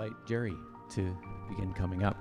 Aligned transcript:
invite 0.00 0.26
Jerry 0.26 0.56
to 0.88 1.14
begin 1.46 1.74
coming 1.74 2.04
up. 2.04 2.16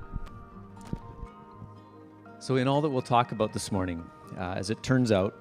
So, 2.40 2.58
in 2.58 2.68
all 2.68 2.82
that 2.82 2.90
we'll 2.90 3.02
talk 3.02 3.32
about 3.32 3.54
this 3.54 3.72
morning, 3.72 4.04
uh, 4.38 4.56
as 4.58 4.70
it 4.70 4.84
turns 4.84 5.14
out, 5.14 5.34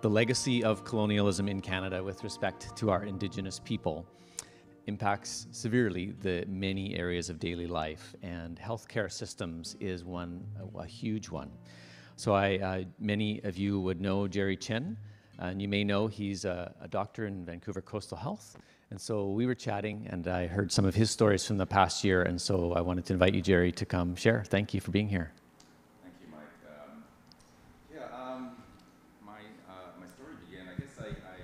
the 0.00 0.10
legacy 0.10 0.64
of 0.64 0.84
colonialism 0.84 1.48
in 1.48 1.60
Canada 1.60 2.02
with 2.02 2.24
respect 2.24 2.76
to 2.76 2.90
our 2.90 3.04
Indigenous 3.04 3.60
people 3.60 4.04
impacts 4.88 5.46
severely 5.52 6.14
the 6.20 6.44
many 6.48 6.96
areas 6.96 7.30
of 7.30 7.38
daily 7.38 7.68
life, 7.68 8.12
and 8.22 8.58
healthcare 8.58 9.10
systems 9.10 9.76
is 9.78 10.04
one, 10.04 10.44
a, 10.60 10.78
a 10.78 10.86
huge 10.86 11.28
one. 11.28 11.50
So, 12.16 12.34
I, 12.34 12.58
uh, 12.58 12.84
many 12.98 13.40
of 13.44 13.56
you 13.56 13.78
would 13.80 14.00
know 14.00 14.26
Jerry 14.26 14.56
Chen, 14.56 14.96
and 15.38 15.62
you 15.62 15.68
may 15.68 15.84
know 15.84 16.08
he's 16.08 16.44
a, 16.44 16.74
a 16.80 16.88
doctor 16.88 17.26
in 17.26 17.44
Vancouver 17.44 17.82
Coastal 17.82 18.16
Health 18.16 18.56
and 18.90 18.98
so 18.98 19.28
we 19.28 19.44
were 19.44 19.54
chatting, 19.54 20.06
and 20.08 20.26
I 20.26 20.46
heard 20.46 20.72
some 20.72 20.86
of 20.86 20.94
his 20.94 21.10
stories 21.10 21.44
from 21.44 21.58
the 21.58 21.66
past 21.66 22.04
year. 22.04 22.22
And 22.22 22.40
so 22.40 22.72
I 22.72 22.80
wanted 22.80 23.04
to 23.06 23.12
invite 23.12 23.34
you, 23.34 23.42
Jerry, 23.42 23.70
to 23.72 23.84
come 23.84 24.16
share. 24.16 24.42
Thank 24.46 24.72
you 24.72 24.80
for 24.80 24.90
being 24.90 25.08
here. 25.10 25.30
Thank 26.00 26.14
you, 26.24 26.28
Mike. 26.32 26.48
Um, 26.64 27.04
yeah, 27.92 28.08
um, 28.08 28.56
my, 29.20 29.44
uh, 29.68 29.92
my 30.00 30.08
story 30.16 30.40
began, 30.48 30.72
I 30.72 30.80
guess 30.80 30.96
I, 30.96 31.12
I 31.12 31.36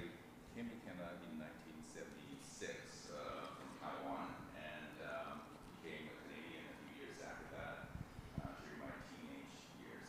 came 0.57 0.73
to 0.73 0.79
Canada 0.89 1.20
in 1.29 1.37
1976 1.37 3.12
uh, 3.12 3.45
from 3.61 3.69
Taiwan 3.77 4.25
and 4.56 4.97
um, 5.05 5.45
became 5.84 6.09
a 6.09 6.17
Canadian 6.25 6.65
a 6.65 6.77
few 6.81 6.97
years 6.97 7.20
after 7.20 7.45
that 7.61 7.92
uh, 8.41 8.56
during 8.65 8.81
my 8.81 8.89
teenage 9.12 9.53
years. 9.84 10.09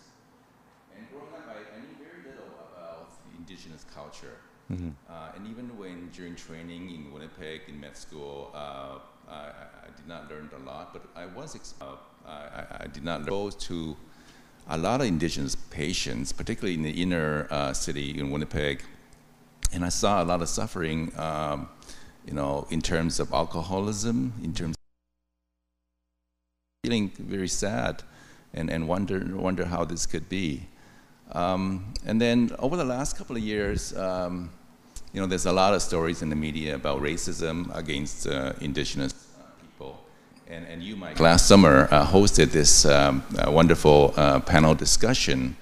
And 0.96 1.04
growing 1.12 1.36
up, 1.36 1.52
I, 1.52 1.68
I 1.68 1.84
knew 1.84 2.00
very 2.00 2.24
little 2.32 2.48
about 2.72 3.12
the 3.28 3.36
indigenous 3.36 3.84
culture. 3.92 4.40
Mm-hmm. 4.72 4.90
Uh, 5.08 5.36
and 5.36 5.48
even 5.48 5.78
when 5.78 6.05
during 6.16 6.36
training 6.36 6.92
in 6.92 7.12
Winnipeg 7.12 7.62
in 7.68 7.80
med 7.80 7.98
school, 7.98 8.52
uh, 8.54 8.99
I, 9.27 9.34
I, 9.34 9.90
did 9.96 10.08
not 10.08 10.30
learn 10.30 10.49
a 10.55 10.66
lot, 10.66 10.94
but 10.94 11.04
I 11.16 11.26
was 11.26 11.55
exposed. 11.55 11.99
Uh, 12.26 12.30
I, 12.30 12.84
I, 12.84 12.88
did 12.88 13.04
not 13.04 13.21
exposed 13.21 13.60
to 13.62 13.96
a 14.70 14.77
lot 14.77 15.02
of 15.02 15.08
indigenous 15.08 15.55
patients, 15.55 16.32
particularly 16.32 16.76
in 16.76 16.84
the 16.84 17.02
inner 17.02 17.48
uh, 17.52 17.74
city 17.74 18.18
in 18.18 18.32
Winnipeg, 18.32 18.84
and 19.74 19.84
I 19.84 19.90
saw 19.90 20.24
a 20.24 20.26
lot 20.26 20.41
of 20.41 20.49
suffering. 20.49 21.12
Um, 21.18 21.70
you 22.26 22.34
know, 22.34 22.66
in 22.71 22.82
terms 22.82 23.20
of 23.20 23.32
alcoholism, 23.34 24.34
in 24.43 24.54
terms 24.54 24.76
of 24.76 24.82
feeling 26.84 27.12
very 27.20 27.48
sad, 27.48 28.02
and, 28.54 28.70
and 28.70 28.88
wonder 28.88 29.20
wonder 29.36 29.66
how 29.66 29.86
this 29.86 30.05
could 30.05 30.30
be. 30.30 30.68
Um, 31.32 31.93
and 32.05 32.21
then 32.21 32.52
over 32.60 32.77
the 32.77 32.86
last 32.86 33.18
couple 33.18 33.36
of 33.36 33.43
years, 33.43 33.96
um, 33.98 34.49
you 35.16 35.21
know, 35.21 35.27
there's 35.27 35.46
a 35.46 35.54
lot 35.54 35.74
of 35.74 35.82
stories 35.82 36.21
in 36.21 36.30
the 36.30 36.35
media 36.35 36.76
about 36.76 37.02
racism 37.02 37.74
against 37.74 38.27
uh, 38.27 38.52
indigenous 38.60 39.13
people. 39.62 40.04
And, 40.46 40.68
and 40.68 40.84
you, 40.84 40.98
Mike, 40.98 41.21
last 41.21 41.48
summer 41.48 41.88
uh, 41.90 42.05
hosted 42.05 42.52
this 42.52 42.84
um, 42.84 43.24
uh, 43.40 43.49
wonderful 43.49 44.13
uh, 44.18 44.41
panel 44.41 44.76
discussion 44.76 45.55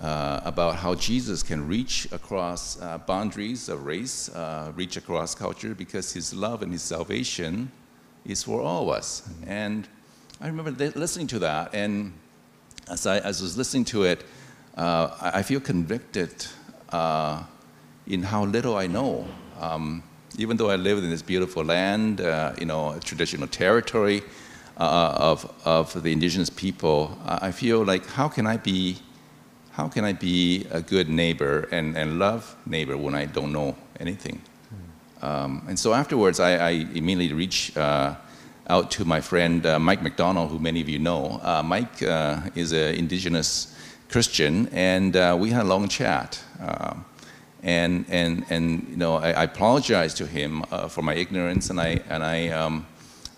uh, 0.00 0.40
about 0.46 0.76
how 0.76 0.94
Jesus 0.94 1.42
can 1.42 1.68
reach 1.68 2.08
across 2.10 2.76
boundaries 3.06 3.68
of 3.68 3.84
race, 3.84 4.30
reach 4.74 4.96
across 4.96 5.34
culture, 5.34 5.74
because 5.74 6.14
his 6.14 6.32
love 6.32 6.62
and 6.62 6.72
his 6.72 6.82
salvation 6.82 7.70
is 8.24 8.42
for 8.42 8.62
all 8.62 8.84
of 8.84 8.96
us. 8.96 9.28
And 9.46 9.86
I 10.40 10.46
remember 10.46 10.70
listening 10.98 11.26
to 11.26 11.38
that, 11.40 11.74
and 11.74 12.14
as 12.88 13.06
I, 13.06 13.18
as 13.18 13.42
I 13.42 13.44
was 13.44 13.58
listening 13.58 13.84
to 13.86 14.04
it, 14.04 14.24
uh, 14.74 15.10
I 15.20 15.42
feel 15.42 15.60
convicted 15.60 16.46
uh, 16.88 17.42
in 18.06 18.22
how 18.22 18.44
little 18.44 18.76
I 18.76 18.86
know. 18.86 19.26
Um, 19.60 20.02
even 20.38 20.56
though 20.56 20.70
I 20.70 20.76
live 20.76 20.98
in 20.98 21.10
this 21.10 21.22
beautiful 21.22 21.64
land, 21.64 22.20
uh, 22.20 22.52
you 22.58 22.66
know, 22.66 22.98
traditional 23.02 23.48
territory 23.48 24.22
uh, 24.76 25.14
of, 25.16 25.50
of 25.64 26.02
the 26.02 26.12
indigenous 26.12 26.50
people, 26.50 27.16
I 27.24 27.52
feel 27.52 27.84
like 27.84 28.06
how 28.06 28.28
can 28.28 28.46
I 28.46 28.58
be, 28.58 28.98
how 29.72 29.88
can 29.88 30.04
I 30.04 30.12
be 30.12 30.66
a 30.70 30.82
good 30.82 31.08
neighbor 31.08 31.68
and, 31.72 31.96
and 31.96 32.18
love 32.18 32.54
neighbor 32.66 32.96
when 32.96 33.14
I 33.14 33.24
don't 33.24 33.52
know 33.52 33.76
anything? 33.98 34.42
Um, 35.22 35.64
and 35.68 35.78
so 35.78 35.94
afterwards, 35.94 36.38
I, 36.40 36.56
I 36.56 36.70
immediately 36.94 37.32
reached 37.32 37.76
uh, 37.76 38.16
out 38.68 38.90
to 38.92 39.04
my 39.04 39.20
friend 39.20 39.64
uh, 39.64 39.78
Mike 39.78 40.02
McDonald, 40.02 40.50
who 40.50 40.58
many 40.58 40.82
of 40.82 40.88
you 40.88 40.98
know. 40.98 41.40
Mike 41.64 42.02
is 42.54 42.72
an 42.72 42.94
indigenous 42.94 43.74
Christian, 44.08 44.68
and 44.68 45.16
uh, 45.16 45.36
we 45.38 45.50
had 45.50 45.62
a 45.62 45.68
long 45.68 45.88
chat. 45.88 46.42
Uh, 46.60 46.94
and, 47.66 48.06
and, 48.08 48.46
and 48.48 48.86
you 48.88 48.96
know, 48.96 49.16
I, 49.16 49.32
I 49.32 49.44
apologized 49.44 50.16
to 50.18 50.26
him 50.26 50.64
uh, 50.70 50.88
for 50.88 51.02
my 51.02 51.14
ignorance, 51.14 51.68
and, 51.68 51.78
I, 51.78 52.00
and 52.08 52.22
I, 52.22 52.48
um, 52.48 52.86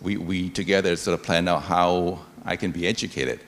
we, 0.00 0.16
we 0.16 0.50
together 0.50 0.94
sort 0.94 1.18
of 1.18 1.24
planned 1.24 1.48
out 1.48 1.62
how 1.62 2.20
I 2.44 2.54
can 2.54 2.70
be 2.70 2.86
educated. 2.86 3.40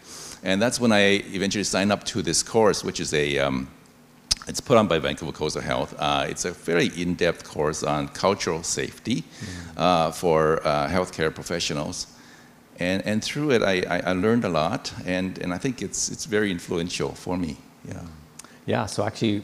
And 0.42 0.60
that's 0.60 0.80
when 0.80 0.90
I 0.90 1.22
eventually 1.34 1.64
signed 1.64 1.92
up 1.92 2.02
to 2.04 2.22
this 2.22 2.42
course, 2.42 2.82
which 2.82 2.98
is 2.98 3.14
a, 3.14 3.38
um, 3.38 3.68
it's 4.48 4.60
put 4.60 4.78
on 4.78 4.88
by 4.88 4.98
Vancouver 4.98 5.32
Coastal 5.32 5.62
Health. 5.62 5.94
Uh, 5.98 6.26
it's 6.28 6.46
a 6.46 6.52
very 6.52 6.86
in-depth 6.96 7.44
course 7.44 7.82
on 7.82 8.08
cultural 8.08 8.62
safety 8.62 9.22
mm-hmm. 9.22 9.78
uh, 9.78 10.10
for 10.10 10.66
uh, 10.66 10.88
healthcare 10.88 11.32
professionals 11.32 12.06
and, 12.80 13.06
and 13.06 13.22
through 13.22 13.50
it, 13.50 13.62
I, 13.62 14.00
I, 14.04 14.12
learned 14.14 14.44
a 14.44 14.48
lot, 14.48 14.92
and, 15.04 15.38
and 15.38 15.52
I 15.52 15.58
think 15.58 15.82
it's, 15.82 16.08
it's 16.08 16.24
very 16.24 16.50
influential 16.50 17.10
for 17.10 17.36
me. 17.36 17.58
Yeah. 17.86 18.00
Yeah, 18.64 18.86
so 18.86 19.04
actually, 19.04 19.42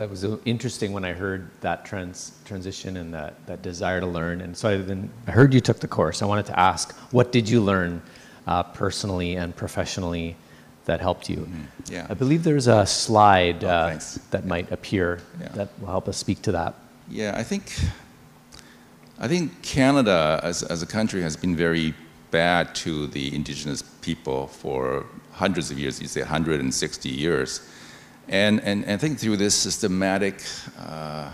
it 0.00 0.08
was 0.08 0.24
interesting 0.44 0.92
when 0.92 1.04
I 1.04 1.12
heard 1.12 1.50
that 1.60 1.84
trans, 1.84 2.32
transition 2.44 2.96
and 2.96 3.12
that, 3.14 3.46
that 3.46 3.62
desire 3.62 4.00
to 4.00 4.06
learn. 4.06 4.40
And 4.40 4.56
so 4.56 4.68
I, 4.68 4.76
then, 4.76 5.10
I 5.26 5.32
heard 5.32 5.52
you 5.52 5.60
took 5.60 5.80
the 5.80 5.88
course. 5.88 6.22
I 6.22 6.26
wanted 6.26 6.46
to 6.46 6.58
ask, 6.58 6.96
what 7.10 7.32
did 7.32 7.48
you 7.48 7.60
learn 7.60 8.00
uh, 8.46 8.62
personally 8.62 9.36
and 9.36 9.54
professionally 9.54 10.36
that 10.84 11.00
helped 11.00 11.28
you? 11.28 11.38
Mm-hmm. 11.38 11.92
Yeah. 11.92 12.06
I 12.08 12.14
believe 12.14 12.44
there's 12.44 12.68
a 12.68 12.86
slide 12.86 13.64
oh, 13.64 13.68
uh, 13.68 14.00
that 14.30 14.46
might 14.46 14.70
appear 14.70 15.20
yeah. 15.40 15.48
that 15.48 15.68
will 15.80 15.88
help 15.88 16.08
us 16.08 16.16
speak 16.16 16.42
to 16.42 16.52
that. 16.52 16.74
Yeah, 17.10 17.34
I 17.36 17.42
think, 17.42 17.74
I 19.18 19.26
think 19.26 19.62
Canada 19.62 20.40
as, 20.42 20.62
as 20.62 20.82
a 20.82 20.86
country 20.86 21.22
has 21.22 21.36
been 21.36 21.56
very 21.56 21.94
bad 22.30 22.74
to 22.74 23.06
the 23.08 23.34
indigenous 23.34 23.82
people 23.82 24.46
for 24.46 25.06
hundreds 25.32 25.70
of 25.70 25.78
years, 25.78 26.00
you 26.00 26.08
say 26.08 26.20
160 26.20 27.08
years. 27.08 27.68
And, 28.28 28.60
and, 28.60 28.84
and 28.84 28.92
I 28.92 28.96
think 28.96 29.18
through 29.18 29.38
this 29.38 29.54
systematic 29.54 30.42
uh, 30.78 31.30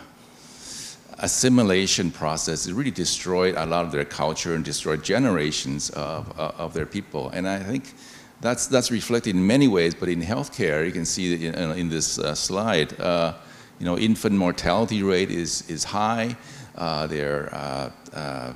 assimilation 1.18 2.10
process, 2.10 2.66
it 2.66 2.74
really 2.74 2.90
destroyed 2.90 3.54
a 3.56 3.66
lot 3.66 3.84
of 3.84 3.92
their 3.92 4.04
culture 4.04 4.54
and 4.54 4.64
destroyed 4.64 5.02
generations 5.02 5.90
of, 5.90 6.38
uh, 6.38 6.52
of 6.56 6.72
their 6.74 6.86
people. 6.86 7.30
And 7.30 7.48
I 7.48 7.58
think 7.58 7.94
that's, 8.40 8.66
that's 8.66 8.90
reflected 8.90 9.34
in 9.34 9.46
many 9.46 9.68
ways, 9.68 9.94
but 9.94 10.08
in 10.08 10.22
healthcare, 10.22 10.84
you 10.86 10.92
can 10.92 11.04
see 11.04 11.46
in, 11.46 11.54
in 11.54 11.88
this 11.88 12.18
uh, 12.18 12.34
slide, 12.34 12.98
uh, 13.00 13.34
you 13.78 13.86
know, 13.86 13.98
infant 13.98 14.36
mortality 14.36 15.02
rate 15.02 15.30
is, 15.30 15.68
is 15.68 15.84
high. 15.84 16.36
Uh, 16.76 17.06
their 17.06 17.54
uh, 17.54 17.90
uh, 18.12 18.52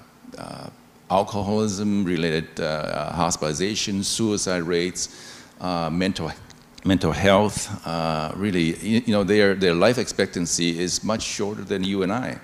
alcoholism 1.08 2.04
related 2.04 2.60
uh, 2.60 3.12
hospitalization, 3.12 4.02
suicide 4.02 4.62
rates, 4.64 5.40
mental, 5.90 6.32
mental 6.88 7.12
health. 7.12 7.86
Uh, 7.86 8.32
really, 8.34 8.74
you, 8.78 9.02
you, 9.06 9.12
know, 9.12 9.22
their, 9.22 9.54
their 9.54 9.74
life 9.74 9.98
expectancy 9.98 10.78
is 10.80 11.04
much 11.04 11.22
shorter 11.22 11.62
than 11.62 11.84
you 11.84 12.02
and 12.02 12.10
I. 12.10 12.38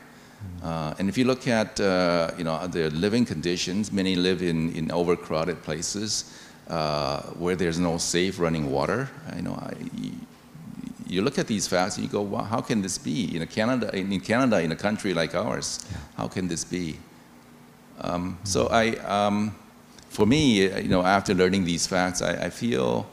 Uh, 0.62 0.94
and 0.98 1.08
if 1.08 1.16
you 1.16 1.24
look 1.24 1.48
at 1.48 1.80
uh, 1.80 2.30
you 2.36 2.44
know, 2.44 2.66
their 2.66 2.90
living 2.90 3.24
conditions, 3.24 3.90
many 3.90 4.14
live 4.14 4.42
in, 4.42 4.72
in 4.74 4.92
overcrowded 4.92 5.62
places 5.62 6.38
uh, 6.68 7.22
where 7.42 7.56
there's 7.56 7.78
no 7.78 7.96
safe 7.96 8.38
running 8.38 8.70
water. 8.70 9.08
You 9.34 9.42
know, 9.42 9.54
I, 9.54 9.72
you 11.06 11.22
look 11.22 11.38
at 11.38 11.46
these 11.46 11.66
facts 11.66 11.96
and 11.96 12.04
you 12.04 12.10
go, 12.10 12.22
well, 12.22 12.44
how 12.44 12.60
can 12.60 12.82
this 12.82 12.98
be? 12.98 13.34
In 13.36 13.46
Canada, 13.46 13.94
in 13.96 14.20
Canada, 14.20 14.60
in 14.60 14.72
a 14.72 14.76
country 14.76 15.14
like 15.14 15.34
ours, 15.34 15.84
how 16.16 16.28
can 16.28 16.48
this 16.48 16.64
be? 16.64 16.98
Um, 18.00 18.38
so 18.44 18.66
I, 18.68 18.96
um, 19.06 19.54
for 20.08 20.26
me, 20.26 20.68
you 20.82 20.88
know, 20.88 21.02
after 21.02 21.34
learning 21.34 21.64
these 21.64 21.86
facts, 21.86 22.20
I, 22.22 22.46
I 22.46 22.50
feel, 22.50 23.06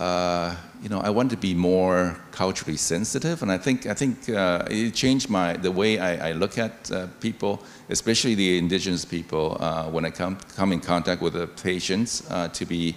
uh, 0.00 0.56
you 0.82 0.88
know, 0.88 0.98
I 0.98 1.10
want 1.10 1.30
to 1.30 1.36
be 1.36 1.52
more 1.52 2.16
culturally 2.32 2.78
sensitive, 2.78 3.42
and 3.42 3.52
I 3.52 3.58
think 3.58 3.84
I 3.84 3.92
think 3.92 4.30
uh, 4.30 4.64
it 4.70 4.94
changed 4.94 5.28
my 5.28 5.52
the 5.58 5.70
way 5.70 5.98
I, 5.98 6.30
I 6.30 6.32
look 6.32 6.56
at 6.56 6.90
uh, 6.90 7.06
people, 7.20 7.62
especially 7.90 8.34
the 8.34 8.56
indigenous 8.56 9.04
people, 9.04 9.58
uh, 9.60 9.90
when 9.90 10.06
I 10.06 10.10
come 10.10 10.38
come 10.56 10.72
in 10.72 10.80
contact 10.80 11.20
with 11.20 11.34
the 11.34 11.46
patients, 11.46 12.22
uh, 12.30 12.48
to 12.48 12.64
be. 12.64 12.96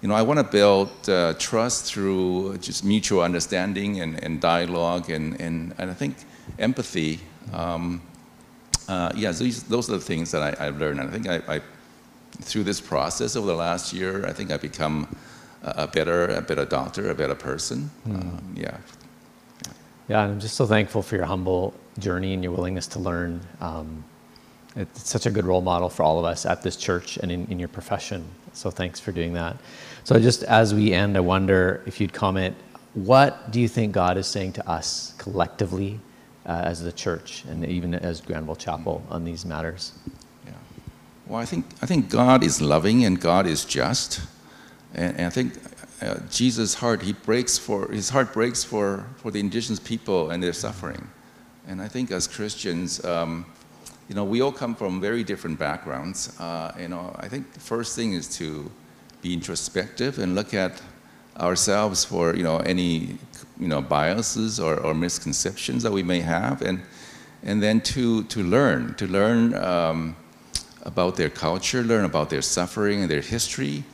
You 0.00 0.08
know, 0.08 0.14
I 0.14 0.22
want 0.22 0.38
to 0.38 0.44
build 0.44 0.90
trust 1.40 1.92
through 1.92 2.58
just 2.58 2.84
mutual 2.84 3.20
understanding 3.20 4.00
and, 4.00 4.22
and 4.22 4.40
dialogue 4.40 5.10
and, 5.10 5.40
and, 5.40 5.74
and 5.76 5.90
I 5.90 5.94
think 5.94 6.14
empathy. 6.56 7.18
Um, 7.52 8.00
yeah, 8.88 9.32
these, 9.32 9.64
those 9.64 9.90
are 9.90 9.94
the 9.94 10.04
things 10.04 10.30
that 10.30 10.60
I, 10.60 10.64
have 10.66 10.78
learned. 10.78 11.00
And 11.00 11.08
I 11.08 11.12
think 11.12 11.26
I, 11.28 11.56
I, 11.56 11.60
through 12.42 12.62
this 12.62 12.80
process 12.80 13.34
over 13.34 13.48
the 13.48 13.56
last 13.56 13.92
year, 13.92 14.24
I 14.24 14.32
think 14.32 14.52
I've 14.52 14.62
become 14.62 15.08
a, 15.62 15.86
better, 15.86 16.26
a 16.28 16.40
better 16.42 16.64
doctor, 16.64 17.10
a 17.10 17.14
better 17.14 17.34
person. 17.34 17.90
Mm. 18.06 18.14
Um, 18.14 18.54
yeah. 18.56 18.76
Yeah, 20.08 20.22
and 20.22 20.32
I'm 20.32 20.40
just 20.40 20.56
so 20.56 20.66
thankful 20.66 21.02
for 21.02 21.16
your 21.16 21.26
humble 21.26 21.74
journey 21.98 22.34
and 22.34 22.42
your 22.42 22.52
willingness 22.52 22.86
to 22.88 22.98
learn. 22.98 23.40
Um, 23.60 24.04
It's 24.76 25.10
such 25.10 25.26
a 25.26 25.30
good 25.30 25.44
role 25.44 25.62
model 25.62 25.88
for 25.88 26.04
all 26.04 26.18
of 26.18 26.24
us 26.24 26.46
at 26.46 26.62
this 26.62 26.76
church 26.76 27.18
and 27.18 27.32
in, 27.32 27.46
in 27.50 27.58
your 27.58 27.68
profession. 27.68 28.24
So 28.52 28.70
thanks 28.70 29.00
for 29.00 29.12
doing 29.12 29.34
that. 29.34 29.56
So 30.04 30.20
just 30.20 30.44
as 30.44 30.72
we 30.72 30.92
end, 30.92 31.16
I 31.16 31.20
wonder 31.20 31.82
if 31.86 32.00
you'd 32.00 32.12
comment, 32.12 32.54
what 32.94 33.50
do 33.50 33.60
you 33.60 33.68
think 33.68 33.92
God 33.92 34.16
is 34.16 34.26
saying 34.26 34.52
to 34.52 34.62
us 34.68 35.14
collectively 35.18 35.98
uh, 36.46 36.62
as 36.70 36.80
the 36.80 36.92
church 36.92 37.44
and 37.48 37.64
even 37.64 37.94
as 37.94 38.20
Granville 38.20 38.56
Chapel 38.56 39.02
on 39.10 39.24
these 39.24 39.44
matters? 39.44 39.92
Yeah. 40.46 40.52
Well, 41.26 41.42
I 41.42 41.44
think, 41.44 41.64
I 41.82 41.86
think 41.86 42.08
God 42.08 42.42
is 42.44 42.60
loving 42.60 43.04
and 43.04 43.20
God 43.20 43.46
is 43.46 43.64
just. 43.64 44.20
And, 44.94 45.16
and 45.16 45.26
I 45.26 45.30
think 45.30 45.54
uh, 46.00 46.18
Jesus' 46.30 46.74
heart, 46.74 47.02
he 47.02 47.12
breaks 47.12 47.58
for, 47.58 47.88
his 47.90 48.08
heart 48.08 48.32
breaks 48.32 48.64
for, 48.64 49.06
for 49.16 49.30
the 49.30 49.40
indigenous 49.40 49.80
people 49.80 50.30
and 50.30 50.42
their 50.42 50.52
suffering. 50.52 51.08
And 51.66 51.82
I 51.82 51.88
think 51.88 52.10
as 52.10 52.26
Christians, 52.26 53.04
um, 53.04 53.44
you 54.08 54.14
know, 54.14 54.24
we 54.24 54.40
all 54.40 54.52
come 54.52 54.74
from 54.74 55.00
very 55.00 55.22
different 55.22 55.58
backgrounds. 55.58 56.38
Uh, 56.40 56.72
you 56.80 56.88
know, 56.88 57.14
I 57.18 57.28
think 57.28 57.52
the 57.52 57.60
first 57.60 57.94
thing 57.94 58.14
is 58.14 58.28
to 58.38 58.70
be 59.20 59.34
introspective 59.34 60.18
and 60.18 60.34
look 60.34 60.54
at 60.54 60.80
ourselves 61.38 62.04
for, 62.04 62.34
you 62.34 62.42
know, 62.42 62.58
any, 62.58 63.18
you 63.60 63.68
know, 63.68 63.82
biases 63.82 64.58
or, 64.58 64.80
or 64.80 64.94
misconceptions 64.94 65.82
that 65.82 65.92
we 65.92 66.02
may 66.02 66.20
have, 66.20 66.62
and, 66.62 66.80
and 67.42 67.62
then 67.62 67.80
to, 67.80 68.24
to 68.24 68.42
learn, 68.42 68.94
to 68.94 69.06
learn 69.06 69.54
um, 69.54 70.16
about 70.82 71.16
their 71.16 71.30
culture, 71.30 71.82
learn 71.82 72.04
about 72.04 72.30
their 72.30 72.42
suffering 72.42 73.02
and 73.02 73.10
their 73.10 73.20
history, 73.20 73.84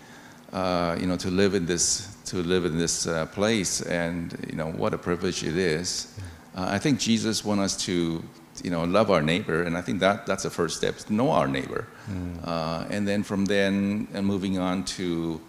uh, 0.55 0.97
you 1.01 1.07
know, 1.07 1.17
to 1.17 1.31
live 1.31 1.55
in 1.55 1.67
this, 1.67 2.17
to 2.27 2.37
live 2.37 2.65
in 2.65 2.79
this 2.79 3.09
uh, 3.09 3.27
place, 3.27 3.83
and, 3.83 4.39
you 4.49 4.57
know, 4.57 4.71
what 4.71 4.95
a 4.95 4.99
privilege 4.99 5.43
it 5.43 5.57
is. 5.57 6.15
Uh, 6.57 6.67
I 6.71 6.79
think 6.79 7.01
Jesus 7.01 7.45
wants 7.45 7.65
us 7.65 7.85
to, 7.87 8.23
you 8.63 8.71
know, 8.71 8.85
love 8.85 9.11
our 9.11 9.21
neighbor, 9.21 9.65
and 9.65 9.77
I 9.77 9.83
think 9.83 9.99
that 9.99 10.27
that's 10.27 10.45
the 10.45 10.51
first 10.51 10.77
step: 10.77 10.95
know 11.11 11.33
our 11.33 11.49
neighbor, 11.49 11.89
mm. 12.09 12.39
uh, 12.47 12.87
and 12.89 13.07
then 13.07 13.25
from 13.25 13.47
then 13.47 14.07
and 14.15 14.25
moving 14.25 14.59
on 14.59 14.85
to, 14.85 15.41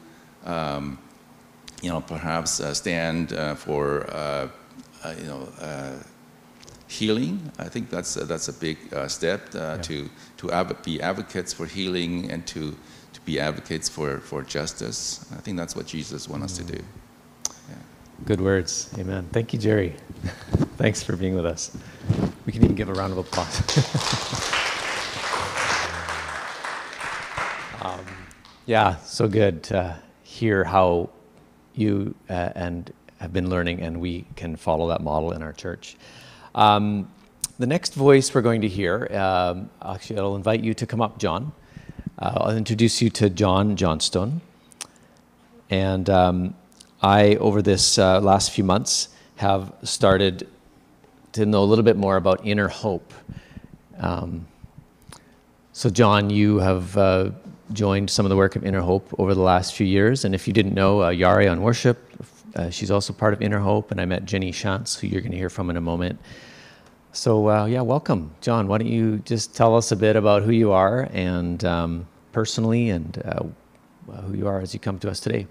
um, 0.43 0.97
you 1.83 1.89
know, 1.89 2.01
perhaps 2.01 2.59
uh, 2.59 2.73
stand 2.73 3.33
uh, 3.33 3.53
for, 3.53 4.09
uh, 4.09 4.47
uh, 5.03 5.13
you 5.19 5.27
know, 5.27 5.47
healing. 6.87 7.51
I 7.59 7.69
think 7.69 7.91
that's 7.91 8.15
that's 8.15 8.47
a 8.47 8.53
big 8.53 8.77
step 9.07 9.53
yeah. 9.53 9.77
to 9.77 10.09
to 10.37 10.51
av- 10.51 10.81
be 10.83 10.99
advocates 10.99 11.53
for 11.53 11.67
healing 11.67 12.31
and 12.31 12.47
to 12.47 12.75
be 13.25 13.39
advocates 13.39 13.89
for 13.89 14.19
for 14.19 14.43
justice. 14.43 15.25
I 15.33 15.41
think 15.41 15.57
that's 15.57 15.75
what 15.75 15.87
Jesus 15.87 16.29
wants 16.29 16.45
us 16.45 16.57
to 16.57 16.63
do. 16.63 16.83
Yeah. 17.69 17.75
Good 18.25 18.39
words. 18.39 18.89
Amen. 18.97 19.27
Thank 19.31 19.53
you, 19.53 19.59
Jerry. 19.59 19.95
Thanks 20.77 21.03
for 21.03 21.15
being 21.15 21.35
with 21.35 21.45
us. 21.45 21.75
We 22.45 22.53
can 22.53 22.63
even 22.63 22.75
give 22.75 22.89
a 22.89 22.93
round 22.93 23.11
of 23.11 23.17
applause. 23.17 23.57
um, 27.81 28.05
yeah, 28.65 28.97
so 28.97 29.27
good 29.27 29.63
to 29.63 29.99
hear 30.23 30.63
how 30.63 31.09
you 31.73 32.15
uh, 32.29 32.51
and 32.55 32.93
have 33.19 33.33
been 33.33 33.49
learning, 33.49 33.81
and 33.81 33.99
we 33.99 34.25
can 34.35 34.55
follow 34.55 34.89
that 34.89 35.01
model 35.01 35.31
in 35.31 35.41
our 35.41 35.53
church. 35.53 35.97
Um, 36.53 37.11
the 37.57 37.67
next 37.67 37.93
voice 37.93 38.33
we're 38.33 38.41
going 38.41 38.61
to 38.61 38.67
hear, 38.67 39.07
um, 39.13 39.69
actually, 39.81 40.19
I'll 40.19 40.35
invite 40.35 40.63
you 40.63 40.73
to 40.73 40.85
come 40.85 41.01
up, 41.01 41.17
John. 41.17 41.53
Uh, 42.17 42.31
I'll 42.35 42.57
introduce 42.57 43.01
you 43.01 43.09
to 43.11 43.29
John 43.29 43.75
Johnstone. 43.75 44.41
And 45.69 46.09
um, 46.09 46.55
I, 47.01 47.35
over 47.35 47.61
this 47.61 47.97
uh, 47.97 48.21
last 48.21 48.51
few 48.51 48.63
months, 48.63 49.09
have 49.35 49.73
started 49.83 50.47
to 51.33 51.45
know 51.45 51.61
a 51.61 51.65
little 51.65 51.83
bit 51.83 51.97
more 51.97 52.15
about 52.15 52.45
inner 52.45 52.69
hope. 52.69 53.13
Um, 53.99 54.47
so, 55.73 55.89
John, 55.89 56.29
you 56.29 56.59
have 56.59 56.95
uh, 56.97 57.31
joined 57.73 58.09
some 58.09 58.25
of 58.25 58.29
the 58.29 58.37
work 58.37 58.55
of 58.55 58.65
Inner 58.65 58.79
Hope 58.79 59.13
over 59.19 59.33
the 59.33 59.41
last 59.41 59.73
few 59.73 59.85
years. 59.85 60.23
And 60.23 60.33
if 60.33 60.47
you 60.47 60.53
didn't 60.53 60.73
know, 60.73 61.01
uh, 61.01 61.11
Yari 61.11 61.51
on 61.51 61.61
worship, 61.61 61.97
uh, 62.55 62.69
she's 62.69 62.91
also 62.91 63.11
part 63.11 63.33
of 63.33 63.41
Inner 63.41 63.59
Hope. 63.59 63.91
And 63.91 63.99
I 63.99 64.05
met 64.05 64.23
Jenny 64.23 64.53
Shantz, 64.53 64.97
who 64.97 65.07
you're 65.07 65.19
going 65.19 65.31
to 65.31 65.37
hear 65.37 65.49
from 65.49 65.69
in 65.69 65.75
a 65.75 65.81
moment. 65.81 66.17
So, 67.15 67.49
uh, 67.49 67.65
yeah, 67.65 67.79
welcome. 67.79 68.35
John, 68.41 68.67
why 68.67 68.77
don't 68.77 68.89
you 68.89 69.19
just 69.19 69.55
tell 69.55 69.73
us 69.77 69.93
a 69.93 69.95
bit 69.95 70.17
about 70.17 70.43
who 70.43 70.51
you 70.51 70.73
are 70.73 71.07
and 71.13 71.63
um, 71.63 72.07
personally 72.33 72.89
and 72.89 73.23
uh, 73.23 73.43
who 74.23 74.33
you 74.35 74.49
are 74.49 74.59
as 74.59 74.73
you 74.73 74.81
come 74.81 74.99
to 74.99 75.09
us 75.09 75.21
today? 75.21 75.47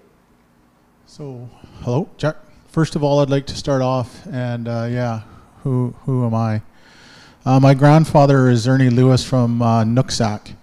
So, 1.07 1.49
hello, 1.81 2.07
Jack. 2.17 2.35
First 2.67 2.95
of 2.95 3.03
all, 3.03 3.19
I'd 3.19 3.31
like 3.31 3.47
to 3.47 3.55
start 3.55 3.81
off 3.81 4.27
and, 4.27 4.67
uh, 4.67 4.87
yeah, 4.91 5.21
who 5.63 5.95
who 6.05 6.27
am 6.27 6.35
I? 6.35 6.61
Uh, 7.43 7.59
my 7.59 7.73
grandfather 7.73 8.47
is 8.47 8.67
Ernie 8.67 8.91
Lewis 8.91 9.25
from 9.25 9.63
uh, 9.63 9.83
Nooksack, 9.83 10.53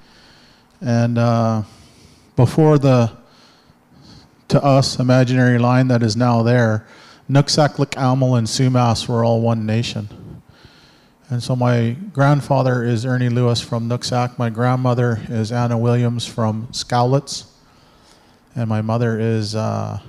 and 0.80 1.18
uh, 1.18 1.62
before 2.36 2.78
the 2.78 3.10
to 4.46 4.62
us 4.62 5.00
imaginary 5.00 5.58
line 5.58 5.88
that 5.88 6.04
is 6.04 6.16
now 6.16 6.44
there, 6.44 6.86
Nooksack, 7.28 7.74
Leq'amel, 7.74 8.38
and 8.38 8.46
Sumas 8.46 9.08
were 9.08 9.24
all 9.24 9.40
one 9.40 9.66
nation. 9.66 10.08
And 11.32 11.42
so 11.42 11.56
my 11.56 11.96
grandfather 12.12 12.84
is 12.84 13.06
Ernie 13.06 13.30
Lewis 13.30 13.58
from 13.58 13.88
Nooksack. 13.88 14.38
My 14.38 14.50
grandmother 14.50 15.18
is 15.30 15.50
Anna 15.50 15.78
Williams 15.78 16.26
from 16.26 16.66
Scowlitz. 16.72 17.46
And 18.54 18.68
my 18.68 18.82
mother 18.82 19.18
is 19.18 19.54
uh, 19.54 20.00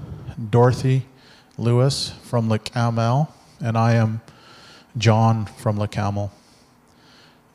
Dorothy 0.49 1.05
Lewis 1.57 2.11
from 2.23 2.49
Leq'amel. 2.49 3.29
And 3.61 3.77
I 3.77 3.93
am 3.93 4.19
John 4.97 5.45
from 5.45 5.77
Leq'amel. 5.77 6.29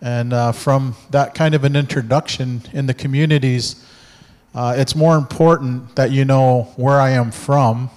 And 0.00 0.32
uh, 0.32 0.52
from 0.52 0.96
that 1.10 1.34
kind 1.34 1.54
of 1.54 1.62
an 1.64 1.76
introduction 1.76 2.62
in 2.72 2.86
the 2.86 2.94
communities, 2.94 3.84
uh, 4.54 4.76
it's 4.78 4.96
more 4.96 5.18
important 5.18 5.94
that 5.94 6.10
you 6.10 6.24
know 6.24 6.72
where 6.76 6.98
I 6.98 7.10
am 7.10 7.30
from 7.30 7.90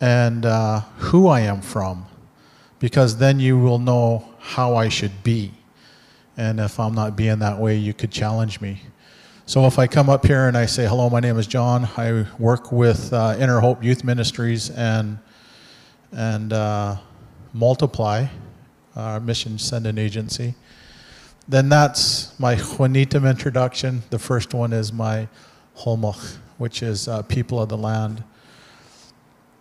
and 0.00 0.46
uh, 0.46 0.80
who 0.96 1.28
I 1.28 1.40
am 1.40 1.60
from, 1.60 2.06
because 2.78 3.18
then 3.18 3.38
you 3.38 3.58
will 3.58 3.78
know 3.78 4.24
how 4.40 4.74
I 4.74 4.88
should 4.88 5.22
be. 5.22 5.52
And 6.36 6.58
if 6.58 6.80
I'm 6.80 6.94
not 6.94 7.16
being 7.16 7.38
that 7.40 7.58
way, 7.58 7.76
you 7.76 7.92
could 7.94 8.10
challenge 8.10 8.60
me. 8.60 8.80
So 9.46 9.66
if 9.66 9.78
I 9.78 9.86
come 9.86 10.08
up 10.08 10.24
here 10.24 10.48
and 10.48 10.56
I 10.56 10.66
say, 10.66 10.86
hello, 10.86 11.10
my 11.10 11.20
name 11.20 11.38
is 11.38 11.46
John, 11.46 11.88
I 11.96 12.24
work 12.38 12.72
with 12.72 13.12
uh, 13.12 13.36
Inner 13.38 13.60
Hope 13.60 13.84
Youth 13.84 14.04
Ministries 14.04 14.70
and, 14.70 15.18
and 16.12 16.52
uh, 16.52 16.96
multiply, 17.52 18.26
our 18.96 19.20
mission 19.20 19.58
sending 19.58 19.98
agency. 19.98 20.54
Then 21.48 21.68
that's 21.68 22.38
my 22.38 22.54
Xwelítem 22.54 23.28
introduction. 23.28 24.02
The 24.10 24.18
first 24.18 24.54
one 24.54 24.72
is 24.72 24.92
my 24.92 25.28
Holmoch, 25.76 26.36
which 26.58 26.82
is 26.82 27.08
uh, 27.08 27.22
people 27.22 27.60
of 27.60 27.68
the 27.68 27.76
land. 27.76 28.22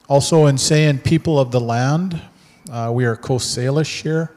Also, 0.08 0.46
in 0.46 0.58
saying 0.58 1.00
people 1.00 1.40
of 1.40 1.52
the 1.52 1.60
land, 1.60 2.22
uh, 2.72 2.92
we 2.94 3.06
are 3.06 3.16
Coast 3.16 3.58
Salish 3.58 4.02
here. 4.02 4.32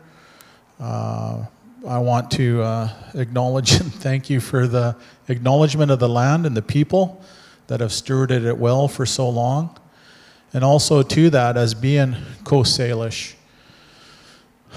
Uh, 0.83 1.45
I 1.87 1.99
want 1.99 2.33
to 2.33 2.61
uh, 2.61 2.89
acknowledge 3.15 3.71
and 3.81 3.95
thank 3.95 4.29
you 4.29 4.41
for 4.41 4.67
the 4.67 4.97
acknowledgement 5.29 5.93
of 5.93 6.01
the 6.01 6.09
land 6.09 6.45
and 6.45 6.57
the 6.57 6.62
people 6.62 7.23
that 7.69 7.79
have 7.79 7.91
stewarded 7.91 8.45
it 8.45 8.59
well 8.59 8.89
for 8.89 9.07
so 9.07 9.29
long. 9.29 9.79
And 10.53 10.65
also 10.65 11.05
to 11.05 11.31
that, 11.31 11.57
as 11.57 11.73
being 11.73 12.17
Coast 12.43 12.77
Salish, 12.77 13.35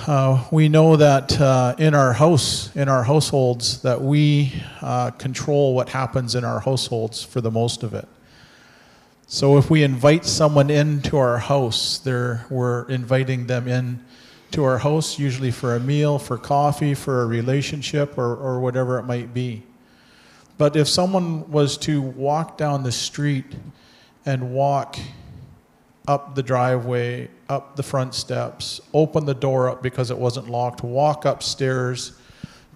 uh, 0.06 0.46
we 0.52 0.70
know 0.70 0.96
that 0.96 1.42
uh, 1.42 1.74
in 1.80 1.96
our 1.96 2.14
house, 2.14 2.74
in 2.76 2.88
our 2.88 3.04
households, 3.04 3.82
that 3.82 4.00
we 4.00 4.54
uh, 4.82 5.10
control 5.10 5.74
what 5.74 5.90
happens 5.90 6.36
in 6.36 6.46
our 6.46 6.60
households 6.60 7.24
for 7.24 7.42
the 7.42 7.50
most 7.50 7.82
of 7.82 7.96
it. 7.96 8.08
So 9.26 9.58
if 9.58 9.72
we 9.72 9.82
invite 9.82 10.24
someone 10.24 10.70
into 10.70 11.18
our 11.18 11.40
house, 11.40 12.06
we're 12.06 12.86
inviting 12.90 13.48
them 13.48 13.68
in 13.68 14.05
to 14.56 14.64
our 14.64 14.78
house, 14.78 15.20
usually 15.20 15.52
for 15.52 15.76
a 15.76 15.80
meal, 15.82 16.18
for 16.18 16.38
coffee, 16.38 16.94
for 16.94 17.22
a 17.22 17.26
relationship, 17.26 18.18
or, 18.18 18.38
or 18.38 18.62
whatever 18.62 18.98
it 18.98 19.04
might 19.04 19.34
be. 19.34 19.62
But 20.58 20.78
if 20.78 20.88
someone 20.88 21.52
was 21.52 21.78
to 21.80 22.02
walk 22.02 22.58
down 22.58 22.84
the 22.84 22.92
street 22.92 23.44
and 24.26 24.54
walk 24.54 24.98
up 26.08 26.36
the 26.36 26.44
driveway, 26.44 27.30
up 27.50 27.76
the 27.76 27.84
front 27.84 28.16
steps, 28.16 28.80
open 28.94 29.26
the 29.26 29.34
door 29.34 29.70
up 29.70 29.84
because 29.84 30.10
it 30.10 30.18
wasn't 30.18 30.50
locked, 30.50 30.84
walk 30.84 31.26
upstairs 31.26 32.14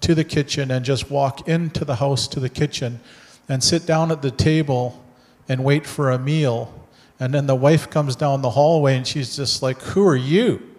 to 0.02 0.14
the 0.14 0.24
kitchen, 0.24 0.70
and 0.70 0.84
just 0.84 1.10
walk 1.10 1.48
into 1.48 1.86
the 1.86 1.96
house 1.96 2.28
to 2.28 2.40
the 2.40 2.50
kitchen 2.50 3.00
and 3.48 3.64
sit 3.64 3.86
down 3.86 4.12
at 4.12 4.20
the 4.20 4.30
table 4.30 5.02
and 5.48 5.64
wait 5.64 5.86
for 5.86 6.10
a 6.10 6.18
meal. 6.18 6.74
And 7.18 7.32
then 7.32 7.46
the 7.46 7.56
wife 7.56 7.88
comes 7.88 8.16
down 8.16 8.42
the 8.42 8.50
hallway 8.50 8.98
and 8.98 9.06
she's 9.06 9.34
just 9.34 9.62
like, 9.62 9.80
Who 9.80 10.06
are 10.06 10.14
you? 10.14 10.69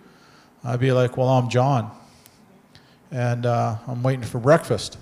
I'd 0.63 0.80
be 0.80 0.91
like, 0.91 1.18
Well, 1.18 1.27
I'm 1.27 1.50
John. 1.50 1.91
And 3.12 3.46
uh, 3.46 3.77
I'm 3.88 4.03
waiting 4.03 4.24
for 4.24 4.39
breakfast. 4.39 4.98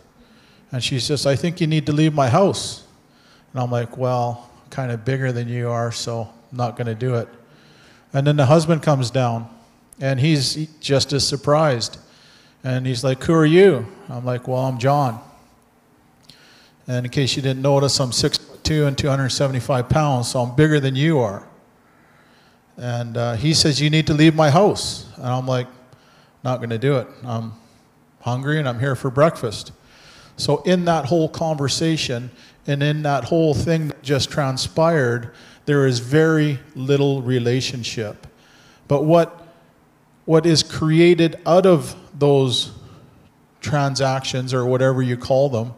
And 0.72 0.84
she 0.84 1.00
says, 1.00 1.26
I 1.26 1.36
think 1.36 1.62
you 1.62 1.68
need 1.68 1.86
to 1.88 1.92
leave 1.92 2.14
my 2.14 2.30
house. 2.30 2.84
And 3.52 3.62
I'm 3.62 3.72
like, 3.72 3.98
Well, 3.98 4.50
kind 4.70 4.92
of 4.92 5.04
bigger 5.04 5.32
than 5.32 5.48
you 5.48 5.70
are, 5.70 5.92
so 5.92 6.30
I'm 6.52 6.58
not 6.58 6.76
going 6.76 6.88
to 6.88 6.96
do 6.96 7.16
it. 7.16 7.28
And 8.14 8.26
then 8.26 8.38
the 8.38 8.46
husband 8.46 8.82
comes 8.82 9.12
down, 9.12 9.50
and 10.00 10.20
he's 10.20 10.68
just 10.80 11.14
as 11.14 11.28
surprised. 11.28 11.98
And 12.64 12.86
he's 12.86 13.04
like, 13.04 13.24
Who 13.24 13.34
are 13.34 13.46
you? 13.46 13.86
I'm 14.08 14.26
like, 14.26 14.48
Well, 14.48 14.60
I'm 14.60 14.78
John. 14.80 15.22
And 16.88 17.06
in 17.06 17.12
case 17.12 17.36
you 17.36 17.42
didn't 17.42 17.62
notice, 17.62 18.00
I'm 18.00 18.10
6'2 18.10 18.88
and 18.88 18.98
275 18.98 19.90
pounds, 19.90 20.32
so 20.32 20.42
I'm 20.42 20.56
bigger 20.56 20.80
than 20.80 20.96
you 20.96 21.20
are. 21.20 21.46
And 22.80 23.18
uh, 23.18 23.36
he 23.36 23.54
says, 23.54 23.82
You 23.82 23.90
need 23.90 24.08
to 24.08 24.14
leave 24.14 24.34
my 24.34 24.50
house. 24.50 25.06
And 25.18 25.28
I'm 25.28 25.46
like, 25.46 25.68
Not 26.44 26.58
going 26.58 26.70
to 26.70 26.78
do 26.78 26.98
it. 26.98 27.08
I'm 27.26 27.54
hungry 28.22 28.58
and 28.58 28.68
I'm 28.68 28.80
here 28.80 28.96
for 28.96 29.12
breakfast. 29.12 29.74
So, 30.38 30.62
in 30.64 30.86
that 30.86 31.06
whole 31.06 31.28
conversation 31.28 32.32
and 32.66 32.82
in 32.82 33.04
that 33.04 33.26
whole 33.26 33.54
thing 33.54 33.90
that 33.90 34.02
just 34.02 34.32
transpired, 34.32 35.34
there 35.66 35.86
is 35.86 36.00
very 36.00 36.60
little 36.74 37.22
relationship. 37.22 38.26
But 38.88 39.04
what, 39.04 39.48
what 40.24 40.46
is 40.46 40.64
created 40.64 41.40
out 41.46 41.66
of 41.66 41.96
those 42.18 42.72
transactions 43.60 44.54
or 44.54 44.66
whatever 44.66 45.02
you 45.02 45.18
call 45.18 45.50
them 45.50 45.74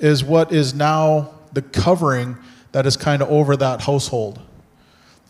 is 0.00 0.24
what 0.24 0.52
is 0.52 0.74
now 0.74 1.32
the 1.52 1.62
covering 1.62 2.36
that 2.72 2.86
is 2.86 2.96
kind 2.96 3.22
of 3.22 3.28
over 3.30 3.56
that 3.56 3.82
household. 3.82 4.40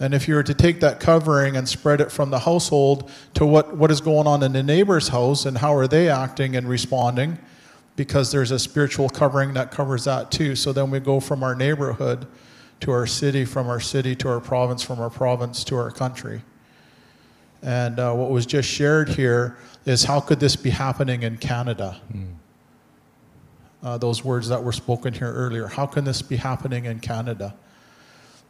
And 0.01 0.13
if 0.13 0.27
you 0.27 0.35
were 0.35 0.43
to 0.43 0.55
take 0.55 0.81
that 0.81 0.99
covering 0.99 1.57
and 1.57 1.69
spread 1.69 2.01
it 2.01 2.11
from 2.11 2.31
the 2.31 2.41
household 2.41 3.11
to 3.35 3.47
what, 3.47 3.77
what 3.77 3.91
is 3.91 4.01
going 4.01 4.27
on 4.27 4.43
in 4.43 4.53
the 4.53 4.63
neighbor's 4.63 5.09
house 5.09 5.47
and 5.47 5.59
how 5.59 5.75
are 5.75 5.87
they 5.87 6.09
acting 6.09 6.57
and 6.57 6.69
responding, 6.69 7.39
because 7.95 8.33
there's 8.33 8.51
a 8.51 8.59
spiritual 8.59 9.09
covering 9.09 9.55
that 9.55 9.71
covers 9.71 10.05
that 10.05 10.33
too. 10.33 10.57
So 10.57 10.73
then 10.73 10.91
we 10.91 10.99
go 10.99 11.21
from 11.21 11.45
our 11.45 11.55
neighborhood 11.55 12.27
to 12.81 12.91
our 12.91 13.07
city, 13.07 13.45
from 13.45 13.69
our 13.69 13.79
city 13.79 14.17
to 14.17 14.29
our 14.29 14.41
province, 14.41 14.83
from 14.83 14.99
our 14.99 15.11
province 15.11 15.63
to 15.65 15.77
our 15.77 15.93
country. 15.93 16.43
And 17.63 17.99
uh, 17.99 18.13
what 18.15 18.31
was 18.31 18.47
just 18.47 18.69
shared 18.69 19.09
here 19.09 19.57
is 19.87 20.05
how 20.05 20.21
could 20.21 20.41
this 20.41 20.57
be 20.57 20.71
happening 20.71 21.23
in 21.23 21.39
Canada? 21.39 22.01
Mm. 22.13 22.35
Uh, 23.83 23.99
those 23.99 24.25
words 24.25 24.49
that 24.49 24.63
were 24.63 24.73
spoken 24.73 25.15
here 25.15 25.33
earlier. 25.33 25.69
How 25.69 25.87
can 25.87 26.05
this 26.05 26.21
be 26.21 26.37
happening 26.37 26.87
in 26.87 26.99
Canada? 26.99 27.55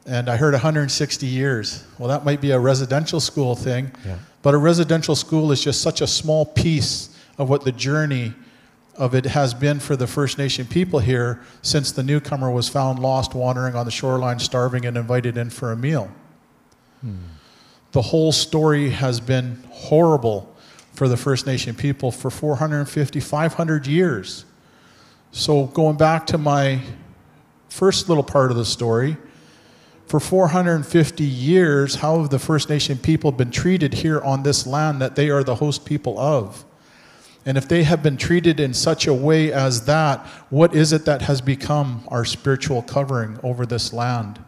And 0.06 0.28
I 0.28 0.36
heard 0.36 0.52
160 0.52 1.26
years. 1.26 1.84
Well, 1.98 2.08
that 2.08 2.24
might 2.24 2.40
be 2.40 2.50
a 2.50 2.58
residential 2.58 3.20
school 3.20 3.54
thing, 3.56 3.90
yeah. 4.04 4.18
but 4.42 4.52
a 4.52 4.58
residential 4.58 5.16
school 5.16 5.50
is 5.50 5.62
just 5.62 5.80
such 5.80 6.00
a 6.00 6.06
small 6.06 6.44
piece 6.44 7.16
of 7.38 7.48
what 7.48 7.64
the 7.64 7.72
journey 7.72 8.34
of 8.96 9.14
it 9.14 9.24
has 9.24 9.54
been 9.54 9.80
for 9.80 9.96
the 9.96 10.06
First 10.06 10.38
Nation 10.38 10.66
people 10.66 11.00
here 11.00 11.40
since 11.62 11.90
the 11.90 12.02
newcomer 12.02 12.50
was 12.50 12.68
found 12.68 12.98
lost 12.98 13.34
wandering 13.34 13.74
on 13.74 13.84
the 13.84 13.90
shoreline, 13.90 14.38
starving, 14.38 14.86
and 14.86 14.96
invited 14.96 15.36
in 15.36 15.50
for 15.50 15.72
a 15.72 15.76
meal. 15.76 16.10
Hmm. 17.00 17.16
The 17.92 18.02
whole 18.02 18.32
story 18.32 18.90
has 18.90 19.20
been 19.20 19.62
horrible 19.70 20.54
for 20.92 21.08
the 21.08 21.16
First 21.16 21.46
Nation 21.46 21.74
people 21.74 22.10
for 22.10 22.30
450, 22.30 23.20
500 23.20 23.86
years. 23.86 24.44
So, 25.32 25.66
going 25.66 25.96
back 25.96 26.26
to 26.28 26.38
my 26.38 26.80
first 27.68 28.08
little 28.08 28.22
part 28.22 28.52
of 28.52 28.56
the 28.56 28.64
story, 28.64 29.16
for 30.14 30.20
450 30.20 31.24
years, 31.24 31.96
how 31.96 32.20
have 32.20 32.30
the 32.30 32.38
First 32.38 32.70
Nation 32.70 32.98
people 32.98 33.32
been 33.32 33.50
treated 33.50 33.94
here 33.94 34.20
on 34.20 34.44
this 34.44 34.64
land 34.64 35.00
that 35.00 35.16
they 35.16 35.28
are 35.28 35.42
the 35.42 35.56
host 35.56 35.84
people 35.84 36.20
of? 36.20 36.64
And 37.44 37.58
if 37.58 37.66
they 37.66 37.82
have 37.82 38.00
been 38.00 38.16
treated 38.16 38.60
in 38.60 38.74
such 38.74 39.08
a 39.08 39.12
way 39.12 39.52
as 39.52 39.86
that, 39.86 40.24
what 40.50 40.72
is 40.72 40.92
it 40.92 41.04
that 41.06 41.22
has 41.22 41.40
become 41.40 42.06
our 42.12 42.24
spiritual 42.24 42.80
covering 42.80 43.40
over 43.42 43.66
this 43.66 43.92
land? 43.92 44.38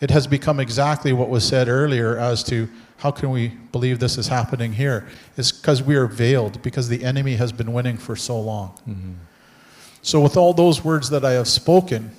It 0.00 0.10
has 0.12 0.26
become 0.26 0.58
exactly 0.58 1.12
what 1.12 1.28
was 1.28 1.46
said 1.46 1.68
earlier 1.68 2.16
as 2.16 2.42
to 2.44 2.66
how 2.96 3.10
can 3.10 3.28
we 3.28 3.48
believe 3.72 3.98
this 3.98 4.16
is 4.16 4.28
happening 4.28 4.72
here? 4.72 5.06
It's 5.36 5.52
because 5.52 5.82
we 5.82 5.94
are 5.96 6.06
veiled, 6.06 6.62
because 6.62 6.88
the 6.88 7.04
enemy 7.04 7.34
has 7.34 7.52
been 7.52 7.74
winning 7.74 7.98
for 7.98 8.16
so 8.16 8.40
long. 8.40 8.70
Mm-hmm. 8.88 9.12
So, 10.00 10.22
with 10.22 10.38
all 10.38 10.54
those 10.54 10.82
words 10.82 11.10
that 11.10 11.22
I 11.22 11.32
have 11.32 11.48
spoken, 11.48 12.12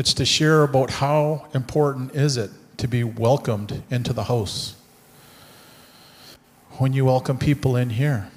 it's 0.00 0.14
to 0.14 0.24
share 0.24 0.62
about 0.62 0.88
how 0.88 1.46
important 1.52 2.14
is 2.14 2.38
it 2.38 2.50
to 2.78 2.88
be 2.88 3.04
welcomed 3.04 3.82
into 3.90 4.14
the 4.14 4.24
house. 4.24 4.74
When 6.78 6.94
you 6.94 7.04
welcome 7.04 7.36
people 7.36 7.76
in 7.76 7.90
here, 7.90 8.30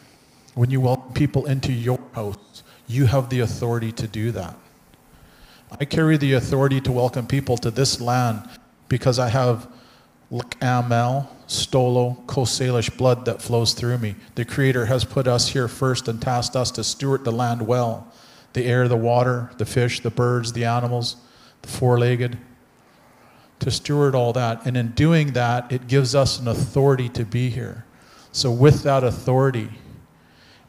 when 0.55 0.71
you 0.71 0.81
welcome 0.81 1.13
people 1.13 1.45
into 1.45 1.71
your 1.71 2.01
house, 2.11 2.63
you 2.85 3.05
have 3.05 3.29
the 3.29 3.39
authority 3.39 3.93
to 3.93 4.07
do 4.07 4.31
that. 4.31 4.57
I 5.79 5.85
carry 5.85 6.17
the 6.17 6.33
authority 6.33 6.81
to 6.81 6.91
welcome 6.91 7.27
people 7.27 7.55
to 7.59 7.71
this 7.71 8.01
land 8.01 8.45
because 8.89 9.17
I 9.17 9.29
have 9.29 9.65
Amel, 10.61 11.31
Stolo, 11.47 12.27
Coast 12.27 12.59
Salish 12.59 12.97
blood 12.97 13.23
that 13.23 13.41
flows 13.41 13.71
through 13.71 13.99
me. 13.99 14.15
The 14.35 14.43
Creator 14.43 14.87
has 14.87 15.05
put 15.05 15.29
us 15.29 15.47
here 15.47 15.69
first 15.69 16.09
and 16.09 16.21
tasked 16.21 16.57
us 16.57 16.71
to 16.71 16.83
steward 16.83 17.23
the 17.23 17.31
land 17.31 17.65
well 17.65 18.11
the 18.51 18.65
air, 18.65 18.89
the 18.89 18.97
water, 18.97 19.49
the 19.57 19.65
fish, 19.65 20.01
the 20.01 20.11
birds, 20.11 20.51
the 20.51 20.65
animals 20.65 21.15
four 21.63 21.99
legged, 21.99 22.37
to 23.59 23.71
steward 23.71 24.15
all 24.15 24.33
that. 24.33 24.65
And 24.65 24.75
in 24.75 24.89
doing 24.91 25.33
that, 25.33 25.71
it 25.71 25.87
gives 25.87 26.15
us 26.15 26.39
an 26.39 26.47
authority 26.47 27.09
to 27.09 27.25
be 27.25 27.49
here. 27.49 27.85
So, 28.31 28.51
with 28.51 28.83
that 28.83 29.03
authority, 29.03 29.69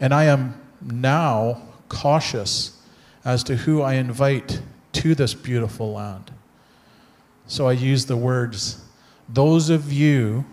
and 0.00 0.12
I 0.12 0.24
am 0.24 0.60
now 0.82 1.62
cautious 1.88 2.78
as 3.24 3.42
to 3.44 3.56
who 3.56 3.80
I 3.80 3.94
invite 3.94 4.60
to 4.92 5.14
this 5.14 5.34
beautiful 5.34 5.92
land. 5.92 6.30
So 7.46 7.68
I 7.68 7.72
use 7.72 8.06
the 8.06 8.16
words, 8.16 8.82
those 9.28 9.70
of 9.70 9.92
you 9.92 10.44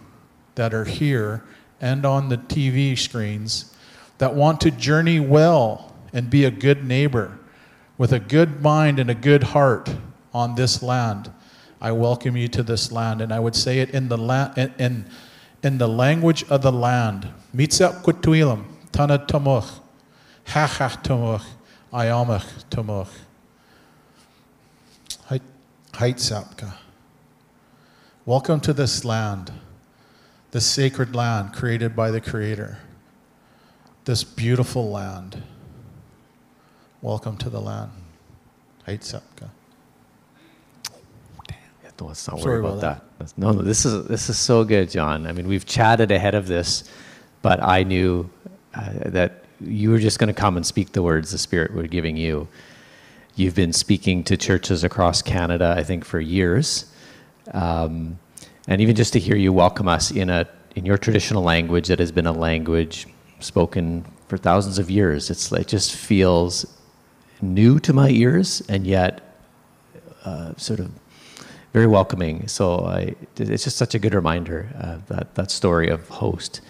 that 0.55 0.73
are 0.73 0.85
here 0.85 1.43
and 1.79 2.05
on 2.05 2.29
the 2.29 2.37
TV 2.37 2.97
screens 2.97 3.73
that 4.17 4.35
want 4.35 4.61
to 4.61 4.71
journey 4.71 5.19
well 5.19 5.95
and 6.13 6.29
be 6.29 6.45
a 6.45 6.51
good 6.51 6.85
neighbor 6.85 7.39
with 7.97 8.11
a 8.11 8.19
good 8.19 8.61
mind 8.61 8.99
and 8.99 9.09
a 9.09 9.15
good 9.15 9.43
heart 9.43 9.89
on 10.33 10.55
this 10.55 10.81
land. 10.81 11.31
I 11.79 11.91
welcome 11.91 12.37
you 12.37 12.47
to 12.49 12.63
this 12.63 12.91
land. 12.91 13.21
And 13.21 13.33
I 13.33 13.39
would 13.39 13.55
say 13.55 13.79
it 13.79 13.89
in 13.91 14.07
the, 14.07 14.17
la- 14.17 14.53
in, 14.55 15.05
in 15.63 15.77
the 15.77 15.87
language 15.87 16.43
of 16.49 16.61
the 16.61 16.71
land. 16.71 17.27
Mitzap 17.55 18.03
kutuilam, 18.03 18.65
tana 18.91 19.19
tamuch, 19.19 19.79
hachach 20.45 21.03
tamuch, 21.03 21.43
ayamach 21.91 22.45
tamuch. 22.69 23.09
Welcome 28.25 28.59
to 28.61 28.73
this 28.73 29.03
land, 29.03 29.51
this 30.51 30.65
sacred 30.65 31.15
land 31.15 31.53
created 31.53 31.95
by 31.95 32.11
the 32.11 32.21
Creator, 32.21 32.79
this 34.05 34.23
beautiful 34.23 34.89
land. 34.89 35.43
Welcome 37.01 37.37
to 37.37 37.49
the 37.49 37.61
land. 37.61 37.91
Heitzapka. 38.87 39.49
Let's 42.05 42.27
not 42.27 42.39
worry 42.39 42.59
about, 42.59 42.79
about, 42.79 43.19
that. 43.19 43.37
No, 43.37 43.51
no, 43.51 43.61
this 43.61 43.85
is 43.85 44.07
this 44.07 44.29
is 44.29 44.37
so 44.37 44.63
good, 44.63 44.89
John. 44.89 45.27
I 45.27 45.31
mean, 45.31 45.47
we've 45.47 45.65
chatted 45.65 46.11
ahead 46.11 46.35
of 46.35 46.47
this, 46.47 46.83
but 47.41 47.61
I 47.61 47.83
knew 47.83 48.29
uh, 48.73 48.89
that 49.05 49.45
you 49.59 49.91
were 49.91 49.99
just 49.99 50.19
going 50.19 50.33
to 50.33 50.39
come 50.39 50.57
and 50.57 50.65
speak 50.65 50.91
the 50.91 51.03
words 51.03 51.31
the 51.31 51.37
Spirit 51.37 51.73
was 51.73 51.87
giving 51.87 52.17
you. 52.17 52.47
You've 53.35 53.55
been 53.55 53.73
speaking 53.73 54.23
to 54.25 54.37
churches 54.37 54.83
across 54.83 55.21
Canada, 55.21 55.73
I 55.77 55.83
think, 55.83 56.03
for 56.03 56.19
years, 56.19 56.91
um, 57.53 58.19
and 58.67 58.81
even 58.81 58.95
just 58.95 59.13
to 59.13 59.19
hear 59.19 59.35
you 59.35 59.53
welcome 59.53 59.87
us 59.87 60.11
in 60.11 60.29
a 60.29 60.47
in 60.75 60.85
your 60.85 60.97
traditional 60.97 61.43
language 61.43 61.87
that 61.87 61.99
has 61.99 62.11
been 62.11 62.27
a 62.27 62.31
language 62.31 63.07
spoken 63.39 64.05
for 64.27 64.37
thousands 64.37 64.79
of 64.79 64.89
years. 64.89 65.29
It's 65.29 65.51
it 65.51 65.67
just 65.67 65.95
feels 65.95 66.65
new 67.41 67.79
to 67.79 67.93
my 67.93 68.09
ears, 68.09 68.61
and 68.69 68.85
yet 68.85 69.21
uh, 70.23 70.53
sort 70.57 70.79
of 70.79 70.91
very 71.73 71.87
welcoming. 71.87 72.47
So 72.47 72.85
I, 72.85 73.15
it's 73.37 73.63
just 73.63 73.77
such 73.77 73.95
a 73.95 73.99
good 73.99 74.13
reminder 74.13 74.69
uh, 74.79 74.97
that 75.07 75.35
that 75.35 75.51
story 75.51 75.89
of 75.89 76.07
host. 76.09 76.61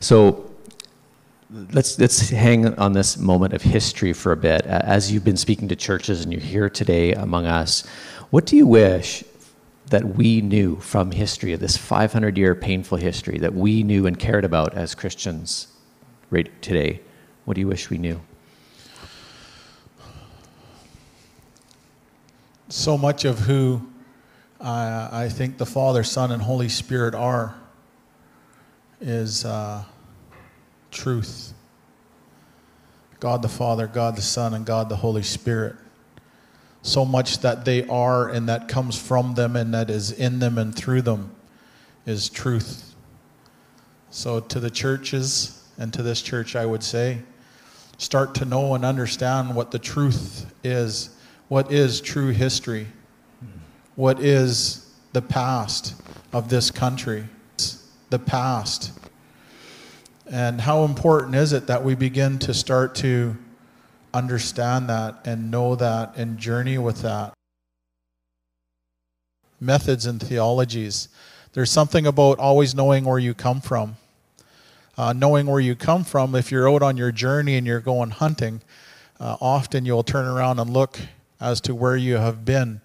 So 0.00 0.50
let's 1.72 1.98
let's 1.98 2.30
hang 2.30 2.74
on 2.78 2.92
this 2.92 3.16
moment 3.18 3.54
of 3.54 3.62
history 3.62 4.12
for 4.12 4.32
a 4.32 4.36
bit. 4.36 4.66
As 4.66 5.12
you've 5.12 5.24
been 5.24 5.36
speaking 5.36 5.68
to 5.68 5.76
churches 5.76 6.22
and 6.22 6.32
you're 6.32 6.42
here 6.42 6.68
today 6.68 7.12
among 7.12 7.46
us, 7.46 7.86
what 8.30 8.46
do 8.46 8.56
you 8.56 8.66
wish 8.66 9.22
that 9.86 10.16
we 10.16 10.40
knew 10.40 10.76
from 10.76 11.10
history 11.10 11.52
of 11.52 11.60
this 11.60 11.76
500 11.76 12.36
year 12.36 12.54
painful 12.54 12.98
history 12.98 13.38
that 13.38 13.54
we 13.54 13.82
knew 13.82 14.06
and 14.06 14.18
cared 14.18 14.44
about 14.44 14.74
as 14.74 14.94
Christians 14.94 15.68
right 16.30 16.50
today? 16.62 17.00
What 17.44 17.54
do 17.54 17.60
you 17.60 17.68
wish 17.68 17.90
we 17.90 17.98
knew? 17.98 18.20
So 22.68 22.96
much 22.96 23.26
of 23.26 23.40
who 23.40 23.91
I 24.64 25.28
think 25.28 25.58
the 25.58 25.66
Father, 25.66 26.04
Son, 26.04 26.30
and 26.30 26.40
Holy 26.40 26.68
Spirit 26.68 27.14
are 27.14 27.56
is 29.00 29.44
uh, 29.44 29.84
truth. 30.92 31.52
God 33.18 33.42
the 33.42 33.48
Father, 33.48 33.86
God 33.86 34.16
the 34.16 34.22
Son, 34.22 34.54
and 34.54 34.64
God 34.64 34.88
the 34.88 34.96
Holy 34.96 35.22
Spirit. 35.22 35.76
So 36.82 37.04
much 37.04 37.38
that 37.40 37.64
they 37.64 37.86
are 37.88 38.28
and 38.28 38.48
that 38.48 38.68
comes 38.68 39.00
from 39.00 39.34
them 39.34 39.56
and 39.56 39.74
that 39.74 39.90
is 39.90 40.12
in 40.12 40.38
them 40.38 40.58
and 40.58 40.74
through 40.74 41.02
them 41.02 41.34
is 42.06 42.28
truth. 42.28 42.94
So, 44.10 44.40
to 44.40 44.60
the 44.60 44.70
churches 44.70 45.64
and 45.78 45.92
to 45.94 46.02
this 46.02 46.20
church, 46.20 46.54
I 46.54 46.66
would 46.66 46.82
say, 46.82 47.22
start 47.98 48.34
to 48.36 48.44
know 48.44 48.74
and 48.74 48.84
understand 48.84 49.54
what 49.54 49.70
the 49.70 49.78
truth 49.78 50.52
is. 50.62 51.10
What 51.48 51.72
is 51.72 52.00
true 52.00 52.30
history? 52.30 52.88
What 53.94 54.20
is 54.20 54.90
the 55.12 55.20
past 55.20 55.94
of 56.32 56.48
this 56.48 56.70
country? 56.70 57.24
The 58.08 58.18
past. 58.18 58.90
And 60.26 60.62
how 60.62 60.84
important 60.84 61.34
is 61.34 61.52
it 61.52 61.66
that 61.66 61.84
we 61.84 61.94
begin 61.94 62.38
to 62.40 62.54
start 62.54 62.94
to 62.96 63.36
understand 64.14 64.88
that 64.88 65.16
and 65.26 65.50
know 65.50 65.74
that 65.76 66.16
and 66.16 66.38
journey 66.38 66.78
with 66.78 67.02
that? 67.02 67.34
Methods 69.60 70.06
and 70.06 70.22
theologies. 70.22 71.08
There's 71.52 71.70
something 71.70 72.06
about 72.06 72.38
always 72.38 72.74
knowing 72.74 73.04
where 73.04 73.18
you 73.18 73.34
come 73.34 73.60
from. 73.60 73.96
Uh, 74.96 75.12
knowing 75.12 75.46
where 75.46 75.60
you 75.60 75.74
come 75.74 76.04
from, 76.04 76.34
if 76.34 76.50
you're 76.50 76.70
out 76.70 76.82
on 76.82 76.96
your 76.96 77.12
journey 77.12 77.56
and 77.56 77.66
you're 77.66 77.80
going 77.80 78.10
hunting, 78.10 78.60
uh, 79.20 79.36
often 79.40 79.84
you'll 79.84 80.02
turn 80.02 80.26
around 80.26 80.58
and 80.58 80.70
look 80.70 80.98
as 81.40 81.60
to 81.62 81.74
where 81.74 81.96
you 81.96 82.16
have 82.16 82.44
been 82.44 82.81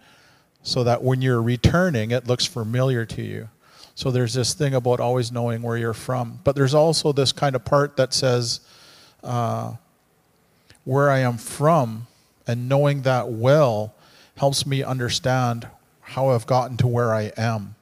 so 0.67 0.83
that 0.83 1.01
when 1.01 1.21
you're 1.21 1.41
returning, 1.41 2.11
it 2.11 2.27
looks 2.27 2.45
familiar 2.45 3.05
to 3.05 3.21
you. 3.21 3.47
So 3.95 4.11
there's 4.11 4.33
this 4.33 4.53
thing 4.53 4.73
about 4.73 4.99
always 4.99 5.31
knowing 5.31 5.61
where 5.61 5.77
you're 5.77 5.93
from. 5.93 6.41
But 6.43 6.57
there's 6.57 6.73
also 6.73 7.13
this 7.13 7.31
kind 7.31 7.55
of 7.55 7.63
part 7.63 7.95
that 7.95 8.13
says 8.13 8.59
uh, 9.23 9.75
where 10.83 11.09
I 11.09 11.19
am 11.19 11.37
from, 11.37 12.07
and 12.45 12.67
knowing 12.67 13.03
that 13.03 13.29
well 13.29 13.95
helps 14.35 14.65
me 14.65 14.83
understand 14.83 15.69
how 16.01 16.31
I've 16.31 16.45
gotten 16.45 16.75
to 16.77 16.87
where 16.87 17.13
I 17.13 17.31
am. 17.37 17.75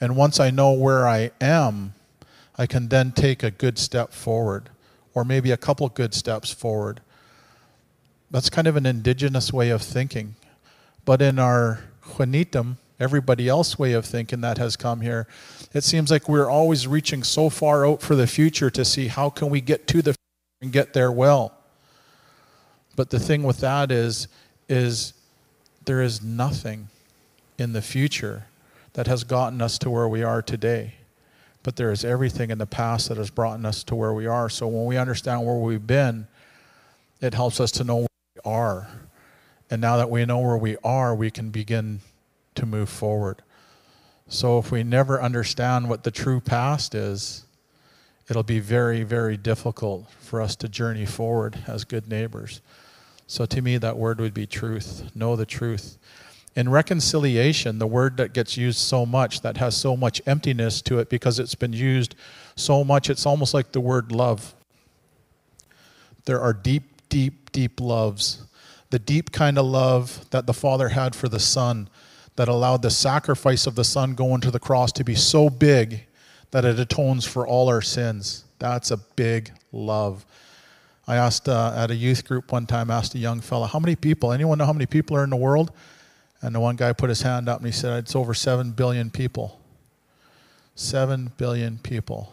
And 0.00 0.16
once 0.16 0.40
I 0.40 0.48
know 0.48 0.72
where 0.72 1.06
I 1.06 1.30
am, 1.42 1.92
I 2.56 2.66
can 2.66 2.88
then 2.88 3.12
take 3.12 3.42
a 3.42 3.50
good 3.50 3.78
step 3.78 4.14
forward, 4.14 4.70
or 5.12 5.26
maybe 5.26 5.50
a 5.50 5.58
couple 5.58 5.86
good 5.90 6.14
steps 6.14 6.50
forward. 6.50 7.02
That's 8.30 8.48
kind 8.48 8.66
of 8.66 8.76
an 8.76 8.86
indigenous 8.86 9.52
way 9.52 9.68
of 9.68 9.82
thinking. 9.82 10.36
But 11.04 11.20
in 11.20 11.38
our 11.38 11.80
Xwelítem, 12.18 12.76
everybody 12.98 13.48
else 13.48 13.78
way 13.78 13.92
of 13.92 14.04
thinking 14.04 14.40
that 14.40 14.58
has 14.58 14.76
come 14.76 15.00
here, 15.00 15.26
it 15.72 15.84
seems 15.84 16.10
like 16.10 16.28
we're 16.28 16.50
always 16.50 16.86
reaching 16.86 17.22
so 17.22 17.48
far 17.48 17.86
out 17.86 18.02
for 18.02 18.16
the 18.16 18.26
future 18.26 18.70
to 18.70 18.84
see 18.84 19.06
how 19.06 19.30
can 19.30 19.50
we 19.50 19.60
get 19.60 19.86
to 19.88 20.02
the 20.02 20.14
and 20.60 20.72
get 20.72 20.92
there 20.92 21.12
well. 21.12 21.54
But 22.96 23.10
the 23.10 23.20
thing 23.20 23.44
with 23.44 23.58
that 23.60 23.92
is, 23.92 24.26
is 24.68 25.14
there 25.84 26.02
is 26.02 26.22
nothing 26.22 26.88
in 27.58 27.72
the 27.72 27.82
future 27.82 28.46
that 28.94 29.06
has 29.06 29.22
gotten 29.22 29.62
us 29.62 29.78
to 29.78 29.90
where 29.90 30.08
we 30.08 30.24
are 30.24 30.42
today. 30.42 30.94
But 31.62 31.76
there 31.76 31.92
is 31.92 32.04
everything 32.04 32.50
in 32.50 32.58
the 32.58 32.66
past 32.66 33.08
that 33.08 33.18
has 33.18 33.30
brought 33.30 33.64
us 33.64 33.84
to 33.84 33.94
where 33.94 34.12
we 34.12 34.26
are. 34.26 34.48
So 34.48 34.66
when 34.66 34.86
we 34.86 34.96
understand 34.96 35.46
where 35.46 35.56
we've 35.56 35.86
been, 35.86 36.26
it 37.20 37.34
helps 37.34 37.60
us 37.60 37.70
to 37.72 37.84
know 37.84 37.96
where 37.96 38.08
we 38.34 38.40
are. 38.50 38.88
And 39.70 39.80
now 39.80 39.96
that 39.98 40.10
we 40.10 40.24
know 40.24 40.38
where 40.38 40.56
we 40.56 40.76
are, 40.82 41.14
we 41.14 41.30
can 41.30 41.50
begin 41.50 42.00
to 42.54 42.66
move 42.66 42.88
forward. 42.88 43.42
So 44.28 44.58
if 44.58 44.70
we 44.70 44.82
never 44.82 45.20
understand 45.20 45.88
what 45.88 46.04
the 46.04 46.10
true 46.10 46.40
past 46.40 46.94
is, 46.94 47.44
it'll 48.28 48.42
be 48.42 48.60
very, 48.60 49.02
very 49.02 49.36
difficult 49.36 50.10
for 50.20 50.40
us 50.40 50.54
to 50.56 50.68
journey 50.68 51.06
forward 51.06 51.58
as 51.66 51.84
good 51.84 52.08
neighbors. 52.08 52.60
So 53.26 53.46
to 53.46 53.62
me, 53.62 53.76
that 53.78 53.96
word 53.96 54.20
would 54.20 54.34
be 54.34 54.46
truth. 54.46 55.10
Know 55.14 55.36
the 55.36 55.46
truth. 55.46 55.98
In 56.56 56.68
reconciliation, 56.70 57.78
the 57.78 57.86
word 57.86 58.16
that 58.16 58.32
gets 58.32 58.56
used 58.56 58.78
so 58.78 59.06
much, 59.06 59.42
that 59.42 59.58
has 59.58 59.76
so 59.76 59.96
much 59.96 60.20
emptiness 60.26 60.82
to 60.82 60.98
it 60.98 61.08
because 61.08 61.38
it's 61.38 61.54
been 61.54 61.72
used 61.72 62.14
so 62.56 62.82
much, 62.82 63.08
it's 63.08 63.26
almost 63.26 63.54
like 63.54 63.72
the 63.72 63.80
word 63.80 64.10
love. 64.10 64.54
There 66.24 66.40
are 66.40 66.52
deep, 66.52 67.08
deep, 67.08 67.52
deep 67.52 67.80
loves. 67.80 68.42
The 68.90 68.98
deep 68.98 69.32
kind 69.32 69.58
of 69.58 69.66
love 69.66 70.28
that 70.30 70.46
the 70.46 70.54
Father 70.54 70.88
had 70.88 71.14
for 71.14 71.28
the 71.28 71.40
Son 71.40 71.88
that 72.36 72.48
allowed 72.48 72.82
the 72.82 72.90
sacrifice 72.90 73.66
of 73.66 73.74
the 73.74 73.84
Son 73.84 74.14
going 74.14 74.40
to 74.40 74.50
the 74.50 74.60
cross 74.60 74.92
to 74.92 75.04
be 75.04 75.14
so 75.14 75.50
big 75.50 76.06
that 76.52 76.64
it 76.64 76.78
atones 76.78 77.26
for 77.26 77.46
all 77.46 77.68
our 77.68 77.82
sins. 77.82 78.44
That's 78.58 78.90
a 78.90 78.96
big 78.96 79.52
love. 79.72 80.24
I 81.06 81.16
asked 81.16 81.48
uh, 81.48 81.72
at 81.74 81.90
a 81.90 81.94
youth 81.94 82.26
group 82.26 82.52
one 82.52 82.66
time, 82.66 82.90
asked 82.90 83.14
a 83.14 83.18
young 83.18 83.40
fella, 83.40 83.66
how 83.66 83.78
many 83.78 83.96
people, 83.96 84.32
anyone 84.32 84.58
know 84.58 84.66
how 84.66 84.72
many 84.72 84.86
people 84.86 85.16
are 85.16 85.24
in 85.24 85.30
the 85.30 85.36
world? 85.36 85.72
And 86.40 86.54
the 86.54 86.60
one 86.60 86.76
guy 86.76 86.92
put 86.92 87.08
his 87.08 87.22
hand 87.22 87.48
up 87.48 87.58
and 87.58 87.66
he 87.66 87.72
said, 87.72 87.98
it's 87.98 88.14
over 88.14 88.34
7 88.34 88.72
billion 88.72 89.10
people. 89.10 89.60
7 90.74 91.32
billion 91.36 91.78
people 91.78 92.32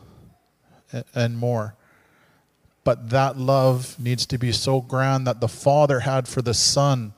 and 1.13 1.37
more. 1.37 1.75
But 2.85 3.09
that 3.09 3.37
love 3.37 3.99
needs 3.99 4.25
to 4.27 4.37
be 4.37 4.53
so 4.53 4.79
grand 4.79 5.27
that 5.27 5.41
the 5.41 5.49
Father 5.49 6.01
had 6.01 6.29
for 6.29 6.41
the 6.41 6.53
Son 6.53 7.13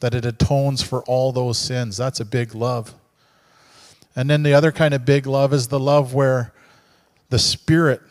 that 0.00 0.12
it 0.12 0.26
atones 0.26 0.82
for 0.82 1.02
all 1.04 1.32
those 1.32 1.56
sins. 1.56 1.96
That's 1.96 2.20
a 2.20 2.26
big 2.26 2.54
love. 2.54 2.92
And 4.14 4.28
then 4.28 4.42
the 4.42 4.52
other 4.52 4.72
kind 4.72 4.92
of 4.92 5.06
big 5.06 5.26
love 5.26 5.54
is 5.54 5.68
the 5.68 5.80
love 5.80 6.12
where 6.12 6.52
the 7.30 7.38
Spirit 7.38 8.02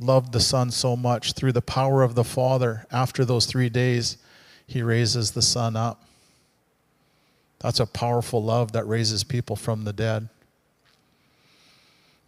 loved 0.00 0.32
the 0.32 0.40
Son 0.40 0.70
so 0.70 0.96
much 0.96 1.32
through 1.32 1.52
the 1.52 1.62
power 1.62 2.02
of 2.02 2.14
the 2.16 2.24
Father. 2.24 2.86
After 2.90 3.24
those 3.24 3.46
three 3.46 3.68
days, 3.68 4.18
He 4.66 4.82
raises 4.82 5.30
the 5.30 5.42
Son 5.42 5.76
up. 5.76 6.04
That's 7.60 7.80
a 7.80 7.86
powerful 7.86 8.42
love 8.42 8.72
that 8.72 8.86
raises 8.86 9.24
people 9.24 9.56
from 9.56 9.84
the 9.84 9.92
dead. 9.92 10.28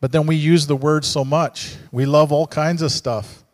But 0.01 0.13
then 0.13 0.27
we 0.27 0.37
use 0.37 0.67
the 0.67 0.77
word 0.77 1.05
so 1.05 1.25
much. 1.25 1.77
We 1.93 2.07
love 2.07 2.33
all 2.33 2.47
kinds 2.47 2.83
of 2.83 2.91
stuff. 2.91 3.45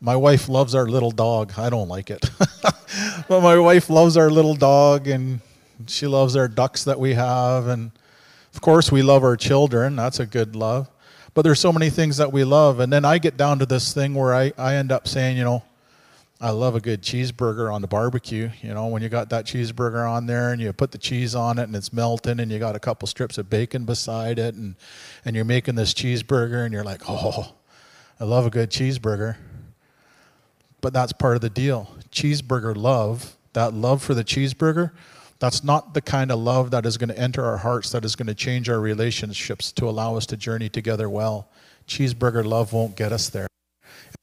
My 0.00 0.16
wife 0.16 0.48
loves 0.48 0.74
our 0.74 0.86
little 0.86 1.10
dog. 1.10 1.52
I 1.56 1.70
don't 1.70 1.88
like 1.88 2.10
it. 2.10 2.28
but 3.28 3.40
my 3.40 3.56
wife 3.58 3.88
loves 3.88 4.16
our 4.16 4.30
little 4.30 4.54
dog 4.54 5.06
and 5.06 5.40
she 5.86 6.06
loves 6.06 6.36
our 6.36 6.48
ducks 6.48 6.84
that 6.84 6.98
we 6.98 7.14
have. 7.14 7.68
And 7.68 7.92
of 8.54 8.60
course, 8.60 8.90
we 8.90 9.02
love 9.02 9.22
our 9.22 9.36
children. 9.36 9.96
That's 9.96 10.20
a 10.20 10.26
good 10.26 10.56
love. 10.56 10.90
But 11.34 11.42
there's 11.42 11.60
so 11.60 11.72
many 11.72 11.90
things 11.90 12.16
that 12.16 12.32
we 12.32 12.44
love. 12.44 12.80
And 12.80 12.92
then 12.92 13.04
I 13.04 13.18
get 13.18 13.36
down 13.36 13.58
to 13.60 13.66
this 13.66 13.92
thing 13.92 14.14
where 14.14 14.34
I, 14.34 14.52
I 14.58 14.76
end 14.76 14.90
up 14.90 15.06
saying, 15.06 15.36
you 15.36 15.44
know, 15.44 15.62
I 16.38 16.50
love 16.50 16.74
a 16.74 16.80
good 16.80 17.00
cheeseburger 17.00 17.72
on 17.72 17.80
the 17.80 17.88
barbecue. 17.88 18.50
You 18.60 18.74
know, 18.74 18.88
when 18.88 19.02
you 19.02 19.08
got 19.08 19.30
that 19.30 19.46
cheeseburger 19.46 20.08
on 20.08 20.26
there 20.26 20.52
and 20.52 20.60
you 20.60 20.70
put 20.74 20.92
the 20.92 20.98
cheese 20.98 21.34
on 21.34 21.58
it 21.58 21.62
and 21.62 21.74
it's 21.74 21.94
melting 21.94 22.40
and 22.40 22.52
you 22.52 22.58
got 22.58 22.76
a 22.76 22.78
couple 22.78 23.08
strips 23.08 23.38
of 23.38 23.48
bacon 23.48 23.86
beside 23.86 24.38
it 24.38 24.54
and, 24.54 24.74
and 25.24 25.34
you're 25.34 25.46
making 25.46 25.76
this 25.76 25.94
cheeseburger 25.94 26.64
and 26.64 26.74
you're 26.74 26.84
like, 26.84 27.02
oh, 27.08 27.54
I 28.20 28.24
love 28.24 28.44
a 28.44 28.50
good 28.50 28.70
cheeseburger. 28.70 29.36
But 30.82 30.92
that's 30.92 31.12
part 31.12 31.36
of 31.36 31.40
the 31.40 31.50
deal. 31.50 31.96
Cheeseburger 32.10 32.76
love, 32.76 33.36
that 33.54 33.72
love 33.72 34.02
for 34.02 34.12
the 34.12 34.24
cheeseburger, 34.24 34.90
that's 35.38 35.64
not 35.64 35.94
the 35.94 36.02
kind 36.02 36.30
of 36.30 36.38
love 36.38 36.70
that 36.70 36.84
is 36.84 36.98
going 36.98 37.08
to 37.08 37.18
enter 37.18 37.44
our 37.44 37.58
hearts, 37.58 37.90
that 37.92 38.04
is 38.04 38.14
going 38.14 38.26
to 38.26 38.34
change 38.34 38.68
our 38.68 38.80
relationships 38.80 39.72
to 39.72 39.88
allow 39.88 40.16
us 40.16 40.26
to 40.26 40.36
journey 40.36 40.68
together 40.68 41.08
well. 41.08 41.48
Cheeseburger 41.88 42.44
love 42.44 42.74
won't 42.74 42.94
get 42.94 43.12
us 43.12 43.30
there. 43.30 43.46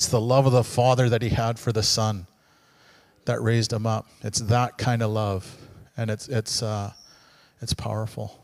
It's 0.03 0.11
the 0.11 0.19
love 0.19 0.45
of 0.45 0.51
the 0.51 0.65
Father 0.65 1.07
that 1.07 1.21
He 1.21 1.29
had 1.29 1.57
for 1.57 1.71
the 1.71 1.81
Son 1.81 2.27
that 3.23 3.41
raised 3.41 3.71
Him 3.71 3.87
up. 3.87 4.05
It's 4.21 4.41
that 4.41 4.77
kind 4.77 5.01
of 5.01 5.11
love, 5.11 5.55
and 5.95 6.11
it's 6.11 6.27
it's 6.27 6.61
uh, 6.61 6.91
it's 7.61 7.73
powerful. 7.73 8.37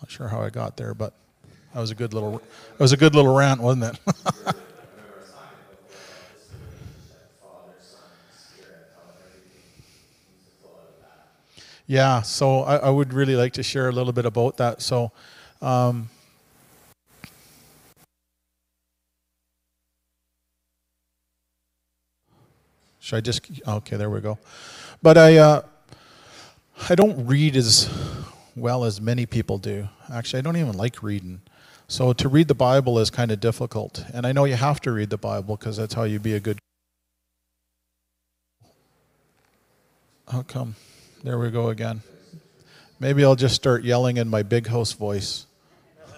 Not 0.00 0.10
sure 0.10 0.28
how 0.28 0.40
I 0.40 0.48
got 0.48 0.78
there, 0.78 0.94
but 0.94 1.12
that 1.74 1.80
was 1.80 1.90
a 1.90 1.94
good 1.94 2.14
little 2.14 2.38
it 2.38 2.78
was 2.78 2.92
a 2.92 2.96
good 2.96 3.14
little 3.14 3.34
rant, 3.34 3.60
wasn't 3.60 3.92
it? 3.92 3.98
yeah, 11.86 12.22
so 12.22 12.60
I, 12.60 12.76
I, 12.76 12.88
would 12.88 13.12
really 13.12 13.36
like 13.36 13.52
to 13.52 13.62
share 13.62 13.90
a 13.90 13.92
little 13.92 14.14
bit 14.14 14.24
about 14.24 14.56
that. 14.56 14.80
So. 14.80 15.12
Um, 15.60 16.08
Should 23.10 23.16
I 23.16 23.20
just, 23.22 23.50
okay, 23.66 23.96
there 23.96 24.08
we 24.08 24.20
go. 24.20 24.38
But 25.02 25.18
I, 25.18 25.38
uh, 25.38 25.62
I 26.88 26.94
don't 26.94 27.26
read 27.26 27.56
as 27.56 27.90
well 28.54 28.84
as 28.84 29.00
many 29.00 29.26
people 29.26 29.58
do. 29.58 29.88
Actually, 30.12 30.38
I 30.38 30.42
don't 30.42 30.56
even 30.56 30.76
like 30.76 31.02
reading. 31.02 31.40
So 31.88 32.12
to 32.12 32.28
read 32.28 32.46
the 32.46 32.54
Bible 32.54 33.00
is 33.00 33.10
kind 33.10 33.32
of 33.32 33.40
difficult. 33.40 34.04
And 34.14 34.28
I 34.28 34.30
know 34.30 34.44
you 34.44 34.54
have 34.54 34.80
to 34.82 34.92
read 34.92 35.10
the 35.10 35.18
Bible 35.18 35.56
because 35.56 35.76
that's 35.76 35.92
how 35.92 36.04
you 36.04 36.20
be 36.20 36.34
a 36.34 36.38
good. 36.38 36.60
How 40.30 40.42
come? 40.42 40.76
There 41.24 41.36
we 41.36 41.50
go 41.50 41.70
again. 41.70 42.02
Maybe 43.00 43.24
I'll 43.24 43.34
just 43.34 43.56
start 43.56 43.82
yelling 43.82 44.18
in 44.18 44.28
my 44.28 44.44
big 44.44 44.68
host 44.68 44.96
voice. 44.96 45.46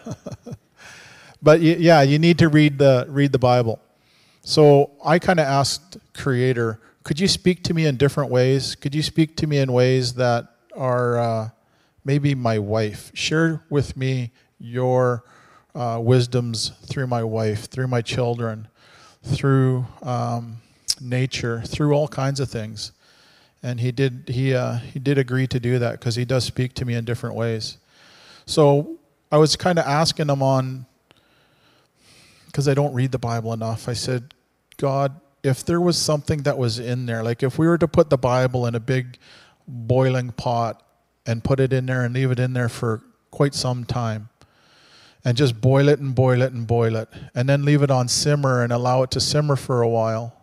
but 1.43 1.63
yeah, 1.63 2.03
you 2.03 2.19
need 2.19 2.39
to 2.41 2.51
read 2.51 2.77
the 2.77 3.07
read 3.09 3.33
the 3.33 3.39
Bible. 3.39 3.81
So 4.45 4.91
I 5.05 5.19
kind 5.21 5.39
of 5.39 5.47
asked 5.47 5.99
Creator, 6.15 6.81
could 7.05 7.21
you 7.21 7.29
speak 7.29 7.63
to 7.65 7.75
me 7.75 7.87
in 7.87 7.97
different 7.97 8.31
ways? 8.31 8.75
Could 8.75 8.95
you 8.95 9.03
speak 9.03 9.37
to 9.37 9.47
me 9.47 9.59
in 9.59 9.73
ways 9.73 10.15
that 10.15 10.47
are 10.77 11.19
uh, 11.19 11.51
maybe 12.05 12.35
my 12.35 12.59
wife? 12.59 13.13
Share 13.15 13.63
with 13.71 13.97
me 13.97 14.33
your 14.59 15.25
uh, 15.75 16.01
wisdoms 16.03 16.73
through 16.87 17.07
my 17.07 17.23
wife, 17.23 17.67
through 17.67 17.87
my 17.87 18.03
children, 18.03 18.67
through 19.23 19.87
um, 20.03 20.57
nature, 21.01 21.63
through 21.65 21.93
all 21.93 22.09
kinds 22.09 22.41
of 22.41 22.51
things. 22.51 22.93
And 23.63 23.79
he 23.79 23.93
did 23.93 24.25
he 24.27 24.55
uh, 24.55 24.79
he 24.79 24.99
did 24.99 25.19
agree 25.19 25.47
to 25.47 25.61
do 25.61 25.79
that 25.79 25.93
because 25.93 26.17
he 26.17 26.25
does 26.25 26.45
speak 26.45 26.75
to 26.75 26.85
me 26.85 26.95
in 26.95 27.05
different 27.05 27.37
ways. 27.37 27.79
So 28.45 28.99
I 29.31 29.39
was 29.39 29.55
kind 29.55 29.79
of 29.79 29.87
asking 29.87 30.29
him 30.29 30.43
on 30.43 30.87
because 32.53 32.69
I 32.69 32.75
don't 32.75 32.93
read 32.93 33.13
the 33.13 33.19
Bible 33.19 33.55
enough. 33.55 33.89
I 33.89 33.95
said, 33.95 34.35
God, 34.77 35.19
if 35.43 35.65
there 35.65 35.81
was 35.81 35.97
something 35.97 36.43
that 36.43 36.59
was 36.59 36.79
in 36.79 37.07
there, 37.07 37.25
like 37.25 37.43
if 37.43 37.59
we 37.59 37.67
were 37.67 37.79
to 37.79 37.89
put 37.89 38.11
the 38.11 38.19
Bible 38.19 38.67
in 38.67 38.75
a 38.75 38.81
big 38.81 39.17
boiling 39.67 40.33
pot 40.33 40.87
and 41.25 41.43
put 41.43 41.61
it 41.61 41.73
in 41.73 41.87
there 41.87 42.05
and 42.05 42.13
leave 42.13 42.31
it 42.31 42.39
in 42.39 42.53
there 42.53 42.69
for 42.69 43.03
quite 43.31 43.55
some 43.55 43.85
time, 43.85 44.29
and 45.25 45.37
just 45.37 45.61
boil 45.61 45.89
it 45.89 45.99
and 46.01 46.15
boil 46.15 46.43
it 46.43 46.53
and 46.53 46.67
boil 46.67 46.97
it, 46.97 47.09
and 47.35 47.49
then 47.49 47.65
leave 47.65 47.83
it 47.83 47.91
on 47.91 48.07
simmer 48.09 48.63
and 48.63 48.73
allow 48.73 49.03
it 49.03 49.11
to 49.13 49.21
simmer 49.21 49.57
for 49.57 49.81
a 49.81 49.89
while. 49.89 50.37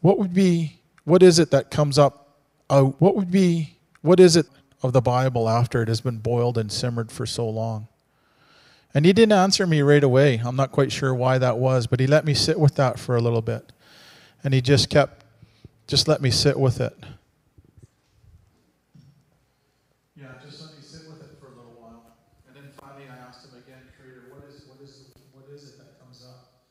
What 0.00 0.18
would 0.18 0.34
be, 0.34 0.80
what 1.04 1.22
is 1.22 1.38
it 1.38 1.50
that 1.52 1.70
comes 1.70 1.98
up 1.98 2.36
out? 2.68 3.00
What 3.00 3.16
would 3.16 3.30
be, 3.30 3.76
what 4.02 4.20
is 4.20 4.36
it 4.36 4.46
of 4.82 4.92
the 4.92 5.00
Bible 5.00 5.48
after 5.48 5.82
it 5.82 5.88
has 5.88 6.00
been 6.00 6.18
boiled 6.18 6.58
and 6.58 6.70
simmered 6.70 7.10
for 7.10 7.26
so 7.26 7.48
long? 7.48 7.86
And 8.92 9.04
he 9.06 9.12
didn't 9.12 9.32
answer 9.32 9.66
me 9.66 9.82
right 9.82 10.02
away. 10.02 10.40
I'm 10.44 10.56
not 10.56 10.72
quite 10.72 10.90
sure 10.90 11.14
why 11.14 11.38
that 11.38 11.58
was, 11.58 11.86
but 11.86 12.00
he 12.00 12.06
let 12.06 12.24
me 12.24 12.34
sit 12.34 12.58
with 12.58 12.74
that 12.74 12.98
for 12.98 13.16
a 13.16 13.20
little 13.20 13.42
bit. 13.42 13.72
And 14.42 14.52
he 14.52 14.60
just 14.60 14.90
kept, 14.90 15.24
just 15.86 16.08
let 16.08 16.20
me 16.20 16.30
sit 16.30 16.58
with 16.58 16.80
it. 16.80 16.96
Yeah, 20.16 20.26
just 20.42 20.60
let 20.60 20.74
me 20.74 20.82
sit 20.82 21.02
with 21.08 21.22
it 21.22 21.38
for 21.38 21.46
a 21.46 21.54
little 21.54 21.76
while. 21.78 22.02
And 22.48 22.56
then 22.56 22.72
finally 22.80 23.06
I 23.06 23.28
asked 23.28 23.44
him 23.46 23.54
again, 23.54 23.78
Creator, 23.96 24.24
what 24.34 24.42
is, 24.50 24.66
what 24.66 24.82
is, 24.82 25.14
what 25.32 25.46
is 25.54 25.64
it 25.70 25.78
that 25.78 26.00
comes 26.02 26.26
up? 26.26 26.66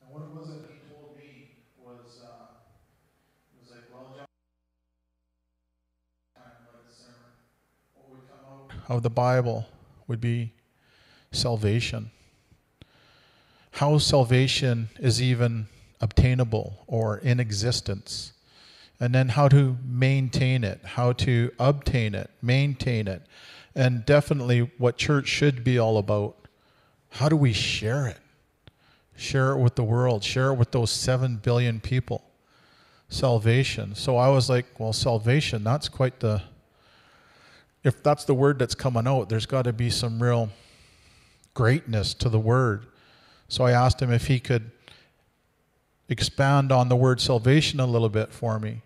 And 0.00 0.14
what 0.14 0.22
it 0.22 0.30
was 0.30 0.54
that 0.54 0.70
he 0.70 0.78
told 0.94 1.18
me 1.18 1.58
was, 1.82 2.22
uh, 2.22 2.54
it 3.50 3.58
was 3.58 3.70
like, 3.74 3.82
well, 3.90 4.14
John, 4.14 4.30
let 6.38 6.86
it 6.86 6.94
simmer. 6.94 7.34
What 7.98 8.14
would 8.14 8.22
come 8.30 8.46
out 8.46 8.96
of 8.96 9.02
the 9.02 9.10
Bible 9.10 9.66
would 10.06 10.20
be 10.20 10.52
salvation. 11.34 12.10
How 13.72 13.98
salvation 13.98 14.88
is 14.98 15.20
even 15.20 15.66
obtainable 16.00 16.84
or 16.86 17.18
in 17.18 17.40
existence. 17.40 18.32
And 19.00 19.14
then 19.14 19.30
how 19.30 19.48
to 19.48 19.76
maintain 19.84 20.62
it, 20.62 20.80
how 20.84 21.12
to 21.12 21.50
obtain 21.58 22.14
it, 22.14 22.30
maintain 22.40 23.08
it. 23.08 23.22
And 23.74 24.06
definitely 24.06 24.70
what 24.78 24.96
church 24.96 25.26
should 25.26 25.64
be 25.64 25.78
all 25.78 25.98
about. 25.98 26.36
How 27.10 27.28
do 27.28 27.36
we 27.36 27.52
share 27.52 28.06
it? 28.06 28.18
Share 29.16 29.52
it 29.52 29.58
with 29.58 29.74
the 29.74 29.82
world, 29.82 30.22
share 30.22 30.52
it 30.52 30.54
with 30.54 30.70
those 30.70 30.90
7 30.90 31.36
billion 31.36 31.80
people. 31.80 32.22
Salvation. 33.08 33.94
So 33.94 34.16
I 34.16 34.28
was 34.28 34.48
like, 34.48 34.66
well, 34.78 34.92
salvation, 34.92 35.64
that's 35.64 35.88
quite 35.88 36.20
the. 36.20 36.42
If 37.82 38.02
that's 38.02 38.24
the 38.24 38.34
word 38.34 38.58
that's 38.58 38.74
coming 38.74 39.06
out, 39.06 39.28
there's 39.28 39.46
got 39.46 39.62
to 39.62 39.72
be 39.72 39.90
some 39.90 40.22
real 40.22 40.50
greatness 41.54 42.12
to 42.14 42.28
the 42.28 42.38
word. 42.38 42.86
So 43.48 43.64
I 43.64 43.70
asked 43.70 44.02
him 44.02 44.12
if 44.12 44.26
he 44.26 44.40
could 44.40 44.70
expand 46.08 46.70
on 46.70 46.88
the 46.88 46.96
word 46.96 47.20
salvation 47.20 47.80
a 47.80 47.86
little 47.86 48.08
bit 48.08 48.32
for 48.32 48.58
me. 48.58 48.82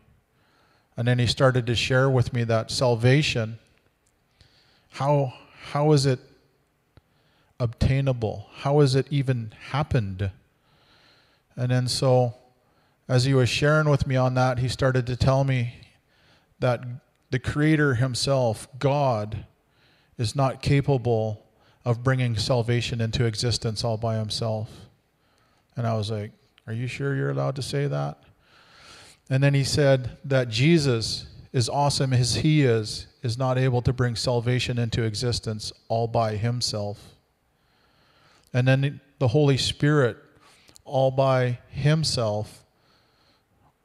And 0.96 1.08
then 1.08 1.18
he 1.18 1.26
started 1.26 1.66
to 1.66 1.74
share 1.74 2.10
with 2.10 2.32
me 2.32 2.44
that 2.44 2.70
salvation, 2.70 3.58
how, 4.90 5.32
how 5.70 5.92
is 5.92 6.06
it 6.06 6.20
obtainable? 7.60 8.46
How 8.52 8.80
has 8.80 8.94
it 8.94 9.06
even 9.10 9.52
happened? 9.70 10.30
And 11.56 11.70
then 11.70 11.88
so, 11.88 12.34
as 13.08 13.24
he 13.24 13.34
was 13.34 13.48
sharing 13.48 13.88
with 13.88 14.06
me 14.06 14.16
on 14.16 14.34
that, 14.34 14.58
he 14.58 14.68
started 14.68 15.06
to 15.06 15.16
tell 15.16 15.44
me 15.44 15.74
that 16.58 16.84
the 17.30 17.38
Creator 17.38 17.94
Himself, 17.94 18.68
God, 18.78 19.44
is 20.18 20.34
not 20.34 20.62
capable 20.62 21.47
of 21.88 22.04
bringing 22.04 22.36
salvation 22.36 23.00
into 23.00 23.24
existence 23.24 23.82
all 23.82 23.96
by 23.96 24.14
himself. 24.14 24.70
And 25.74 25.86
I 25.86 25.94
was 25.94 26.10
like, 26.10 26.32
Are 26.66 26.72
you 26.74 26.86
sure 26.86 27.16
you're 27.16 27.30
allowed 27.30 27.56
to 27.56 27.62
say 27.62 27.86
that? 27.86 28.18
And 29.30 29.42
then 29.42 29.54
he 29.54 29.64
said 29.64 30.18
that 30.26 30.50
Jesus, 30.50 31.24
as 31.54 31.66
awesome 31.70 32.12
as 32.12 32.34
he 32.34 32.62
is, 32.62 33.06
is 33.22 33.38
not 33.38 33.56
able 33.56 33.80
to 33.80 33.94
bring 33.94 34.16
salvation 34.16 34.78
into 34.78 35.02
existence 35.02 35.72
all 35.88 36.06
by 36.06 36.36
himself. 36.36 37.14
And 38.52 38.68
then 38.68 39.00
the 39.18 39.28
Holy 39.28 39.56
Spirit, 39.56 40.18
all 40.84 41.10
by 41.10 41.58
himself, 41.70 42.64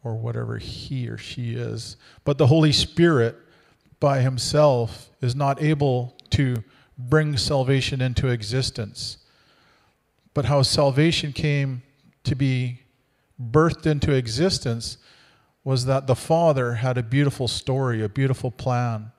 or 0.03 0.15
whatever 0.15 0.57
he 0.57 1.07
or 1.07 1.17
she 1.17 1.53
is, 1.53 1.95
but 2.25 2.37
the 2.37 2.47
Holy 2.47 2.73
Spirit 2.73 3.37
by 4.01 4.19
himself 4.19 5.09
is 5.21 5.37
not 5.37 5.61
able 5.61 6.17
to 6.31 6.61
bring 6.97 7.38
salvation 7.38 8.01
into 8.01 8.27
existence. 8.27 9.17
But 10.34 10.45
how 10.45 10.62
salvation 10.62 11.34
came 11.34 11.84
to 12.23 12.36
be 12.36 12.79
birthed 13.41 13.86
into 13.86 14.13
existence 14.13 14.97
was 15.63 15.86
that 15.86 16.08
the 16.08 16.15
Father 16.15 16.75
had 16.75 16.97
a 16.97 17.03
beautiful 17.03 17.47
story, 17.47 18.03
a 18.03 18.10
beautiful 18.10 18.51
plan. 18.51 19.12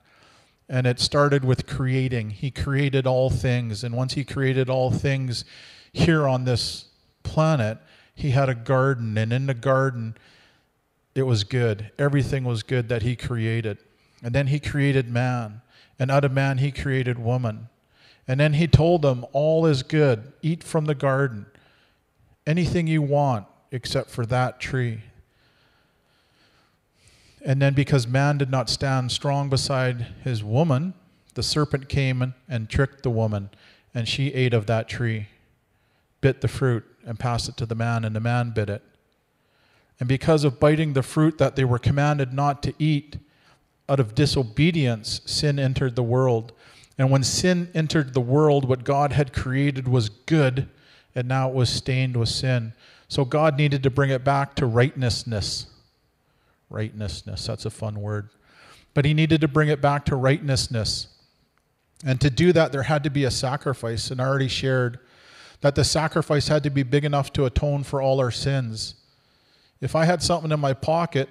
And 0.68 0.86
it 0.86 0.98
started 0.98 1.44
with 1.44 1.66
creating. 1.66 2.30
He 2.30 2.50
created 2.50 3.06
all 3.06 3.30
things. 3.30 3.84
And 3.84 3.94
once 3.94 4.14
He 4.14 4.24
created 4.24 4.68
all 4.68 4.90
things 4.90 5.44
here 5.92 6.26
on 6.26 6.44
this 6.44 6.86
planet, 7.22 7.78
He 8.14 8.30
had 8.30 8.48
a 8.48 8.54
garden. 8.54 9.16
And 9.18 9.32
in 9.32 9.46
the 9.46 9.54
garden, 9.54 10.16
it 11.14 11.22
was 11.22 11.44
good. 11.44 11.90
Everything 11.98 12.44
was 12.44 12.62
good 12.62 12.88
that 12.88 13.02
He 13.02 13.14
created. 13.14 13.78
And 14.22 14.34
then 14.34 14.48
He 14.48 14.58
created 14.58 15.08
man. 15.08 15.60
And 15.98 16.10
out 16.10 16.24
of 16.24 16.32
man, 16.32 16.58
He 16.58 16.70
created 16.70 17.18
woman. 17.18 17.68
And 18.26 18.40
then 18.40 18.54
he 18.54 18.66
told 18.66 19.02
them, 19.02 19.24
All 19.32 19.66
is 19.66 19.82
good. 19.82 20.32
Eat 20.42 20.64
from 20.64 20.86
the 20.86 20.94
garden. 20.94 21.46
Anything 22.46 22.86
you 22.86 23.02
want 23.02 23.46
except 23.70 24.10
for 24.10 24.24
that 24.26 24.60
tree. 24.60 25.02
And 27.44 27.60
then, 27.60 27.74
because 27.74 28.06
man 28.06 28.38
did 28.38 28.50
not 28.50 28.70
stand 28.70 29.12
strong 29.12 29.50
beside 29.50 30.06
his 30.22 30.42
woman, 30.42 30.94
the 31.34 31.42
serpent 31.42 31.90
came 31.90 32.32
and 32.48 32.70
tricked 32.70 33.02
the 33.02 33.10
woman, 33.10 33.50
and 33.94 34.08
she 34.08 34.32
ate 34.32 34.54
of 34.54 34.64
that 34.66 34.88
tree, 34.88 35.28
bit 36.22 36.40
the 36.40 36.48
fruit, 36.48 36.84
and 37.04 37.18
passed 37.18 37.50
it 37.50 37.58
to 37.58 37.66
the 37.66 37.74
man, 37.74 38.02
and 38.04 38.16
the 38.16 38.20
man 38.20 38.52
bit 38.52 38.70
it. 38.70 38.82
And 40.00 40.08
because 40.08 40.44
of 40.44 40.58
biting 40.58 40.94
the 40.94 41.02
fruit 41.02 41.36
that 41.36 41.54
they 41.54 41.64
were 41.64 41.78
commanded 41.78 42.32
not 42.32 42.62
to 42.62 42.72
eat, 42.78 43.18
out 43.88 44.00
of 44.00 44.14
disobedience, 44.14 45.20
sin 45.26 45.58
entered 45.58 45.96
the 45.96 46.02
world. 46.02 46.52
And 46.96 47.10
when 47.10 47.22
sin 47.22 47.70
entered 47.74 48.14
the 48.14 48.20
world, 48.20 48.66
what 48.66 48.84
God 48.84 49.12
had 49.12 49.32
created 49.32 49.88
was 49.88 50.08
good, 50.08 50.68
and 51.14 51.28
now 51.28 51.48
it 51.48 51.54
was 51.54 51.68
stained 51.68 52.16
with 52.16 52.28
sin. 52.28 52.72
So 53.08 53.24
God 53.24 53.56
needed 53.56 53.82
to 53.82 53.90
bring 53.90 54.10
it 54.10 54.24
back 54.24 54.54
to 54.56 54.66
rightnessness. 54.66 55.66
Rightnessness, 56.70 57.46
that's 57.46 57.66
a 57.66 57.70
fun 57.70 58.00
word. 58.00 58.30
But 58.94 59.04
he 59.04 59.12
needed 59.12 59.40
to 59.40 59.48
bring 59.48 59.68
it 59.68 59.80
back 59.80 60.04
to 60.06 60.16
rightnessness. 60.16 61.08
And 62.04 62.20
to 62.20 62.30
do 62.30 62.52
that, 62.52 62.72
there 62.72 62.84
had 62.84 63.04
to 63.04 63.10
be 63.10 63.24
a 63.24 63.30
sacrifice. 63.30 64.10
And 64.10 64.20
I 64.20 64.24
already 64.24 64.48
shared 64.48 64.98
that 65.60 65.74
the 65.74 65.84
sacrifice 65.84 66.48
had 66.48 66.62
to 66.62 66.70
be 66.70 66.82
big 66.82 67.04
enough 67.04 67.32
to 67.34 67.44
atone 67.44 67.82
for 67.82 68.00
all 68.00 68.20
our 68.20 68.30
sins. 68.30 68.94
If 69.80 69.96
I 69.96 70.04
had 70.04 70.22
something 70.22 70.52
in 70.52 70.60
my 70.60 70.72
pocket, 70.72 71.28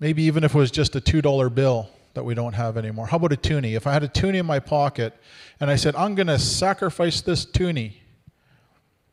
maybe 0.00 0.22
even 0.22 0.44
if 0.44 0.54
it 0.54 0.58
was 0.58 0.70
just 0.70 0.96
a 0.96 1.00
$2 1.00 1.54
bill, 1.54 1.88
that 2.14 2.24
we 2.24 2.34
don't 2.34 2.52
have 2.52 2.76
anymore. 2.76 3.06
How 3.06 3.16
about 3.16 3.32
a 3.32 3.36
toonie? 3.36 3.74
If 3.74 3.86
I 3.86 3.92
had 3.92 4.04
a 4.04 4.08
toonie 4.08 4.38
in 4.38 4.46
my 4.46 4.60
pocket 4.60 5.12
and 5.60 5.68
I 5.68 5.76
said, 5.76 5.94
I'm 5.96 6.14
going 6.14 6.28
to 6.28 6.38
sacrifice 6.38 7.20
this 7.20 7.44
toonie, 7.44 8.00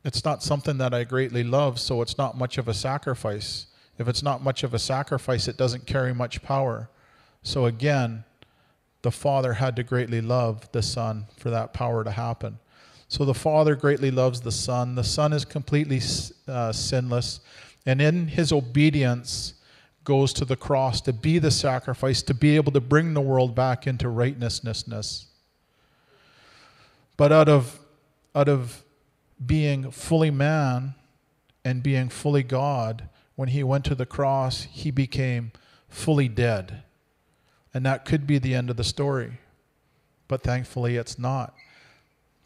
it's 0.04 0.24
not 0.24 0.42
something 0.42 0.78
that 0.78 0.94
I 0.94 1.04
greatly 1.04 1.44
love, 1.44 1.80
so 1.80 2.02
it's 2.02 2.18
not 2.18 2.38
much 2.38 2.58
of 2.58 2.68
a 2.68 2.74
sacrifice. 2.74 3.68
If 3.98 4.08
it's 4.08 4.24
not 4.24 4.44
much 4.44 4.64
of 4.64 4.74
a 4.74 4.80
sacrifice, 4.80 5.48
it 5.48 5.58
doesn't 5.58 5.86
carry 5.86 6.14
much 6.14 6.42
power. 6.42 6.90
So 7.44 7.66
again, 7.66 8.24
the 9.02 9.12
Father 9.12 9.54
had 9.54 9.76
to 9.76 9.84
greatly 9.84 10.22
love 10.22 10.72
the 10.72 10.82
Son 10.82 11.26
for 11.38 11.50
that 11.50 11.74
power 11.74 12.04
to 12.04 12.12
happen. 12.12 12.60
So 13.08 13.26
the 13.26 13.34
Father 13.34 13.76
greatly 13.76 14.10
loves 14.12 14.42
the 14.42 14.52
Son. 14.52 14.96
The 14.96 15.04
Son 15.04 15.34
is 15.34 15.44
completely 15.44 16.02
uh, 16.48 16.72
sinless. 16.72 17.42
And 17.86 18.00
in 18.00 18.28
his 18.28 18.52
obedience, 18.52 19.56
goes 20.04 20.34
to 20.34 20.46
the 20.46 20.56
cross 20.56 21.02
to 21.02 21.14
be 21.14 21.40
the 21.40 21.52
sacrifice, 21.52 22.22
to 22.24 22.34
be 22.34 22.56
able 22.56 22.72
to 22.72 22.82
bring 22.82 23.14
the 23.14 23.22
world 23.22 23.54
back 23.56 23.86
into 23.86 24.10
righteousness. 24.10 25.28
But 27.18 27.32
out 27.32 27.48
of, 27.48 27.80
out 28.34 28.50
of 28.50 28.84
being 29.46 29.92
fully 29.92 30.32
man 30.32 30.96
and 31.64 31.84
being 31.84 32.10
fully 32.10 32.44
God, 32.44 33.10
when 33.36 33.50
he 33.50 33.64
went 33.64 33.86
to 33.86 33.96
the 33.96 34.06
cross, 34.06 34.64
he 34.64 34.90
became 34.92 35.52
fully 35.88 36.28
dead. 36.28 36.84
And 37.74 37.86
that 37.86 38.06
could 38.06 38.26
be 38.26 38.40
the 38.40 38.56
end 38.56 38.70
of 38.70 38.78
the 38.78 38.84
story. 38.84 39.40
but 40.32 40.44
thankfully 40.44 40.96
it's 40.96 41.20
not. 41.20 41.54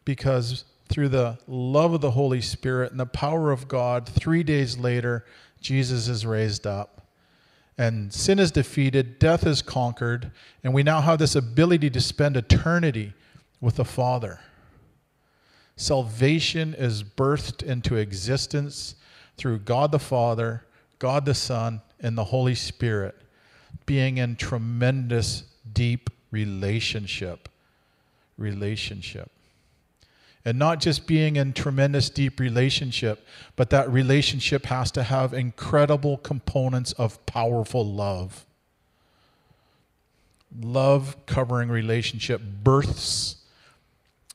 Because 0.06 0.66
through 0.90 1.10
the 1.10 1.38
love 1.48 1.94
of 1.94 2.02
the 2.02 2.12
Holy 2.12 2.42
Spirit 2.42 2.90
and 2.90 3.00
the 3.00 3.06
power 3.06 3.52
of 3.52 3.68
God, 3.68 4.10
three 4.10 4.42
days 4.42 4.80
later, 4.80 5.24
Jesus 5.62 6.08
is 6.08 6.26
raised 6.26 6.66
up. 6.66 6.95
And 7.78 8.14
sin 8.14 8.40
is 8.40 8.52
defeated, 8.52 9.20
death 9.20 9.46
is 9.46 9.62
conquered, 9.62 10.32
and 10.64 10.74
we 10.74 10.82
now 10.82 11.02
have 11.02 11.20
this 11.20 11.36
ability 11.36 11.90
to 11.90 12.00
spend 12.00 12.38
eternity 12.38 13.14
with 13.60 13.76
the 13.76 13.86
Father. 13.86 14.40
Salvation 15.76 16.74
is 16.74 17.04
birthed 17.04 17.62
into 17.62 17.98
existence 17.98 18.96
through 19.36 19.60
God 19.60 19.92
the 19.92 20.00
Father, 20.00 20.64
God 21.00 21.26
the 21.26 21.34
Son, 21.34 21.82
and 22.00 22.18
the 22.18 22.26
Holy 22.26 22.56
Spirit 22.56 23.16
being 23.86 24.18
in 24.18 24.36
tremendous, 24.36 25.44
deep 25.74 26.10
relationship. 26.32 27.50
Relationship. 28.38 29.32
And 30.48 30.60
not 30.60 30.80
just 30.80 31.08
being 31.08 31.38
in 31.38 31.54
tremendous, 31.54 32.10
deep 32.10 32.40
relationship, 32.40 33.26
but 33.56 33.72
that 33.72 33.90
relationship 33.90 34.68
has 34.68 34.92
to 34.92 35.02
have 35.02 35.34
incredible 35.34 36.18
components 36.18 36.94
of 36.94 37.26
powerful 37.26 37.84
love. 37.84 38.46
Love 40.62 41.18
covering 41.26 41.70
relationship 41.70 42.42
births 42.64 43.38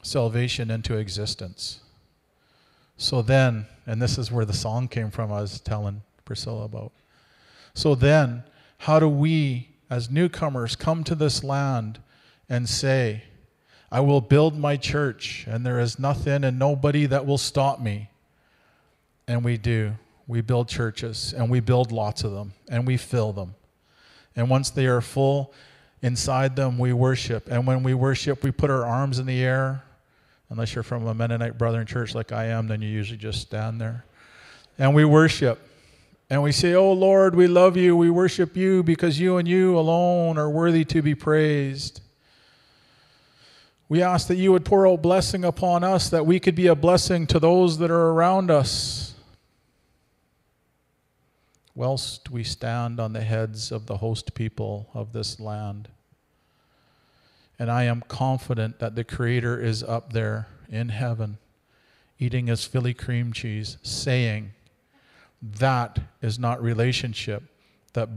salvation 0.02 0.70
into 0.70 0.96
existence. 0.96 1.80
So 2.96 3.22
then, 3.22 3.66
and 3.86 4.02
this 4.02 4.18
is 4.18 4.32
where 4.32 4.44
the 4.44 4.52
song 4.52 4.88
came 4.88 5.10
from, 5.10 5.32
I 5.32 5.40
was 5.40 5.60
telling 5.60 6.02
Priscilla 6.24 6.64
about. 6.64 6.92
So 7.72 7.94
then, 7.94 8.42
how 8.78 8.98
do 8.98 9.08
we, 9.08 9.68
as 9.88 10.10
newcomers, 10.10 10.74
come 10.74 11.04
to 11.04 11.14
this 11.14 11.44
land 11.44 12.00
and 12.48 12.68
say, 12.68 13.24
I 13.92 14.00
will 14.00 14.20
build 14.20 14.56
my 14.56 14.76
church, 14.76 15.44
and 15.48 15.66
there 15.66 15.80
is 15.80 15.98
nothing 15.98 16.44
and 16.44 16.58
nobody 16.58 17.06
that 17.06 17.26
will 17.26 17.38
stop 17.38 17.80
me? 17.80 18.08
And 19.26 19.44
we 19.44 19.56
do. 19.56 19.92
We 20.28 20.42
build 20.42 20.68
churches, 20.68 21.34
and 21.36 21.50
we 21.50 21.58
build 21.58 21.90
lots 21.90 22.22
of 22.22 22.32
them, 22.32 22.52
and 22.68 22.86
we 22.86 22.96
fill 22.96 23.32
them. 23.32 23.54
And 24.36 24.48
once 24.48 24.70
they 24.70 24.86
are 24.86 25.00
full, 25.00 25.52
inside 26.02 26.54
them 26.54 26.78
we 26.78 26.92
worship. 26.92 27.48
And 27.50 27.66
when 27.66 27.82
we 27.82 27.94
worship, 27.94 28.44
we 28.44 28.52
put 28.52 28.70
our 28.70 28.86
arms 28.86 29.18
in 29.18 29.26
the 29.26 29.42
air. 29.42 29.82
Unless 30.50 30.74
you're 30.74 30.84
from 30.84 31.06
a 31.06 31.14
Mennonite 31.14 31.58
Brethren 31.58 31.86
church 31.86 32.14
like 32.14 32.32
I 32.32 32.46
am, 32.46 32.68
then 32.68 32.82
you 32.82 32.88
usually 32.88 33.18
just 33.18 33.40
stand 33.40 33.80
there. 33.80 34.04
And 34.78 34.94
we 34.94 35.04
worship. 35.04 35.58
And 36.28 36.42
we 36.42 36.52
say, 36.52 36.74
Oh 36.74 36.92
Lord, 36.92 37.34
we 37.34 37.48
love 37.48 37.76
you. 37.76 37.96
We 37.96 38.10
worship 38.10 38.56
you 38.56 38.82
because 38.82 39.18
you 39.18 39.36
and 39.36 39.48
you 39.48 39.76
alone 39.76 40.38
are 40.38 40.48
worthy 40.48 40.84
to 40.86 41.02
be 41.02 41.14
praised. 41.14 42.00
We 43.90 44.04
ask 44.04 44.28
that 44.28 44.36
you 44.36 44.52
would 44.52 44.64
pour 44.64 44.86
out 44.86 45.02
blessing 45.02 45.44
upon 45.44 45.82
us, 45.82 46.10
that 46.10 46.24
we 46.24 46.38
could 46.38 46.54
be 46.54 46.68
a 46.68 46.76
blessing 46.76 47.26
to 47.26 47.40
those 47.40 47.78
that 47.78 47.90
are 47.90 48.10
around 48.10 48.48
us. 48.48 49.14
Whilst 51.74 52.30
we 52.30 52.44
stand 52.44 53.00
on 53.00 53.14
the 53.14 53.22
heads 53.22 53.72
of 53.72 53.86
the 53.86 53.96
host 53.96 54.32
people 54.32 54.88
of 54.94 55.12
this 55.12 55.40
land. 55.40 55.88
And 57.58 57.68
I 57.68 57.82
am 57.82 58.04
confident 58.06 58.78
that 58.78 58.94
the 58.94 59.02
Creator 59.02 59.60
is 59.60 59.82
up 59.82 60.12
there 60.12 60.46
in 60.68 60.90
heaven, 60.90 61.38
eating 62.16 62.46
his 62.46 62.64
Philly 62.64 62.94
cream 62.94 63.32
cheese, 63.32 63.76
saying, 63.82 64.52
that 65.42 65.98
is 66.22 66.38
not 66.38 66.62
relationship 66.62 67.42
that 67.94 68.08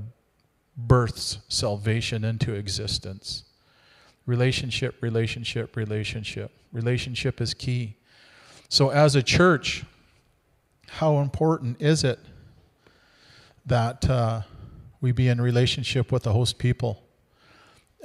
births 0.77 1.39
salvation 1.47 2.23
into 2.23 2.53
existence. 2.53 3.45
Relationship, 4.25 4.95
relationship, 5.01 5.75
relationship. 5.75 6.51
Relationship 6.71 7.41
is 7.41 7.53
key. 7.53 7.97
So, 8.69 8.89
as 8.89 9.15
a 9.15 9.23
church, 9.23 9.83
how 10.89 11.19
important 11.19 11.81
is 11.81 12.03
it 12.03 12.19
that 13.65 14.09
uh, 14.09 14.41
we 15.01 15.12
be 15.12 15.27
in 15.27 15.41
relationship 15.41 16.12
with 16.12 16.23
the 16.23 16.33
host 16.33 16.57
people? 16.57 17.03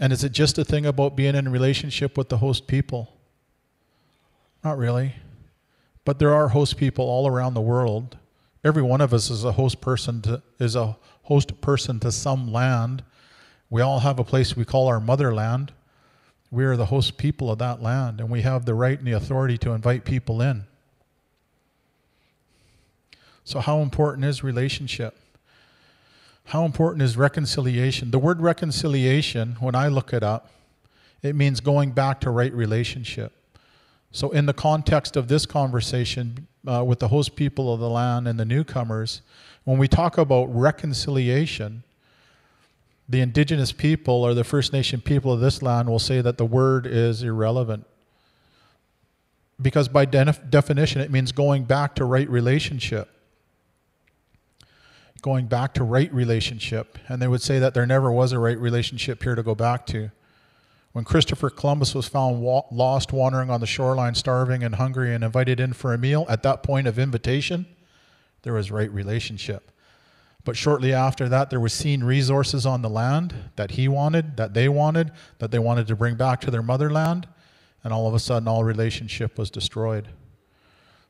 And 0.00 0.12
is 0.12 0.22
it 0.24 0.32
just 0.32 0.58
a 0.58 0.64
thing 0.64 0.86
about 0.86 1.16
being 1.16 1.34
in 1.34 1.48
relationship 1.50 2.16
with 2.16 2.28
the 2.28 2.38
host 2.38 2.66
people? 2.66 3.16
Not 4.62 4.78
really. 4.78 5.14
But 6.04 6.18
there 6.18 6.34
are 6.34 6.48
host 6.48 6.76
people 6.76 7.04
all 7.04 7.26
around 7.26 7.54
the 7.54 7.60
world 7.60 8.16
every 8.64 8.82
one 8.82 9.00
of 9.00 9.14
us 9.14 9.30
is 9.30 9.44
a 9.44 9.52
host 9.52 9.80
person 9.80 10.20
to, 10.22 10.42
is 10.58 10.76
a 10.76 10.96
host 11.22 11.60
person 11.60 12.00
to 12.00 12.12
some 12.12 12.52
land. 12.52 13.02
We 13.70 13.82
all 13.82 14.00
have 14.00 14.18
a 14.18 14.24
place 14.24 14.56
we 14.56 14.64
call 14.64 14.88
our 14.88 15.00
motherland. 15.00 15.72
We 16.50 16.64
are 16.64 16.76
the 16.76 16.86
host 16.86 17.18
people 17.18 17.50
of 17.50 17.58
that 17.58 17.82
land, 17.82 18.20
and 18.20 18.30
we 18.30 18.42
have 18.42 18.64
the 18.64 18.74
right 18.74 18.98
and 18.98 19.06
the 19.06 19.12
authority 19.12 19.58
to 19.58 19.72
invite 19.72 20.04
people 20.04 20.40
in. 20.40 20.64
So, 23.44 23.60
how 23.60 23.80
important 23.80 24.24
is 24.24 24.42
relationship? 24.42 25.16
How 26.46 26.64
important 26.64 27.02
is 27.02 27.16
reconciliation? 27.16 28.10
The 28.10 28.18
word 28.18 28.40
reconciliation, 28.40 29.56
when 29.60 29.74
I 29.74 29.88
look 29.88 30.12
it 30.12 30.22
up, 30.22 30.50
it 31.22 31.34
means 31.34 31.60
going 31.60 31.92
back 31.92 32.20
to 32.20 32.30
right 32.30 32.52
relationship. 32.52 33.32
So, 34.12 34.30
in 34.30 34.46
the 34.46 34.54
context 34.54 35.16
of 35.16 35.28
this 35.28 35.44
conversation 35.44 36.46
uh, 36.66 36.82
with 36.84 36.98
the 36.98 37.08
host 37.08 37.36
people 37.36 37.72
of 37.72 37.80
the 37.80 37.90
land 37.90 38.26
and 38.26 38.40
the 38.40 38.46
newcomers, 38.46 39.20
when 39.64 39.76
we 39.76 39.88
talk 39.88 40.16
about 40.16 40.46
reconciliation, 40.46 41.82
the 43.08 43.20
indigenous 43.20 43.72
people 43.72 44.22
or 44.22 44.34
the 44.34 44.44
First 44.44 44.72
Nation 44.72 45.00
people 45.00 45.32
of 45.32 45.40
this 45.40 45.62
land 45.62 45.88
will 45.88 45.98
say 45.98 46.20
that 46.20 46.36
the 46.36 46.44
word 46.44 46.86
is 46.86 47.22
irrelevant. 47.22 47.86
Because 49.60 49.88
by 49.88 50.04
de- 50.04 50.36
definition, 50.48 51.00
it 51.00 51.10
means 51.10 51.32
going 51.32 51.64
back 51.64 51.94
to 51.96 52.04
right 52.04 52.28
relationship. 52.28 53.08
Going 55.22 55.46
back 55.46 55.74
to 55.74 55.84
right 55.84 56.12
relationship. 56.12 56.98
And 57.08 57.20
they 57.20 57.26
would 57.26 57.42
say 57.42 57.58
that 57.58 57.74
there 57.74 57.86
never 57.86 58.12
was 58.12 58.32
a 58.32 58.38
right 58.38 58.58
relationship 58.58 59.22
here 59.22 59.34
to 59.34 59.42
go 59.42 59.54
back 59.54 59.86
to. 59.86 60.10
When 60.92 61.04
Christopher 61.04 61.50
Columbus 61.50 61.94
was 61.94 62.06
found 62.06 62.40
wa- 62.40 62.64
lost, 62.70 63.12
wandering 63.12 63.50
on 63.50 63.60
the 63.60 63.66
shoreline, 63.66 64.14
starving 64.14 64.62
and 64.62 64.76
hungry, 64.76 65.14
and 65.14 65.24
invited 65.24 65.60
in 65.60 65.72
for 65.72 65.92
a 65.92 65.98
meal, 65.98 66.26
at 66.28 66.42
that 66.42 66.62
point 66.62 66.86
of 66.86 66.98
invitation, 66.98 67.66
there 68.42 68.52
was 68.52 68.70
right 68.70 68.90
relationship. 68.92 69.72
But 70.48 70.56
shortly 70.56 70.94
after 70.94 71.28
that, 71.28 71.50
there 71.50 71.60
was 71.60 71.74
seen 71.74 72.02
resources 72.02 72.64
on 72.64 72.80
the 72.80 72.88
land 72.88 73.34
that 73.56 73.72
he 73.72 73.86
wanted, 73.86 74.38
that 74.38 74.54
they 74.54 74.66
wanted, 74.66 75.12
that 75.40 75.50
they 75.50 75.58
wanted 75.58 75.86
to 75.88 75.94
bring 75.94 76.14
back 76.14 76.40
to 76.40 76.50
their 76.50 76.62
motherland, 76.62 77.28
and 77.84 77.92
all 77.92 78.08
of 78.08 78.14
a 78.14 78.18
sudden, 78.18 78.48
all 78.48 78.64
relationship 78.64 79.36
was 79.36 79.50
destroyed. 79.50 80.08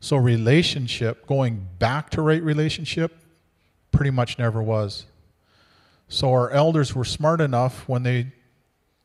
So, 0.00 0.16
relationship, 0.16 1.24
going 1.28 1.68
back 1.78 2.10
to 2.10 2.20
right 2.20 2.42
relationship, 2.42 3.16
pretty 3.92 4.10
much 4.10 4.40
never 4.40 4.60
was. 4.60 5.06
So, 6.08 6.32
our 6.32 6.50
elders 6.50 6.96
were 6.96 7.04
smart 7.04 7.40
enough 7.40 7.88
when 7.88 8.02
they 8.02 8.32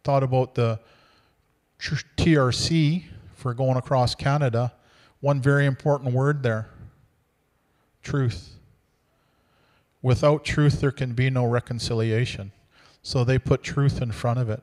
thought 0.04 0.24
about 0.24 0.56
the 0.56 0.80
TRC 1.80 3.04
for 3.36 3.54
going 3.54 3.78
across 3.78 4.16
Canada, 4.16 4.74
one 5.20 5.40
very 5.40 5.68
important 5.68 6.12
word 6.12 6.42
there 6.42 6.70
truth. 8.02 8.53
Without 10.04 10.44
truth, 10.44 10.82
there 10.82 10.92
can 10.92 11.14
be 11.14 11.32
no 11.32 11.46
reconciliation. 11.46 12.52
So 13.02 13.24
they 13.24 13.40
put 13.40 13.64
truth 13.64 14.02
in 14.02 14.12
front 14.12 14.38
of 14.38 14.50
it. 14.50 14.62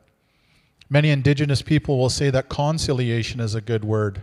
Many 0.89 1.11
indigenous 1.11 1.63
people 1.63 1.99
will 1.99 2.11
say 2.11 2.31
that 2.31 2.49
conciliation 2.49 3.41
is 3.41 3.55
a 3.55 3.61
good 3.61 3.85
word. 3.85 4.21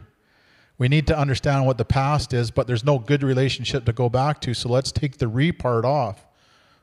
We 0.77 0.88
need 0.88 1.08
to 1.08 1.17
understand 1.17 1.65
what 1.65 1.80
the 1.80 1.86
past 1.86 2.34
is, 2.34 2.51
but 2.51 2.67
there's 2.67 2.84
no 2.84 2.99
good 2.99 3.23
relationship 3.23 3.84
to 3.86 3.93
go 3.93 4.10
back 4.10 4.39
to, 4.41 4.53
so 4.53 4.69
let's 4.69 4.91
take 4.91 5.17
the 5.17 5.27
re 5.27 5.51
part 5.51 5.86
off. 5.86 6.25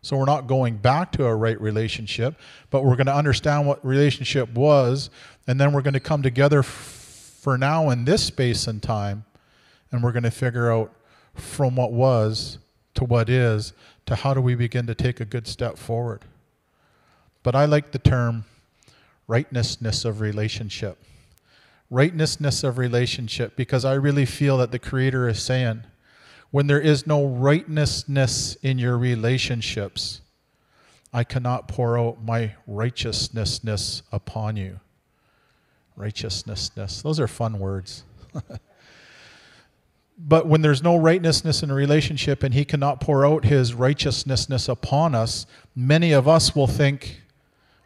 So 0.03 0.17
we're 0.17 0.25
not 0.25 0.49
going 0.49 0.79
back 0.79 1.13
to 1.13 1.27
a 1.27 1.35
right 1.35 1.59
relationship, 1.61 2.35
but 2.71 2.85
we're 2.85 2.97
going 2.97 3.07
to 3.07 3.15
understand 3.15 3.67
what 3.67 3.85
relationship 3.87 4.53
was, 4.53 5.11
and 5.47 5.61
then 5.61 5.73
we're 5.73 5.83
going 5.83 5.95
to 5.95 6.01
come 6.01 6.23
together 6.23 6.59
f- 6.59 7.39
for 7.41 7.57
now 7.57 7.91
in 7.91 8.05
this 8.05 8.25
space 8.25 8.67
and 8.67 8.83
time, 8.83 9.25
and 9.93 10.03
we're 10.03 10.13
going 10.13 10.25
to 10.25 10.31
figure 10.31 10.73
out 10.73 10.93
from 11.35 11.77
what 11.77 11.93
was 11.93 12.59
to 12.95 13.05
what 13.05 13.29
is 13.29 13.73
to 14.07 14.17
how 14.17 14.35
do 14.35 14.41
we 14.41 14.55
begin 14.55 14.87
to 14.87 14.95
take 14.95 15.21
a 15.21 15.25
good 15.25 15.47
step 15.47 15.79
forward. 15.79 16.23
But 17.43 17.55
I 17.55 17.65
like 17.65 17.93
the 17.93 17.99
term 17.99 18.45
rightnessness 19.27 20.05
of 20.05 20.21
relationship. 20.21 20.99
Rightnessness 21.91 22.65
of 22.65 22.79
relationship 22.79 23.57
because 23.57 23.85
I 23.85 23.95
really 23.95 24.27
feel 24.27 24.59
that 24.59 24.73
the 24.73 24.79
Creator 24.79 25.29
is 25.29 25.43
saying, 25.43 25.85
when 26.51 26.67
there 26.67 26.81
is 26.81 27.07
no 27.07 27.27
rightness 27.27 28.57
in 28.63 28.79
your 28.79 28.97
relationships, 28.97 30.21
I 31.13 31.25
cannot 31.25 31.69
pour 31.69 31.99
out 31.99 32.23
my 32.23 32.55
righteousness 32.67 34.03
upon 34.13 34.57
you. 34.57 34.81
Righteousness. 35.97 36.71
Those 37.03 37.21
are 37.21 37.29
fun 37.29 37.59
words. 37.59 38.05
but 40.17 40.47
when 40.47 40.63
there's 40.63 40.83
no 40.83 40.97
rightness 40.97 41.63
in 41.63 41.71
a 41.71 41.75
relationship 41.75 42.43
and 42.43 42.55
he 42.55 42.65
cannot 42.65 43.01
pour 43.01 43.27
out 43.27 43.45
his 43.45 43.75
righteousness 43.75 44.69
upon 44.69 45.15
us, 45.15 45.47
many 45.75 46.13
of 46.13 46.29
us 46.29 46.55
will 46.55 46.69
think, 46.69 47.23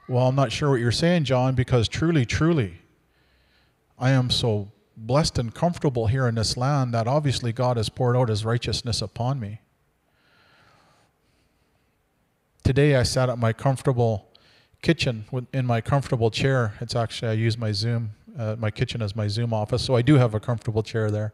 well, 0.08 0.28
I'm 0.28 0.34
not 0.34 0.52
sure 0.52 0.70
what 0.70 0.80
you're 0.80 0.92
saying, 0.92 1.24
John, 1.24 1.54
because 1.54 1.88
truly, 1.88 2.26
truly, 2.26 2.80
I 3.98 4.10
am 4.10 4.30
so 4.30 4.70
blessed 4.96 5.38
and 5.38 5.54
comfortable 5.54 6.06
here 6.06 6.28
in 6.28 6.34
this 6.34 6.56
land 6.56 6.92
that 6.92 7.06
obviously 7.06 7.52
God 7.52 7.76
has 7.76 7.88
poured 7.88 8.16
out 8.16 8.28
his 8.28 8.44
righteousness 8.44 9.00
upon 9.00 9.40
me. 9.40 9.60
Today 12.62 12.96
I 12.96 13.04
sat 13.04 13.30
at 13.30 13.38
my 13.38 13.54
comfortable 13.54 14.28
kitchen 14.82 15.24
in 15.54 15.64
my 15.64 15.80
comfortable 15.80 16.30
chair. 16.30 16.74
It's 16.80 16.94
actually, 16.94 17.28
I 17.28 17.34
use 17.34 17.56
my 17.56 17.72
Zoom, 17.72 18.10
uh, 18.38 18.56
my 18.58 18.70
kitchen 18.70 19.00
as 19.00 19.16
my 19.16 19.28
Zoom 19.28 19.54
office, 19.54 19.82
so 19.82 19.96
I 19.96 20.02
do 20.02 20.16
have 20.16 20.34
a 20.34 20.40
comfortable 20.40 20.82
chair 20.82 21.10
there. 21.10 21.32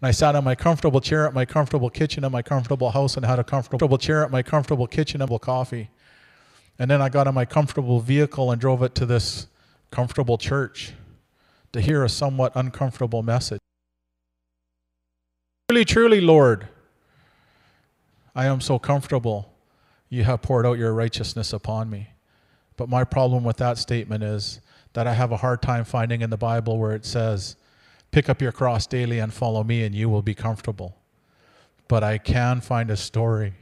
And 0.00 0.08
I 0.08 0.12
sat 0.12 0.34
on 0.34 0.44
my 0.44 0.54
comfortable 0.54 1.00
chair 1.00 1.26
at 1.26 1.34
my 1.34 1.44
comfortable 1.44 1.90
kitchen 1.90 2.24
at 2.24 2.32
my 2.32 2.42
comfortable 2.42 2.90
house 2.90 3.16
and 3.16 3.26
had 3.26 3.38
a 3.38 3.44
comfortable 3.44 3.98
chair 3.98 4.24
at 4.24 4.30
my 4.30 4.42
comfortable 4.42 4.86
kitchen 4.86 5.20
and 5.20 5.40
coffee. 5.40 5.90
And 6.78 6.90
then 6.90 7.02
I 7.02 7.10
got 7.10 7.26
in 7.26 7.34
my 7.34 7.44
comfortable 7.44 8.00
vehicle 8.00 8.50
and 8.50 8.58
drove 8.58 8.82
it 8.82 8.94
to 8.94 9.06
this 9.06 9.48
comfortable 9.90 10.38
church 10.38 10.94
to 11.72 11.80
hear 11.80 12.02
a 12.02 12.08
somewhat 12.08 12.52
uncomfortable 12.54 13.22
message. 13.22 13.60
Truly, 15.68 15.84
truly, 15.84 16.20
Lord, 16.20 16.68
I 18.34 18.46
am 18.46 18.62
so 18.62 18.78
comfortable. 18.78 19.52
You 20.08 20.24
have 20.24 20.40
poured 20.40 20.64
out 20.64 20.78
your 20.78 20.94
righteousness 20.94 21.52
upon 21.52 21.90
me. 21.90 22.08
But 22.76 22.88
my 22.88 23.04
problem 23.04 23.44
with 23.44 23.58
that 23.58 23.76
statement 23.76 24.24
is 24.24 24.60
that 24.94 25.06
I 25.06 25.12
have 25.12 25.32
a 25.32 25.36
hard 25.36 25.60
time 25.60 25.84
finding 25.84 26.22
in 26.22 26.30
the 26.30 26.38
Bible 26.38 26.78
where 26.78 26.92
it 26.92 27.04
says, 27.04 27.56
Pick 28.10 28.28
up 28.28 28.42
your 28.42 28.52
cross 28.52 28.86
daily 28.86 29.18
and 29.18 29.32
follow 29.32 29.62
me, 29.62 29.84
and 29.84 29.94
you 29.94 30.08
will 30.08 30.22
be 30.22 30.34
comfortable. 30.34 30.96
But 31.86 32.02
I 32.02 32.18
can 32.18 32.60
find 32.60 32.90
a 32.90 32.96
story. 32.96 33.54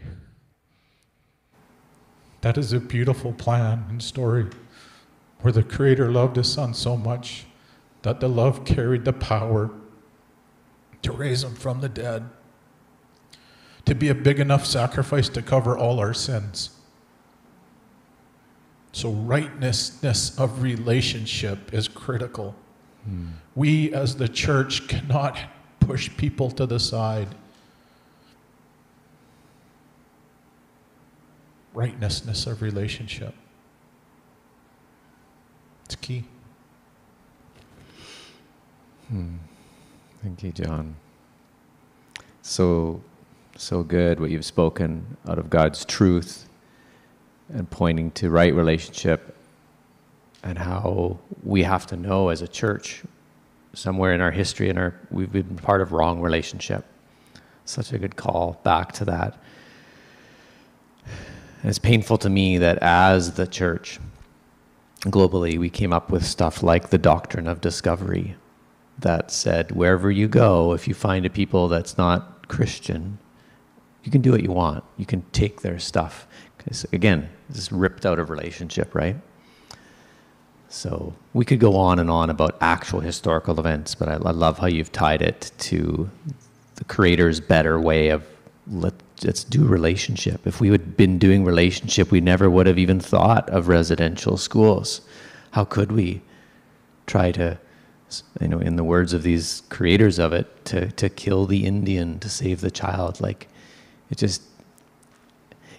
That 2.40 2.56
is 2.56 2.72
a 2.72 2.80
beautiful 2.80 3.32
plan 3.32 3.84
and 3.88 4.02
story 4.02 4.46
where 5.40 5.52
the 5.52 5.62
Creator 5.62 6.11
loved 6.11 6.37
His 6.37 6.52
Son 6.52 6.72
so 6.72 6.96
much 6.96 7.44
that 8.02 8.20
the 8.20 8.28
love 8.28 8.64
carried 8.64 9.04
the 9.04 9.12
power 9.12 9.70
to 11.02 11.12
raise 11.12 11.44
Him 11.44 11.54
from 11.54 11.80
the 11.80 11.88
dead, 11.88 12.28
to 13.84 13.94
be 13.94 14.08
a 14.08 14.14
big 14.14 14.40
enough 14.40 14.66
sacrifice 14.66 15.28
to 15.30 15.42
cover 15.42 15.76
all 15.76 15.98
our 15.98 16.14
sins. 16.14 16.70
So, 18.92 19.11
rightness 19.11 20.38
of 20.38 20.62
relationship 20.62 21.72
is 21.72 21.87
critical. 21.87 22.54
We 23.55 23.92
as 23.92 24.16
the 24.16 24.29
church 24.29 24.88
cannot 24.88 25.38
push 25.81 26.11
people 26.16 26.51
to 26.53 26.66
the 26.66 26.79
side. 26.79 27.29
Rightness 31.75 32.47
of 32.47 32.62
relationship. 32.62 33.35
It's 35.85 35.94
key. 35.97 36.25
Hmm. 39.09 39.37
Thank 40.23 40.42
you, 40.42 40.53
John. 40.53 40.97
So, 42.42 43.01
so 43.57 43.83
good 43.83 44.21
what 44.21 44.31
you've 44.31 44.44
spoken 44.44 45.16
out 45.27 45.38
of 45.38 45.49
God's 45.49 45.85
truth 45.85 46.49
and 47.49 47.71
pointing 47.71 48.11
to 48.12 48.29
right 48.29 48.55
relationship 48.55 49.35
and 50.42 50.59
how 50.59 51.18
we 51.42 51.62
have 51.62 51.87
to 51.87 51.96
know 51.96 52.29
as 52.29 52.42
a 52.42 52.48
church 52.48 53.03
somewhere 53.74 54.12
in 54.12 54.20
our 54.20 54.31
history 54.31 54.68
and 54.70 54.79
our 54.79 54.94
we've 55.11 55.33
been 55.33 55.57
part 55.57 55.81
of 55.81 55.92
wrong 55.92 56.20
relationship. 56.20 56.85
Such 57.64 57.92
a 57.92 57.98
good 57.98 58.16
call 58.16 58.61
back 58.64 58.92
to 58.92 59.05
that. 59.07 59.38
And 61.05 61.68
it's 61.68 61.79
painful 61.79 62.18
to 62.18 62.31
me 62.31 62.59
that 62.59 62.79
as 62.79 63.33
the 63.33 63.46
church 63.46 63.98
globally 65.03 65.59
we 65.59 65.70
came 65.70 65.92
up 65.92 66.11
with 66.11 66.24
stuff 66.24 66.62
like 66.62 66.90
the 66.90 66.98
doctrine 66.98 67.46
of 67.46 67.61
discovery 67.61 68.35
that 68.98 69.31
said 69.31 69.70
wherever 69.70 70.11
you 70.11 70.27
go 70.27 70.72
if 70.72 70.88
you 70.88 70.94
find 70.94 71.24
a 71.24 71.31
people 71.31 71.68
that's 71.68 71.96
not 71.96 72.48
christian 72.48 73.16
you 74.09 74.12
can 74.12 74.22
do 74.22 74.33
what 74.33 74.42
you 74.42 74.53
want. 74.53 74.85
You 74.96 75.05
can 75.05 75.20
take 75.33 75.61
their 75.61 75.79
stuff. 75.79 76.27
Because 76.57 76.87
again 76.92 77.29
this 77.48 77.59
is 77.59 77.72
ripped 77.72 78.05
out 78.07 78.18
of 78.18 78.31
relationship 78.31 78.94
right 78.94 79.16
so 80.68 81.14
we 81.33 81.44
could 81.44 81.61
go 81.61 81.76
on 81.76 81.98
and 81.98 82.11
on 82.11 82.31
about 82.31 82.57
actual 82.61 83.00
historical 83.00 83.59
events, 83.59 83.94
but 83.94 84.09
I, 84.09 84.14
I 84.14 84.31
love 84.31 84.59
how 84.59 84.66
you've 84.66 84.92
tied 84.92 85.22
it 85.22 85.50
to 85.59 86.11
the 86.74 86.85
creator's 86.85 87.40
better 87.40 87.81
way 87.81 88.09
of 88.09 88.24
let, 88.70 88.94
let's 89.24 89.44
do 89.44 89.64
relationship. 89.64 90.46
If 90.46 90.61
we 90.61 90.68
had 90.68 90.96
been 90.96 91.18
doing 91.18 91.44
relationship, 91.44 92.11
we 92.11 92.20
never 92.20 92.50
would 92.50 92.66
have 92.66 92.78
even 92.78 93.00
thought 93.00 93.48
of 93.50 93.68
residential 93.68 94.37
schools. 94.37 95.00
How 95.52 95.64
could 95.64 95.92
we 95.92 96.20
try 97.07 97.33
to, 97.33 97.59
you 98.40 98.48
know, 98.48 98.59
in 98.59 98.76
the 98.76 98.85
words 98.85 99.14
of 99.14 99.22
these 99.22 99.62
creators 99.70 100.18
of 100.18 100.33
it, 100.33 100.64
to, 100.66 100.90
to 100.92 101.09
kill 101.09 101.46
the 101.46 101.64
Indian 101.64 102.18
to 102.20 102.28
save 102.28 102.61
the 102.61 102.70
child? 102.70 103.20
Like, 103.20 103.48
it 104.11 104.18
just, 104.18 104.42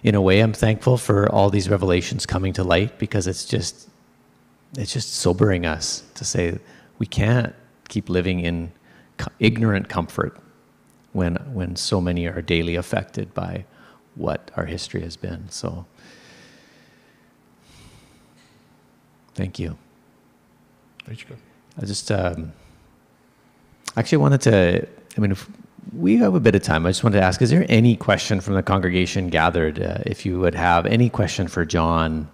in 0.02 0.14
a 0.14 0.20
way, 0.20 0.40
I'm 0.40 0.52
thankful 0.52 0.96
for 0.96 1.30
all 1.30 1.50
these 1.50 1.70
revelations 1.70 2.26
coming 2.26 2.52
to 2.54 2.64
light 2.64 2.98
because 2.98 3.28
it's 3.28 3.44
just 3.44 3.89
it's 4.76 4.92
just 4.92 5.14
sobering 5.14 5.66
us 5.66 6.04
to 6.14 6.24
say 6.24 6.58
we 6.98 7.06
can't 7.06 7.54
keep 7.88 8.08
living 8.08 8.40
in 8.40 8.72
ignorant 9.38 9.88
comfort 9.88 10.38
when 11.12 11.36
when 11.52 11.76
so 11.76 12.00
many 12.00 12.26
are 12.26 12.40
daily 12.40 12.76
affected 12.76 13.34
by 13.34 13.64
what 14.14 14.50
our 14.56 14.66
history 14.66 15.00
has 15.00 15.16
been. 15.16 15.48
So 15.48 15.86
thank 19.34 19.58
you. 19.58 19.76
I 21.80 21.86
just 21.86 22.12
um, 22.12 22.52
actually 23.96 24.18
wanted 24.18 24.40
to. 24.42 24.86
I 25.16 25.20
mean, 25.20 25.32
if 25.32 25.48
we 25.92 26.16
have 26.18 26.34
a 26.34 26.40
bit 26.40 26.54
of 26.54 26.62
time, 26.62 26.86
I 26.86 26.90
just 26.90 27.02
wanted 27.02 27.18
to 27.18 27.24
ask: 27.24 27.42
Is 27.42 27.50
there 27.50 27.66
any 27.68 27.96
question 27.96 28.40
from 28.40 28.54
the 28.54 28.62
congregation 28.62 29.28
gathered? 29.28 29.82
Uh, 29.82 29.98
if 30.06 30.24
you 30.24 30.38
would 30.38 30.54
have 30.54 30.86
any 30.86 31.08
question 31.08 31.48
for 31.48 31.64
John 31.64 32.28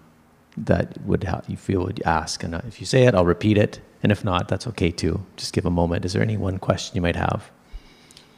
that 0.56 1.00
would 1.02 1.24
ha- 1.24 1.42
you 1.46 1.56
feel 1.56 1.84
would 1.84 2.02
ask. 2.04 2.42
And 2.42 2.54
uh, 2.54 2.62
if 2.66 2.80
you 2.80 2.86
say 2.86 3.04
it, 3.04 3.14
I'll 3.14 3.26
repeat 3.26 3.58
it. 3.58 3.80
And 4.02 4.12
if 4.12 4.24
not, 4.24 4.48
that's 4.48 4.66
okay 4.68 4.90
too. 4.90 5.24
Just 5.36 5.52
give 5.52 5.66
a 5.66 5.70
moment. 5.70 6.04
Is 6.04 6.12
there 6.12 6.22
any 6.22 6.36
one 6.36 6.58
question 6.58 6.96
you 6.96 7.02
might 7.02 7.16
have? 7.16 7.50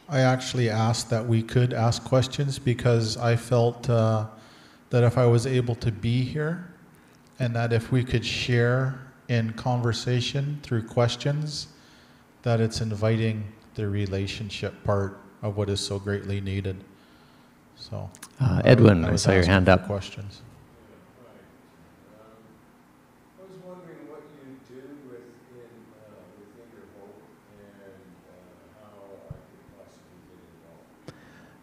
I 0.08 0.20
actually 0.20 0.70
asked 0.70 1.10
that 1.10 1.26
we 1.26 1.42
could 1.42 1.74
ask 1.74 2.02
questions 2.02 2.58
because 2.58 3.16
I 3.18 3.36
felt 3.36 3.90
uh, 3.90 4.26
that 4.90 5.04
if 5.04 5.18
I 5.18 5.26
was 5.26 5.46
able 5.46 5.74
to 5.76 5.92
be 5.92 6.22
here 6.22 6.72
and 7.38 7.54
that 7.54 7.72
if 7.72 7.92
we 7.92 8.02
could 8.02 8.24
share 8.24 8.98
in 9.28 9.52
conversation 9.52 10.58
through 10.62 10.84
questions, 10.84 11.68
that 12.42 12.60
it's 12.60 12.80
inviting 12.80 13.44
the 13.74 13.86
relationship 13.86 14.82
part 14.84 15.20
of 15.42 15.56
what 15.56 15.68
is 15.68 15.80
so 15.80 15.98
greatly 15.98 16.40
needed. 16.40 16.82
So, 17.76 18.10
uh, 18.40 18.62
Edwin, 18.64 19.04
I, 19.04 19.12
I 19.12 19.16
saw 19.16 19.32
your 19.32 19.44
hand 19.44 19.68
up. 19.68 19.86
Questions. 19.86 20.42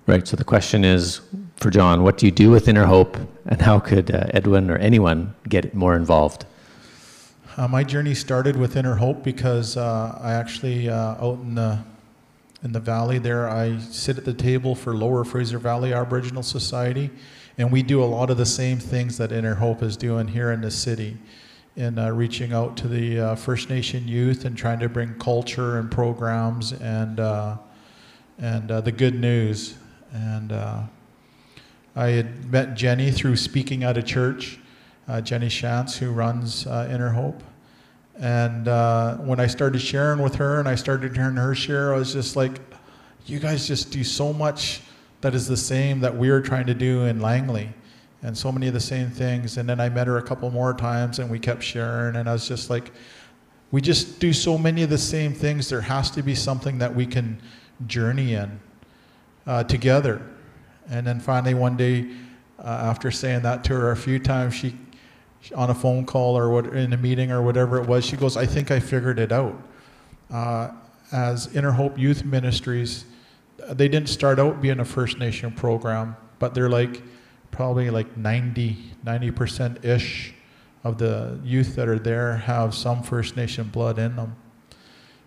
Right. 0.08 0.28
So 0.28 0.38
the 0.38 0.44
question 0.44 0.86
is 0.86 1.22
for 1.58 1.72
John, 1.72 2.04
what 2.04 2.18
do 2.18 2.28
you 2.28 2.32
do 2.32 2.52
with 2.52 2.68
Inner 2.68 2.86
Hope, 2.86 3.18
and 3.48 3.60
how 3.60 3.80
could 3.80 4.14
uh, 4.14 4.28
Edwin 4.30 4.70
or 4.70 4.78
anyone 4.78 5.34
get 5.50 5.74
more 5.74 5.96
involved? 5.96 6.46
Uh, 7.58 7.68
my 7.68 7.84
journey 7.84 8.14
started 8.14 8.56
with 8.56 8.76
Inner 8.76 8.96
Hope 8.96 9.24
because 9.24 9.78
uh, 9.78 10.20
I 10.22 10.34
actually 10.34 10.90
uh, 10.90 11.16
out 11.16 11.40
in 11.40 11.56
the 11.56 11.80
in 12.64 12.72
the 12.72 12.80
valley 12.80 13.20
there, 13.20 13.50
I 13.50 13.80
sit 13.80 14.18
at 14.18 14.26
the 14.26 14.34
table 14.34 14.76
for 14.76 14.96
Lower 14.96 15.24
Fraser 15.24 15.60
Valley 15.60 15.94
Aboriginal 15.94 16.44
Society, 16.44 17.12
and 17.58 17.72
we 17.72 17.82
do 17.82 18.04
a 18.04 18.06
lot 18.06 18.30
of 18.30 18.38
the 18.38 18.46
same 18.46 18.80
things 18.80 19.18
that 19.18 19.32
Inner 19.32 19.56
Hope 19.56 19.82
is 19.82 19.96
doing 19.96 20.28
here 20.28 20.52
in 20.52 20.62
the 20.62 20.72
city, 20.72 21.18
in 21.76 21.98
uh, 21.98 22.10
reaching 22.10 22.54
out 22.54 22.76
to 22.78 22.88
the 22.88 23.20
uh, 23.20 23.36
First 23.36 23.70
Nation 23.70 24.08
youth 24.08 24.46
and 24.46 24.58
trying 24.58 24.80
to 24.80 24.90
bring 24.90 25.14
culture 25.18 25.80
and 25.80 25.90
programs 25.90 26.74
and 26.74 27.20
and 28.38 28.68
the 28.68 28.92
good 28.92 29.16
news 29.16 29.76
and 30.16 30.52
uh, 30.54 30.84
I 31.96 32.08
had 32.08 32.50
met 32.50 32.76
Jenny 32.76 33.12
through 33.12 33.36
speaking 33.36 33.84
at 33.84 33.98
a 33.98 34.04
church, 34.04 34.60
uh, 35.10 35.20
Jenny 35.20 35.48
Shantz, 35.48 35.98
who 35.98 36.12
runs 36.12 36.66
uh, 36.68 36.90
Inner 36.90 37.10
Hope. 37.10 37.44
And 38.18 38.70
uh, 38.70 39.18
when 39.18 39.42
I 39.42 39.48
started 39.48 39.80
sharing 39.80 40.22
with 40.22 40.36
her 40.36 40.60
and 40.60 40.70
I 40.70 40.76
started 40.76 41.16
hearing 41.16 41.36
her 41.36 41.54
share, 41.54 41.94
I 41.94 41.98
was 41.98 42.14
just 42.14 42.38
like, 42.38 42.62
you 43.26 43.40
guys 43.40 43.68
just 43.68 43.92
do 43.92 44.06
so 44.06 44.32
much 44.32 44.82
that 45.20 45.36
is 45.36 45.48
the 45.48 45.58
same 45.58 46.00
that 46.00 46.16
we're 46.16 46.42
trying 46.42 46.68
to 46.68 46.74
do 46.74 47.04
in 47.06 47.20
Langley. 47.20 47.70
And 48.24 48.38
so 48.38 48.54
many 48.54 48.68
of 48.68 48.74
the 48.74 48.80
same 48.80 49.10
things. 49.10 49.58
And 49.58 49.68
then 49.68 49.82
I 49.82 49.90
met 49.90 50.08
her 50.08 50.18
a 50.18 50.24
couple 50.24 50.50
more 50.50 50.74
times 50.74 51.20
and 51.20 51.30
we 51.30 51.40
kept 51.40 51.62
sharing. 51.62 52.16
And 52.16 52.30
I 52.30 52.34
was 52.34 52.48
just 52.48 52.70
like, 52.70 52.94
we 53.72 53.82
just 53.82 54.20
do 54.20 54.32
so 54.32 54.58
many 54.58 54.82
of 54.82 54.90
the 54.90 54.98
same 54.98 55.34
things. 55.34 55.68
There 55.68 55.82
has 55.82 56.10
to 56.12 56.24
be 56.24 56.36
something 56.36 56.78
that 56.78 56.96
we 56.96 57.06
can 57.06 57.42
journey 57.86 58.36
in 58.36 58.62
uh, 59.48 59.64
together. 59.64 60.22
And 60.90 61.06
then 61.06 61.20
finally, 61.20 61.54
one 61.54 61.78
day, 61.78 62.10
uh, 62.60 62.68
after 62.68 63.12
saying 63.12 63.42
that 63.42 63.64
to 63.66 63.74
her 63.74 63.92
a 63.92 63.98
few 63.98 64.20
times, 64.20 64.54
she, 64.54 64.76
on 65.56 65.70
a 65.70 65.76
phone 65.76 66.06
call 66.06 66.38
or 66.38 66.50
what, 66.50 66.68
in 66.68 66.94
a 66.94 66.98
meeting 66.98 67.32
or 67.32 67.42
whatever 67.42 67.82
it 67.82 67.88
was, 67.88 68.06
she 68.06 68.16
goes, 68.16 68.38
I 68.38 68.46
think 68.46 68.72
I 68.72 68.80
figured 68.80 69.20
it 69.20 69.32
out. 69.32 69.62
uh, 70.32 70.70
as 71.12 71.54
Inner 71.56 71.72
Hope 71.72 71.98
Youth 71.98 72.26
Ministries, 72.26 73.06
they 73.70 73.88
didn't 73.88 74.10
start 74.10 74.40
out 74.40 74.62
being 74.62 74.80
a 74.80 74.86
First 74.86 75.18
Nation 75.20 75.52
program, 75.52 76.16
but 76.40 76.54
they're 76.54 76.70
like 76.70 77.04
probably 77.52 77.90
like 77.90 78.18
90, 78.18 78.78
90% 79.06 79.86
ish 79.86 80.34
of 80.84 80.98
the 80.98 81.40
youth 81.44 81.76
that 81.76 81.88
are 81.88 82.00
there 82.00 82.36
have 82.38 82.74
some 82.74 83.02
First 83.02 83.36
Nation 83.36 83.70
blood 83.70 83.98
in 83.98 84.16
them. 84.16 84.36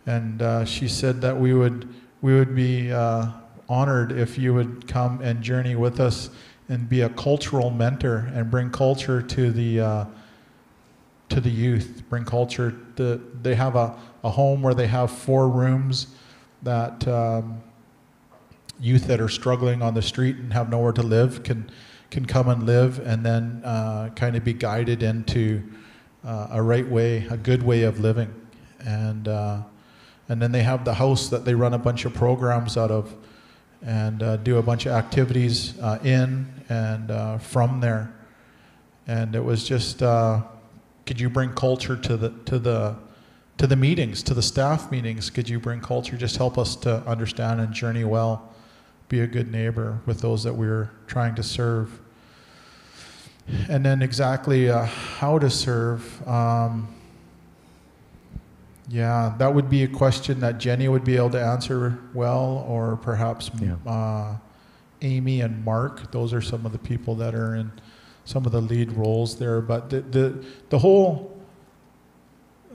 And 0.06 0.42
uh, 0.42 0.64
she 0.64 0.88
said 0.88 1.20
that 1.20 1.38
we 1.38 1.54
would, 1.54 1.88
we 2.22 2.34
would 2.34 2.54
be 2.54 2.92
uh, 2.92 3.28
honored 3.68 4.12
if 4.12 4.38
you 4.38 4.54
would 4.54 4.86
come 4.88 5.20
and 5.20 5.42
journey 5.42 5.76
with 5.76 6.00
us 6.00 6.30
and 6.68 6.88
be 6.88 7.02
a 7.02 7.08
cultural 7.10 7.70
mentor 7.70 8.30
and 8.34 8.50
bring 8.50 8.70
culture 8.70 9.22
to 9.22 9.50
the, 9.50 9.80
uh, 9.80 10.04
to 11.28 11.40
the 11.40 11.50
youth, 11.50 12.02
bring 12.08 12.24
culture. 12.24 12.74
The, 12.96 13.20
they 13.42 13.54
have 13.54 13.76
a, 13.76 13.96
a 14.24 14.30
home 14.30 14.62
where 14.62 14.74
they 14.74 14.86
have 14.86 15.10
four 15.10 15.48
rooms 15.48 16.08
that 16.62 17.06
um, 17.06 17.60
youth 18.80 19.06
that 19.06 19.20
are 19.20 19.28
struggling 19.28 19.82
on 19.82 19.94
the 19.94 20.02
street 20.02 20.36
and 20.36 20.52
have 20.52 20.70
nowhere 20.70 20.92
to 20.92 21.02
live 21.02 21.42
can 21.42 21.70
can 22.10 22.24
come 22.24 22.48
and 22.48 22.64
live 22.64 22.98
and 23.06 23.24
then 23.24 23.60
uh, 23.64 24.08
kind 24.16 24.34
of 24.34 24.42
be 24.42 24.54
guided 24.54 25.02
into 25.02 25.62
uh, 26.24 26.48
a 26.52 26.62
right 26.62 26.88
way, 26.88 27.26
a 27.30 27.36
good 27.36 27.62
way 27.62 27.82
of 27.82 28.00
living, 28.00 28.34
and 28.80 29.28
uh, 29.28 29.60
and 30.28 30.40
then 30.40 30.52
they 30.52 30.62
have 30.62 30.84
the 30.84 30.94
house 30.94 31.28
that 31.28 31.44
they 31.44 31.54
run 31.54 31.74
a 31.74 31.78
bunch 31.78 32.04
of 32.04 32.14
programs 32.14 32.76
out 32.76 32.90
of, 32.90 33.14
and 33.82 34.22
uh, 34.22 34.36
do 34.38 34.58
a 34.58 34.62
bunch 34.62 34.86
of 34.86 34.92
activities 34.92 35.78
uh, 35.80 35.98
in 36.02 36.46
and 36.68 37.10
uh, 37.10 37.38
from 37.38 37.80
there, 37.80 38.12
and 39.06 39.34
it 39.34 39.44
was 39.44 39.66
just 39.66 39.98
could 39.98 41.18
you 41.18 41.30
bring 41.30 41.52
culture 41.54 41.96
to 41.96 42.16
the 42.16 42.30
to 42.44 42.58
the 42.58 42.96
to 43.58 43.66
the 43.66 43.76
meetings, 43.76 44.22
to 44.22 44.34
the 44.34 44.42
staff 44.42 44.90
meetings? 44.90 45.30
Could 45.30 45.48
you 45.48 45.58
bring 45.58 45.80
culture? 45.80 46.16
Just 46.16 46.36
help 46.36 46.58
us 46.58 46.76
to 46.76 46.98
understand 47.06 47.60
and 47.60 47.72
journey 47.72 48.04
well 48.04 48.48
be 49.08 49.20
a 49.20 49.26
good 49.26 49.50
neighbor 49.50 50.00
with 50.06 50.20
those 50.20 50.44
that 50.44 50.54
we're 50.54 50.90
trying 51.06 51.34
to 51.34 51.42
serve. 51.42 51.98
And 53.68 53.84
then 53.84 54.02
exactly 54.02 54.68
uh, 54.68 54.84
how 54.84 55.38
to 55.38 55.48
serve. 55.48 56.28
Um, 56.28 56.94
yeah, 58.88 59.34
that 59.38 59.52
would 59.52 59.68
be 59.68 59.82
a 59.82 59.88
question 59.88 60.40
that 60.40 60.58
Jenny 60.58 60.88
would 60.88 61.04
be 61.04 61.16
able 61.16 61.30
to 61.30 61.42
answer 61.42 61.98
well, 62.14 62.64
or 62.66 62.96
perhaps 62.96 63.50
yeah. 63.60 63.76
uh, 63.86 64.36
Amy 65.02 65.42
and 65.42 65.62
Mark. 65.64 66.10
Those 66.10 66.32
are 66.32 66.40
some 66.40 66.64
of 66.64 66.72
the 66.72 66.78
people 66.78 67.14
that 67.16 67.34
are 67.34 67.54
in 67.54 67.70
some 68.24 68.46
of 68.46 68.52
the 68.52 68.62
lead 68.62 68.92
roles 68.92 69.36
there. 69.38 69.60
But 69.60 69.90
the 69.90 70.00
the, 70.00 70.44
the 70.70 70.78
whole 70.78 71.38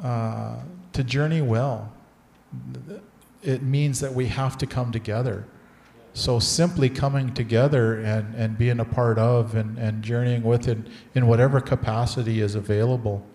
uh, 0.03 0.57
to 0.93 1.03
journey 1.03 1.41
well, 1.41 1.91
it 3.41 3.64
means 3.64 3.99
that 3.99 4.14
we 4.14 4.28
have 4.28 4.57
to 4.59 4.68
come 4.68 4.91
together. 4.91 5.47
So 6.16 6.38
simply 6.38 6.89
coming 6.91 7.34
together 7.34 7.99
and, 7.99 8.36
and 8.36 8.55
being 8.55 8.80
a 8.80 8.86
part 8.86 9.18
of 9.18 9.55
and, 9.55 9.80
and 9.80 10.03
journeying 10.03 10.43
with 10.43 10.68
it 10.68 10.78
in 11.16 11.26
whatever 11.26 11.59
capacity 11.59 12.39
is 12.39 12.53
available 12.53 13.26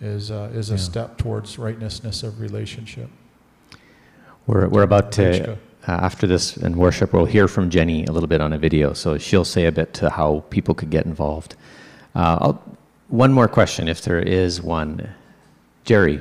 is, 0.00 0.30
uh, 0.30 0.50
is 0.52 0.70
a 0.70 0.74
yeah. 0.74 0.78
step 0.78 1.18
towards 1.18 1.58
rightnessness 1.58 2.22
of 2.22 2.40
relationship. 2.40 3.08
We're, 4.46 4.68
we're 4.68 4.82
about 4.82 5.12
to, 5.12 5.52
uh, 5.52 5.56
after 5.86 6.26
this 6.26 6.56
in 6.56 6.76
worship, 6.76 7.12
we'll 7.12 7.26
hear 7.26 7.46
from 7.48 7.70
Jenny 7.70 8.04
a 8.06 8.12
little 8.12 8.28
bit 8.28 8.40
on 8.40 8.52
a 8.52 8.58
video. 8.58 8.92
So 8.92 9.18
she'll 9.18 9.44
say 9.44 9.66
a 9.66 9.72
bit 9.72 9.92
to 9.94 10.10
how 10.10 10.44
people 10.50 10.74
could 10.74 10.90
get 10.90 11.06
involved. 11.06 11.56
Uh, 12.14 12.54
one 13.08 13.32
more 13.32 13.48
question, 13.48 13.88
if 13.88 14.02
there 14.02 14.20
is 14.20 14.62
one. 14.62 15.08
Jerry. 15.84 16.20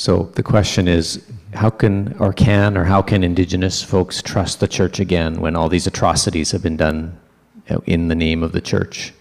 So 0.00 0.30
the 0.34 0.42
question 0.42 0.88
is, 0.88 1.22
how 1.52 1.68
can 1.68 2.16
or 2.18 2.32
can 2.32 2.78
or 2.78 2.84
how 2.84 3.02
can 3.02 3.22
Indigenous 3.22 3.82
folks 3.82 4.22
trust 4.22 4.58
the 4.58 4.66
church 4.66 4.98
again 4.98 5.42
when 5.42 5.54
all 5.54 5.68
these 5.68 5.86
atrocities 5.86 6.52
have 6.52 6.62
been 6.62 6.78
done 6.78 7.20
in 7.84 8.08
the 8.08 8.14
name 8.14 8.42
of 8.42 8.52
the 8.52 8.62
church, 8.62 9.12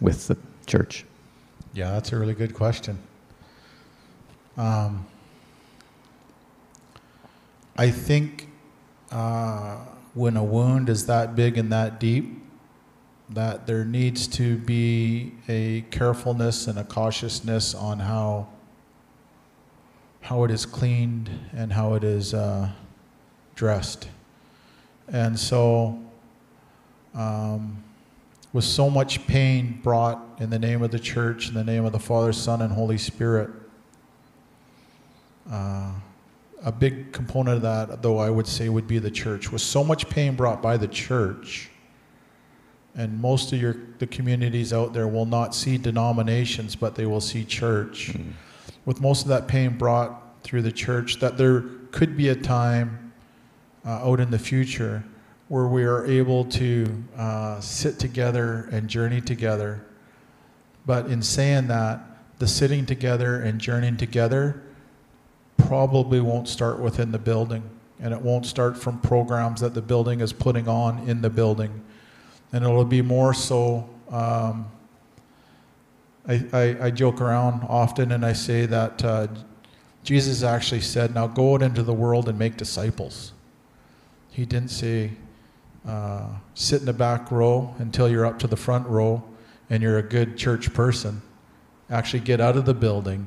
with 0.00 0.28
the 0.28 0.36
church? 0.66 1.04
Yeah, 1.72 1.90
that's 1.90 2.12
a 2.12 2.16
really 2.16 2.34
good 2.34 2.54
question. 2.54 2.98
Um, 4.56 5.08
I 7.76 7.90
think 7.90 8.46
uh, 9.10 9.78
when 10.14 10.36
a 10.36 10.44
wound 10.44 10.88
is 10.88 11.06
that 11.06 11.34
big 11.34 11.58
and 11.58 11.72
that 11.72 11.98
deep, 11.98 12.40
that 13.28 13.66
there 13.66 13.84
needs 13.84 14.28
to 14.28 14.56
be 14.56 15.32
a 15.48 15.80
carefulness 15.90 16.68
and 16.68 16.78
a 16.78 16.84
cautiousness 16.84 17.74
on 17.74 17.98
how 17.98 18.46
how 20.20 20.44
it 20.44 20.50
is 20.50 20.66
cleaned 20.66 21.30
and 21.52 21.72
how 21.72 21.94
it 21.94 22.04
is 22.04 22.34
uh, 22.34 22.68
dressed. 23.54 24.08
And 25.08 25.38
so, 25.38 25.98
um, 27.14 27.82
with 28.52 28.64
so 28.64 28.90
much 28.90 29.26
pain 29.26 29.80
brought 29.82 30.22
in 30.38 30.50
the 30.50 30.58
name 30.58 30.82
of 30.82 30.90
the 30.90 30.98
church, 30.98 31.48
in 31.48 31.54
the 31.54 31.64
name 31.64 31.84
of 31.84 31.92
the 31.92 31.98
Father, 31.98 32.32
Son, 32.32 32.62
and 32.62 32.72
Holy 32.72 32.98
Spirit, 32.98 33.50
uh, 35.50 35.92
a 36.62 36.72
big 36.72 37.12
component 37.12 37.56
of 37.56 37.62
that, 37.62 38.02
though 38.02 38.18
I 38.18 38.28
would 38.28 38.46
say, 38.46 38.68
would 38.68 38.86
be 38.86 38.98
the 38.98 39.10
church. 39.10 39.50
With 39.50 39.62
so 39.62 39.82
much 39.82 40.08
pain 40.08 40.36
brought 40.36 40.60
by 40.60 40.76
the 40.76 40.88
church, 40.88 41.70
and 42.94 43.20
most 43.20 43.52
of 43.52 43.60
your 43.60 43.76
the 43.98 44.06
communities 44.06 44.72
out 44.72 44.92
there 44.92 45.08
will 45.08 45.26
not 45.26 45.54
see 45.54 45.78
denominations, 45.78 46.76
but 46.76 46.94
they 46.94 47.06
will 47.06 47.20
see 47.20 47.44
church. 47.44 48.12
Mm 48.12 48.32
with 48.84 49.00
most 49.00 49.22
of 49.22 49.28
that 49.28 49.48
pain 49.48 49.76
brought 49.76 50.42
through 50.42 50.62
the 50.62 50.72
church, 50.72 51.20
that 51.20 51.36
there 51.36 51.64
could 51.90 52.16
be 52.16 52.28
a 52.28 52.34
time 52.34 53.12
uh, 53.84 54.08
out 54.08 54.20
in 54.20 54.30
the 54.30 54.38
future 54.38 55.04
where 55.48 55.66
we 55.66 55.82
are 55.84 56.06
able 56.06 56.44
to 56.44 56.86
uh, 57.16 57.60
sit 57.60 57.98
together 57.98 58.68
and 58.70 58.88
journey 58.88 59.20
together. 59.20 59.84
But 60.86 61.06
in 61.06 61.22
saying 61.22 61.66
that, 61.68 62.00
the 62.38 62.46
sitting 62.46 62.86
together 62.86 63.42
and 63.42 63.60
journeying 63.60 63.96
together 63.96 64.62
probably 65.58 66.20
won't 66.20 66.48
start 66.48 66.78
within 66.80 67.12
the 67.12 67.18
building. 67.18 67.62
And 68.00 68.14
it 68.14 68.20
won't 68.20 68.46
start 68.46 68.78
from 68.78 68.98
programs 69.00 69.60
that 69.60 69.74
the 69.74 69.82
building 69.82 70.20
is 70.20 70.32
putting 70.32 70.68
on 70.68 71.06
in 71.08 71.20
the 71.20 71.28
building. 71.28 71.82
And 72.52 72.64
it'll 72.64 72.84
be 72.84 73.02
more 73.02 73.34
so 73.34 73.88
um, 74.10 74.66
I, 76.30 76.46
I, 76.52 76.76
I, 76.86 76.90
joke 76.92 77.20
around 77.20 77.66
often 77.68 78.12
and 78.12 78.24
I 78.24 78.34
say 78.34 78.64
that 78.66 79.04
uh, 79.04 79.26
Jesus 80.04 80.44
actually 80.44 80.80
said, 80.80 81.12
Now 81.12 81.26
go 81.26 81.54
out 81.54 81.62
into 81.62 81.82
the 81.82 81.92
world 81.92 82.28
and 82.28 82.38
make 82.38 82.56
disciples. 82.56 83.32
He 84.30 84.44
didn't 84.44 84.70
say, 84.70 85.10
uh, 85.84 86.28
Sit 86.54 86.80
in 86.80 86.86
the 86.86 86.92
back 86.92 87.32
row 87.32 87.74
until 87.78 88.08
you're 88.08 88.26
up 88.26 88.38
to 88.40 88.46
the 88.46 88.56
front 88.56 88.86
row 88.86 89.24
and 89.70 89.82
you're 89.82 89.98
a 89.98 90.04
good 90.04 90.36
church 90.36 90.72
person. 90.72 91.20
Actually, 91.90 92.20
get 92.20 92.40
out 92.40 92.56
of 92.56 92.64
the 92.64 92.74
building 92.74 93.26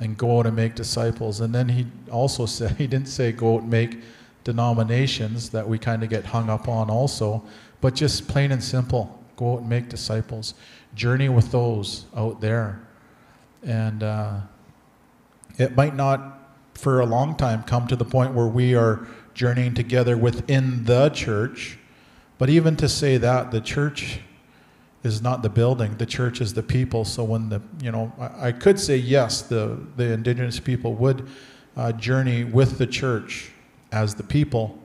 and 0.00 0.18
go 0.18 0.40
out 0.40 0.46
and 0.46 0.56
make 0.56 0.74
disciples. 0.74 1.40
And 1.40 1.54
then 1.54 1.68
he 1.68 1.86
also 2.10 2.46
said, 2.58 2.72
He 2.72 2.88
didn't 2.88 3.08
say 3.08 3.30
go 3.30 3.54
out 3.54 3.62
and 3.62 3.70
make 3.70 4.00
denominations 4.42 5.50
that 5.50 5.68
we 5.68 5.78
kind 5.78 6.02
of 6.02 6.10
get 6.10 6.24
hung 6.24 6.50
up 6.50 6.66
on 6.66 6.90
also, 6.90 7.44
but 7.80 7.94
just 7.94 8.26
plain 8.26 8.50
and 8.50 8.64
simple 8.64 9.21
go 9.42 9.54
out 9.54 9.60
and 9.60 9.68
make 9.68 9.88
disciples 9.88 10.54
journey 10.94 11.28
with 11.28 11.50
those 11.50 12.04
out 12.16 12.40
there. 12.40 12.80
And 13.62 14.02
uh, 14.02 14.40
it 15.58 15.76
might 15.76 15.94
not, 15.94 16.38
for 16.74 17.00
a 17.00 17.06
long 17.06 17.36
time, 17.36 17.62
come 17.62 17.86
to 17.88 17.96
the 17.96 18.04
point 18.04 18.34
where 18.34 18.46
we 18.46 18.74
are 18.74 19.06
journeying 19.34 19.74
together 19.74 20.16
within 20.16 20.84
the 20.84 21.08
church. 21.10 21.78
But 22.38 22.50
even 22.50 22.76
to 22.76 22.88
say 22.88 23.16
that, 23.18 23.50
the 23.50 23.60
church 23.60 24.20
is 25.02 25.22
not 25.22 25.42
the 25.42 25.48
building, 25.48 25.96
the 25.96 26.06
church 26.06 26.40
is 26.40 26.54
the 26.54 26.62
people. 26.62 27.04
So 27.04 27.24
when 27.24 27.48
the, 27.48 27.60
you 27.80 27.90
know, 27.90 28.12
I, 28.18 28.48
I 28.48 28.52
could 28.52 28.78
say 28.78 28.96
yes, 28.96 29.42
the, 29.42 29.80
the 29.96 30.12
indigenous 30.12 30.60
people 30.60 30.94
would 30.94 31.28
uh, 31.76 31.92
journey 31.92 32.44
with 32.44 32.78
the 32.78 32.86
church 32.86 33.50
as 33.90 34.14
the 34.14 34.22
people, 34.22 34.78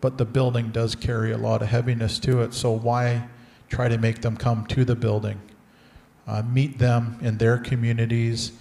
but 0.00 0.18
the 0.18 0.24
building 0.24 0.70
does 0.70 0.94
carry 0.94 1.32
a 1.32 1.38
lot 1.38 1.62
of 1.62 1.68
heaviness 1.68 2.18
to 2.20 2.42
it. 2.42 2.52
So 2.52 2.70
why? 2.72 3.28
Try 3.68 3.88
to 3.88 3.98
make 3.98 4.20
them 4.20 4.36
come 4.36 4.66
to 4.66 4.84
the 4.84 4.96
building, 4.96 5.40
uh, 6.26 6.42
meet 6.42 6.78
them 6.78 7.18
in 7.20 7.38
their 7.38 7.58
communities, 7.58 8.52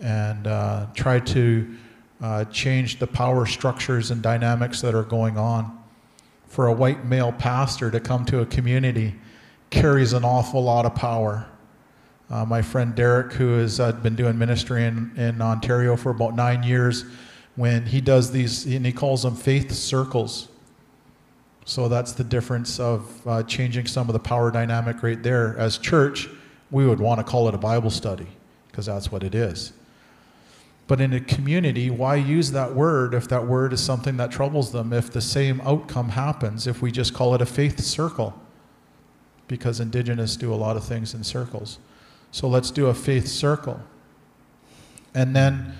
and 0.00 0.46
uh, 0.46 0.86
try 0.94 1.20
to 1.20 1.76
uh, 2.20 2.44
change 2.46 2.98
the 2.98 3.06
power 3.06 3.46
structures 3.46 4.10
and 4.10 4.22
dynamics 4.22 4.80
that 4.80 4.94
are 4.94 5.02
going 5.02 5.36
on. 5.36 5.78
For 6.48 6.68
a 6.68 6.72
white 6.72 7.04
male 7.04 7.32
pastor 7.32 7.90
to 7.90 8.00
come 8.00 8.24
to 8.26 8.40
a 8.40 8.46
community 8.46 9.14
carries 9.70 10.12
an 10.12 10.24
awful 10.24 10.62
lot 10.62 10.86
of 10.86 10.94
power. 10.94 11.46
Uh, 12.30 12.44
my 12.44 12.62
friend 12.62 12.94
Derek, 12.94 13.32
who 13.32 13.58
has 13.58 13.80
uh, 13.80 13.92
been 13.92 14.14
doing 14.16 14.38
ministry 14.38 14.84
in, 14.84 15.12
in 15.16 15.42
Ontario 15.42 15.96
for 15.96 16.10
about 16.10 16.34
nine 16.34 16.62
years, 16.62 17.04
when 17.56 17.86
he 17.86 18.00
does 18.00 18.32
these, 18.32 18.64
and 18.66 18.84
he 18.86 18.92
calls 18.92 19.22
them 19.22 19.36
faith 19.36 19.72
circles. 19.72 20.48
So 21.64 21.88
that's 21.88 22.12
the 22.12 22.24
difference 22.24 22.78
of 22.78 23.26
uh, 23.26 23.42
changing 23.44 23.86
some 23.86 24.08
of 24.08 24.12
the 24.12 24.18
power 24.18 24.50
dynamic 24.50 25.02
right 25.02 25.22
there. 25.22 25.56
As 25.58 25.78
church, 25.78 26.28
we 26.70 26.86
would 26.86 27.00
want 27.00 27.20
to 27.20 27.24
call 27.24 27.48
it 27.48 27.54
a 27.54 27.58
Bible 27.58 27.90
study 27.90 28.26
because 28.68 28.86
that's 28.86 29.10
what 29.10 29.22
it 29.22 29.34
is. 29.34 29.72
But 30.86 31.00
in 31.00 31.14
a 31.14 31.20
community, 31.20 31.88
why 31.88 32.16
use 32.16 32.50
that 32.52 32.74
word 32.74 33.14
if 33.14 33.28
that 33.28 33.46
word 33.46 33.72
is 33.72 33.82
something 33.82 34.18
that 34.18 34.30
troubles 34.30 34.72
them, 34.72 34.92
if 34.92 35.10
the 35.10 35.22
same 35.22 35.62
outcome 35.62 36.10
happens, 36.10 36.66
if 36.66 36.82
we 36.82 36.92
just 36.92 37.14
call 37.14 37.34
it 37.34 37.40
a 37.40 37.46
faith 37.46 37.80
circle? 37.80 38.38
Because 39.48 39.80
indigenous 39.80 40.36
do 40.36 40.52
a 40.52 40.56
lot 40.56 40.76
of 40.76 40.84
things 40.84 41.14
in 41.14 41.24
circles. 41.24 41.78
So 42.30 42.48
let's 42.48 42.70
do 42.70 42.88
a 42.88 42.94
faith 42.94 43.28
circle. 43.28 43.80
And 45.14 45.34
then 45.34 45.72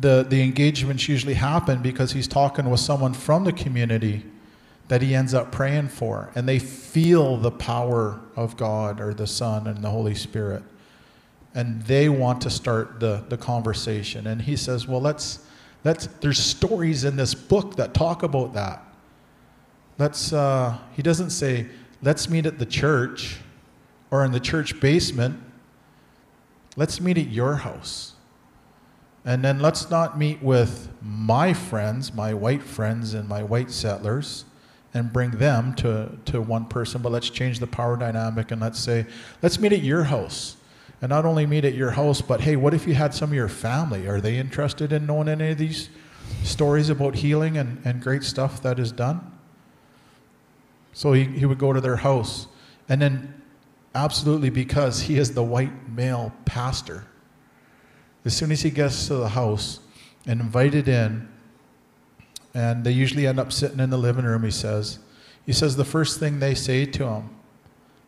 the, 0.00 0.24
the 0.28 0.42
engagements 0.42 1.08
usually 1.08 1.34
happen 1.34 1.82
because 1.82 2.12
he's 2.12 2.28
talking 2.28 2.70
with 2.70 2.80
someone 2.80 3.14
from 3.14 3.44
the 3.44 3.52
community 3.52 4.24
that 4.88 5.02
he 5.02 5.14
ends 5.14 5.34
up 5.34 5.50
praying 5.50 5.88
for. 5.88 6.30
And 6.34 6.48
they 6.48 6.58
feel 6.58 7.36
the 7.36 7.50
power 7.50 8.20
of 8.36 8.56
God 8.56 9.00
or 9.00 9.14
the 9.14 9.26
Son 9.26 9.66
and 9.66 9.82
the 9.82 9.90
Holy 9.90 10.14
Spirit 10.14 10.62
and 11.54 11.80
they 11.82 12.08
want 12.08 12.40
to 12.42 12.50
start 12.50 12.98
the, 12.98 13.24
the 13.28 13.36
conversation. 13.36 14.26
And 14.26 14.42
he 14.42 14.56
says, 14.56 14.88
Well, 14.88 15.00
let's, 15.00 15.46
let's, 15.84 16.08
there's 16.20 16.38
stories 16.38 17.04
in 17.04 17.16
this 17.16 17.34
book 17.34 17.76
that 17.76 17.94
talk 17.94 18.24
about 18.24 18.54
that. 18.54 18.82
Let's, 19.96 20.32
uh, 20.32 20.76
he 20.92 21.02
doesn't 21.02 21.30
say, 21.30 21.68
let's 22.02 22.28
meet 22.28 22.46
at 22.46 22.58
the 22.58 22.66
church 22.66 23.38
or 24.10 24.24
in 24.24 24.32
the 24.32 24.40
church 24.40 24.80
basement. 24.80 25.40
Let's 26.76 27.00
meet 27.00 27.16
at 27.16 27.28
your 27.28 27.54
house. 27.54 28.14
And 29.24 29.44
then 29.44 29.60
let's 29.60 29.88
not 29.88 30.18
meet 30.18 30.42
with 30.42 30.88
my 31.00 31.54
friends, 31.54 32.12
my 32.12 32.34
white 32.34 32.64
friends 32.64 33.14
and 33.14 33.28
my 33.28 33.44
white 33.44 33.70
settlers, 33.70 34.44
and 34.94 35.12
bring 35.12 35.32
them 35.32 35.74
to, 35.74 36.16
to 36.24 36.40
one 36.40 36.64
person, 36.66 37.02
but 37.02 37.10
let's 37.10 37.28
change 37.28 37.58
the 37.58 37.66
power 37.66 37.96
dynamic 37.96 38.52
and 38.52 38.60
let's 38.60 38.78
say, 38.78 39.04
let's 39.42 39.58
meet 39.58 39.72
at 39.72 39.82
your 39.82 40.04
house 40.04 40.56
and 41.02 41.10
not 41.10 41.26
only 41.26 41.44
meet 41.44 41.64
at 41.64 41.74
your 41.74 41.90
house, 41.90 42.22
but 42.22 42.40
hey, 42.40 42.56
what 42.56 42.72
if 42.72 42.86
you 42.86 42.94
had 42.94 43.12
some 43.12 43.30
of 43.30 43.34
your 43.34 43.48
family? 43.48 44.06
Are 44.06 44.20
they 44.20 44.38
interested 44.38 44.92
in 44.92 45.04
knowing 45.04 45.28
any 45.28 45.50
of 45.50 45.58
these 45.58 45.90
stories 46.44 46.88
about 46.88 47.16
healing 47.16 47.58
and, 47.58 47.84
and 47.84 48.00
great 48.00 48.22
stuff 48.22 48.62
that 48.62 48.78
is 48.78 48.92
done? 48.92 49.32
So 50.94 51.12
he, 51.12 51.24
he 51.24 51.44
would 51.44 51.58
go 51.58 51.72
to 51.72 51.80
their 51.80 51.96
house. 51.96 52.46
And 52.88 53.02
then, 53.02 53.42
absolutely, 53.94 54.50
because 54.50 55.02
he 55.02 55.18
is 55.18 55.34
the 55.34 55.42
white 55.42 55.88
male 55.90 56.32
pastor, 56.44 57.04
as 58.24 58.34
soon 58.34 58.52
as 58.52 58.62
he 58.62 58.70
gets 58.70 59.08
to 59.08 59.16
the 59.16 59.28
house 59.28 59.80
and 60.26 60.40
invited 60.40 60.88
in, 60.88 61.28
and 62.54 62.84
they 62.84 62.92
usually 62.92 63.26
end 63.26 63.40
up 63.40 63.52
sitting 63.52 63.80
in 63.80 63.90
the 63.90 63.98
living 63.98 64.24
room, 64.24 64.44
he 64.44 64.50
says, 64.50 65.00
he 65.44 65.52
says 65.52 65.76
the 65.76 65.84
first 65.84 66.18
thing 66.18 66.38
they 66.38 66.54
say 66.54 66.86
to 66.86 67.06
him 67.06 67.30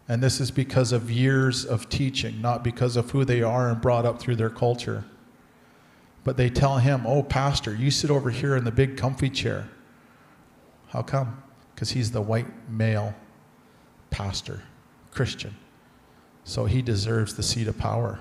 and 0.08 0.22
this 0.22 0.40
is 0.40 0.50
because 0.50 0.92
of 0.92 1.10
years 1.10 1.64
of 1.64 1.88
teaching, 1.88 2.40
not 2.40 2.62
because 2.62 2.96
of 2.96 3.10
who 3.10 3.24
they 3.24 3.42
are 3.42 3.68
and 3.68 3.80
brought 3.80 4.06
up 4.06 4.20
through 4.20 4.36
their 4.36 4.50
culture. 4.50 5.04
But 6.22 6.36
they 6.36 6.48
tell 6.48 6.78
him, 6.78 7.06
Oh, 7.06 7.22
Pastor, 7.22 7.74
you 7.74 7.90
sit 7.90 8.10
over 8.10 8.30
here 8.30 8.56
in 8.56 8.64
the 8.64 8.70
big 8.70 8.96
comfy 8.96 9.30
chair. 9.30 9.68
How 10.88 11.02
come? 11.02 11.42
Because 11.74 11.90
he's 11.90 12.12
the 12.12 12.22
white 12.22 12.46
male 12.70 13.14
pastor, 14.10 14.62
Christian. 15.10 15.56
So 16.44 16.64
he 16.64 16.82
deserves 16.82 17.34
the 17.34 17.42
seat 17.42 17.66
of 17.66 17.76
power. 17.76 18.20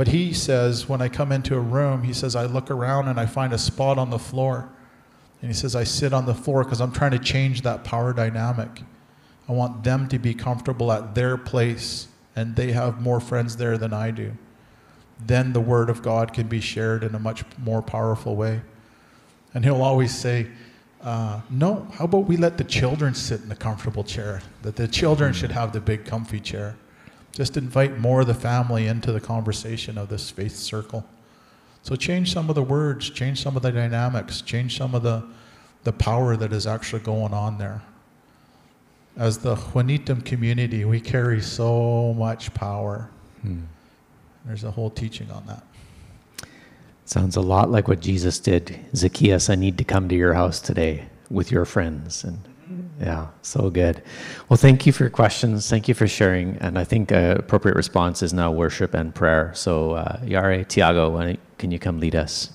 But 0.00 0.08
he 0.08 0.32
says, 0.32 0.88
when 0.88 1.02
I 1.02 1.10
come 1.10 1.30
into 1.30 1.54
a 1.54 1.60
room, 1.60 2.04
he 2.04 2.14
says, 2.14 2.34
I 2.34 2.46
look 2.46 2.70
around 2.70 3.08
and 3.08 3.20
I 3.20 3.26
find 3.26 3.52
a 3.52 3.58
spot 3.58 3.98
on 3.98 4.08
the 4.08 4.18
floor. 4.18 4.66
And 5.42 5.50
he 5.50 5.54
says, 5.54 5.76
I 5.76 5.84
sit 5.84 6.14
on 6.14 6.24
the 6.24 6.32
floor 6.32 6.64
because 6.64 6.80
I'm 6.80 6.90
trying 6.90 7.10
to 7.10 7.18
change 7.18 7.60
that 7.64 7.84
power 7.84 8.14
dynamic. 8.14 8.80
I 9.46 9.52
want 9.52 9.84
them 9.84 10.08
to 10.08 10.18
be 10.18 10.32
comfortable 10.32 10.90
at 10.90 11.14
their 11.14 11.36
place 11.36 12.08
and 12.34 12.56
they 12.56 12.72
have 12.72 13.02
more 13.02 13.20
friends 13.20 13.58
there 13.58 13.76
than 13.76 13.92
I 13.92 14.10
do. 14.10 14.32
Then 15.26 15.52
the 15.52 15.60
word 15.60 15.90
of 15.90 16.00
God 16.00 16.32
can 16.32 16.48
be 16.48 16.62
shared 16.62 17.04
in 17.04 17.14
a 17.14 17.18
much 17.18 17.44
more 17.58 17.82
powerful 17.82 18.36
way. 18.36 18.62
And 19.52 19.66
he'll 19.66 19.82
always 19.82 20.18
say, 20.18 20.46
uh, 21.02 21.42
no, 21.50 21.86
how 21.92 22.06
about 22.06 22.24
we 22.24 22.38
let 22.38 22.56
the 22.56 22.64
children 22.64 23.12
sit 23.14 23.42
in 23.42 23.50
the 23.50 23.54
comfortable 23.54 24.04
chair? 24.04 24.40
That 24.62 24.76
the 24.76 24.88
children 24.88 25.34
should 25.34 25.52
have 25.52 25.74
the 25.74 25.80
big 25.82 26.06
comfy 26.06 26.40
chair. 26.40 26.76
Just 27.32 27.56
invite 27.56 27.98
more 27.98 28.22
of 28.22 28.26
the 28.26 28.34
family 28.34 28.86
into 28.86 29.12
the 29.12 29.20
conversation 29.20 29.96
of 29.96 30.08
this 30.08 30.30
faith 30.30 30.56
circle. 30.56 31.06
So 31.82 31.96
change 31.96 32.32
some 32.32 32.48
of 32.48 32.54
the 32.54 32.62
words, 32.62 33.08
change 33.10 33.42
some 33.42 33.56
of 33.56 33.62
the 33.62 33.70
dynamics, 33.70 34.42
change 34.42 34.76
some 34.76 34.94
of 34.94 35.02
the, 35.02 35.22
the 35.84 35.92
power 35.92 36.36
that 36.36 36.52
is 36.52 36.66
actually 36.66 37.00
going 37.00 37.32
on 37.32 37.58
there 37.58 37.82
as 39.16 39.38
the 39.38 39.54
Xwelítem 39.54 40.24
community, 40.24 40.84
we 40.84 41.00
carry 41.00 41.40
so 41.40 42.14
much 42.14 42.52
power. 42.54 43.10
Hmm. 43.42 43.60
There's 44.44 44.64
a 44.64 44.70
whole 44.70 44.90
teaching 44.90 45.30
on 45.30 45.46
that. 45.46 45.62
Sounds 47.04 47.36
a 47.36 47.40
lot 47.40 47.70
like 47.70 47.88
what 47.88 48.00
Jesus 48.00 48.38
did. 48.38 48.78
Zacchaeus, 48.94 49.50
I 49.50 49.56
need 49.56 49.76
to 49.78 49.84
come 49.84 50.08
to 50.08 50.14
your 50.14 50.34
house 50.34 50.60
today 50.60 51.06
with 51.28 51.50
your 51.50 51.64
friends. 51.64 52.24
And 52.24 52.38
yeah, 53.00 53.28
so 53.42 53.70
good. 53.70 54.02
Well, 54.48 54.56
thank 54.56 54.86
you 54.86 54.92
for 54.92 55.04
your 55.04 55.10
questions. 55.10 55.68
Thank 55.68 55.88
you 55.88 55.94
for 55.94 56.06
sharing. 56.06 56.56
And 56.58 56.78
I 56.78 56.84
think 56.84 57.10
an 57.10 57.36
appropriate 57.36 57.76
response 57.76 58.22
is 58.22 58.32
now 58.32 58.52
worship 58.52 58.94
and 58.94 59.14
prayer. 59.14 59.52
So, 59.54 59.92
uh, 59.92 60.20
Yare, 60.24 60.64
Tiago, 60.64 61.36
can 61.58 61.70
you 61.70 61.78
come 61.78 62.00
lead 62.00 62.14
us? 62.14 62.52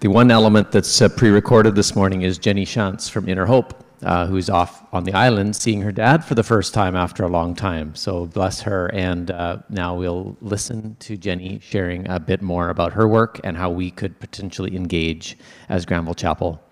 The 0.00 0.08
one 0.08 0.30
element 0.30 0.70
that's 0.70 1.02
uh, 1.02 1.08
pre 1.08 1.30
recorded 1.30 1.74
this 1.74 1.96
morning 1.96 2.22
is 2.22 2.38
Jenny 2.38 2.64
Shantz 2.64 3.10
from 3.10 3.28
Inner 3.28 3.46
Hope 3.46 3.84
uh, 4.02 4.26
who's 4.26 4.48
off 4.48 4.84
on 4.92 5.04
the 5.04 5.12
island 5.12 5.56
seeing 5.56 5.80
her 5.82 5.92
dad 5.92 6.24
for 6.24 6.34
the 6.34 6.42
first 6.42 6.74
time 6.74 6.94
after 6.94 7.24
a 7.24 7.28
long 7.28 7.54
time. 7.54 7.94
So 7.94 8.26
bless 8.26 8.60
her. 8.62 8.86
And 8.94 9.30
uh, 9.30 9.58
now 9.68 9.96
we'll 9.96 10.36
listen 10.40 10.96
to 11.00 11.16
Jenny 11.16 11.58
sharing 11.62 12.08
a 12.08 12.20
bit 12.20 12.42
more 12.42 12.70
about 12.70 12.92
her 12.92 13.08
work 13.08 13.40
and 13.44 13.56
how 13.56 13.70
we 13.70 13.90
could 13.90 14.18
potentially 14.20 14.76
engage 14.76 15.36
as 15.68 15.84
Granville 15.84 16.14
Chapel. 16.14 16.62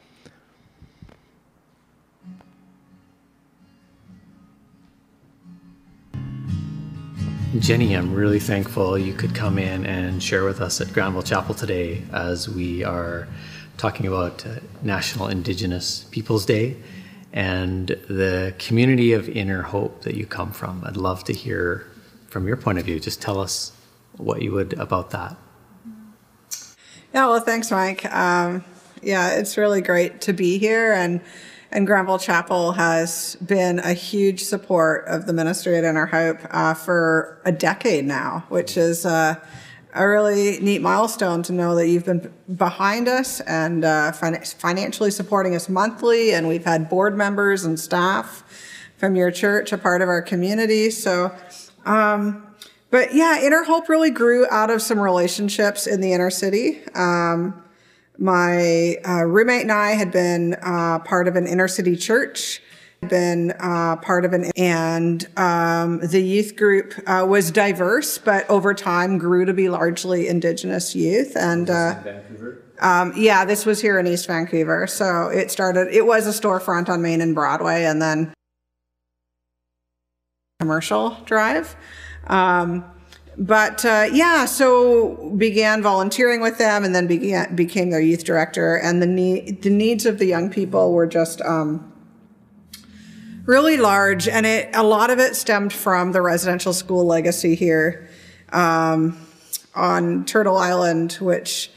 Jenny, 7.55 7.95
I'm 7.95 8.13
really 8.13 8.41
thankful 8.41 8.99
you 8.99 9.15
could 9.15 9.33
come 9.33 9.57
in 9.57 9.87
and 9.87 10.21
share 10.21 10.45
with 10.45 10.61
us 10.61 10.81
at 10.81 10.93
Granville 10.93 11.23
Chapel 11.23 11.55
today 11.55 12.03
as 12.13 12.49
we 12.49 12.83
are 12.83 13.29
talking 13.79 14.07
about 14.07 14.45
uh, 14.45 14.57
National 14.83 15.29
Indigenous 15.29 16.05
Peoples 16.11 16.45
Day 16.45 16.77
and 17.33 17.89
the 18.09 18.53
community 18.59 19.13
of 19.13 19.29
inner 19.29 19.63
hope 19.63 20.03
that 20.03 20.17
you 20.17 20.27
come 20.27 20.51
from. 20.51 20.83
I'd 20.85 20.97
love 20.97 21.23
to 21.25 21.33
hear 21.33 21.87
from 22.29 22.49
your 22.49 22.57
point 22.57 22.79
of 22.79 22.85
view. 22.85 22.99
Just 22.99 23.23
tell 23.23 23.39
us 23.41 23.73
what 24.17 24.43
you 24.43 24.51
would 24.53 24.73
about 24.75 25.11
that. 25.11 25.37
Yeah, 27.15 27.29
well, 27.29 27.41
thanks, 27.41 27.71
Mike. 27.71 28.05
Um, 28.13 28.65
yeah, 29.03 29.39
it's 29.39 29.57
really 29.57 29.81
great 29.81 30.21
to 30.23 30.33
be 30.33 30.59
here, 30.59 30.93
and 30.93 31.21
and 31.71 31.87
Granville 31.87 32.19
Chapel 32.19 32.73
has 32.73 33.37
been 33.37 33.79
a 33.81 33.93
huge 33.93 34.45
support 34.45 35.07
of 35.07 35.27
the 35.27 35.33
ministry 35.33 35.77
at 35.77 35.85
Inner 35.85 36.07
Hope 36.07 36.39
uh, 36.51 36.75
for 36.75 37.41
a 37.45 37.53
decade 37.53 38.05
now, 38.05 38.45
which 38.49 38.77
is. 38.77 39.07
Uh, 39.07 39.37
a 39.97 40.07
really 40.07 40.59
neat 40.61 40.83
milestone 40.83 41.43
to 41.43 41.53
know 41.53 41.75
that 41.75 41.89
you've 41.89 42.05
been 42.05 42.31
behind 42.55 43.09
us 43.09 43.41
and 43.41 43.83
uh, 43.83 44.13
fin- 44.13 44.39
financially 44.43 45.11
supporting 45.11 45.55
us 45.55 45.71
monthly. 45.71 46.35
And 46.35 46.47
we've 46.47 46.65
had 46.65 46.91
board 46.91 47.17
members 47.17 47.65
and 47.65 47.81
staff 47.81 48.45
from 48.99 49.17
your 49.17 49.31
church 49.31 49.73
a 49.73 49.79
part 49.79 50.03
of 50.03 50.09
our 50.09 50.23
community. 50.23 50.91
So, 50.91 51.35
um, 51.87 52.47
but 52.91 53.15
yeah, 53.15 53.41
Inner 53.41 53.65
Hope 53.65 53.89
really 53.89 54.11
grew 54.11 54.47
out 54.51 54.71
of 54.71 54.83
some 54.83 55.01
relationships 55.01 55.87
in 55.87 56.01
the 56.01 56.13
inner 56.13 56.31
city. 56.31 56.85
Um, 56.95 57.63
my 58.19 58.97
uh, 59.07 59.25
roommate 59.25 59.63
and 59.63 59.73
I 59.73 59.93
had 59.93 60.11
been 60.11 60.55
uh, 60.63 61.01
part 61.01 61.29
of 61.29 61.37
an 61.37 61.47
inner 61.47 61.69
city 61.69 61.97
church 61.97 62.63
been 63.09 63.53
uh, 63.61 63.97
part 63.97 64.25
of 64.25 64.33
an 64.33 64.51
and 64.57 65.29
um, 65.37 66.01
the 66.01 66.21
youth 66.21 66.57
group 66.57 66.95
uh, 67.07 67.25
was 67.29 67.51
diverse 67.51 68.19
but 68.19 68.49
over 68.51 68.75
time 68.75 69.19
grew 69.19 69.45
to 69.45 69.53
be 69.53 69.69
largely 69.69 70.27
indigenous 70.29 70.97
youth 70.97 71.37
and 71.37 71.71
uh, 71.71 71.95
um, 72.81 73.13
yeah 73.17 73.45
this 73.45 73.67
was 73.67 73.81
here 73.81 73.99
in 73.99 74.07
east 74.07 74.27
vancouver. 74.27 74.87
So 74.87 75.29
it 75.29 75.51
started 75.51 75.89
it 75.93 76.07
was 76.07 76.27
a 76.27 76.31
storefront 76.31 76.89
on 76.89 77.03
main 77.03 77.21
and 77.21 77.35
broadway 77.35 77.85
and 77.85 78.01
then 78.01 78.33
commercial 80.59 81.11
drive. 81.25 81.77
Um, 82.27 82.85
but 83.39 83.85
uh, 83.85 84.09
yeah, 84.13 84.47
so 84.47 85.35
began 85.37 85.83
volunteering 85.83 86.41
with 86.41 86.57
them, 86.59 86.85
and 86.85 86.95
then 86.95 87.07
began 87.07 87.55
became 87.55 87.91
their 87.91 88.01
youth 88.01 88.25
director. 88.25 88.77
And 88.77 89.03
the 89.03 89.07
need, 89.07 89.63
the 89.63 89.71
needs 89.71 90.07
of 90.07 90.19
the 90.19 90.27
young 90.27 90.49
people 90.51 90.93
were 90.93 91.07
just 91.07 91.43
um, 91.43 91.93
really 93.45 93.77
large, 93.77 94.27
and 94.27 94.47
it 94.47 94.71
a 94.75 94.83
lot 94.83 95.11
of 95.11 95.19
it 95.19 95.37
stemmed 95.37 95.73
from 95.73 96.13
the 96.13 96.23
residential 96.23 96.73
school 96.73 97.05
legacy 97.05 97.55
here 97.55 98.09
um, 98.53 99.19
on 99.75 100.25
Turtle 100.25 100.57
Island, 100.57 101.15
which 101.21 101.71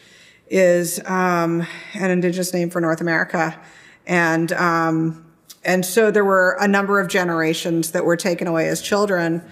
is 0.47 0.99
um, 1.05 1.67
an 1.93 2.09
indigenous 2.09 2.53
name 2.53 2.69
for 2.69 2.79
North 2.79 3.01
America, 3.01 3.59
and 4.07 4.53
um, 4.53 5.25
and 5.65 5.85
so 5.85 6.09
there 6.09 6.23
were 6.23 6.55
a 6.61 6.67
number 6.69 7.01
of 7.01 7.09
generations 7.09 7.91
that 7.91 8.05
were 8.05 8.15
taken 8.15 8.47
away 8.47 8.69
as 8.69 8.81
children. 8.81 9.43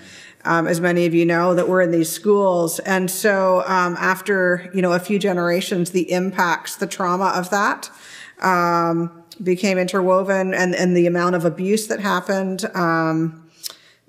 Um, 0.47 0.65
as 0.65 0.79
many 0.79 1.05
of 1.05 1.13
you 1.13 1.25
know, 1.25 1.55
that 1.55 1.67
were 1.67 1.81
in 1.81 1.91
these 1.91 2.09
schools. 2.09 2.79
And 2.79 3.11
so 3.11 3.63
um, 3.67 3.97
after, 3.99 4.71
you 4.73 4.81
know, 4.81 4.93
a 4.93 4.99
few 4.99 5.19
generations, 5.19 5.91
the 5.91 6.09
impacts, 6.09 6.77
the 6.77 6.87
trauma 6.87 7.33
of 7.35 7.49
that 7.49 7.91
um, 8.39 9.11
became 9.43 9.77
interwoven 9.77 10.53
and, 10.53 10.73
and 10.73 10.95
the 10.95 11.05
amount 11.05 11.35
of 11.35 11.43
abuse 11.43 11.87
that 11.87 11.99
happened, 11.99 12.63
um, 12.75 13.43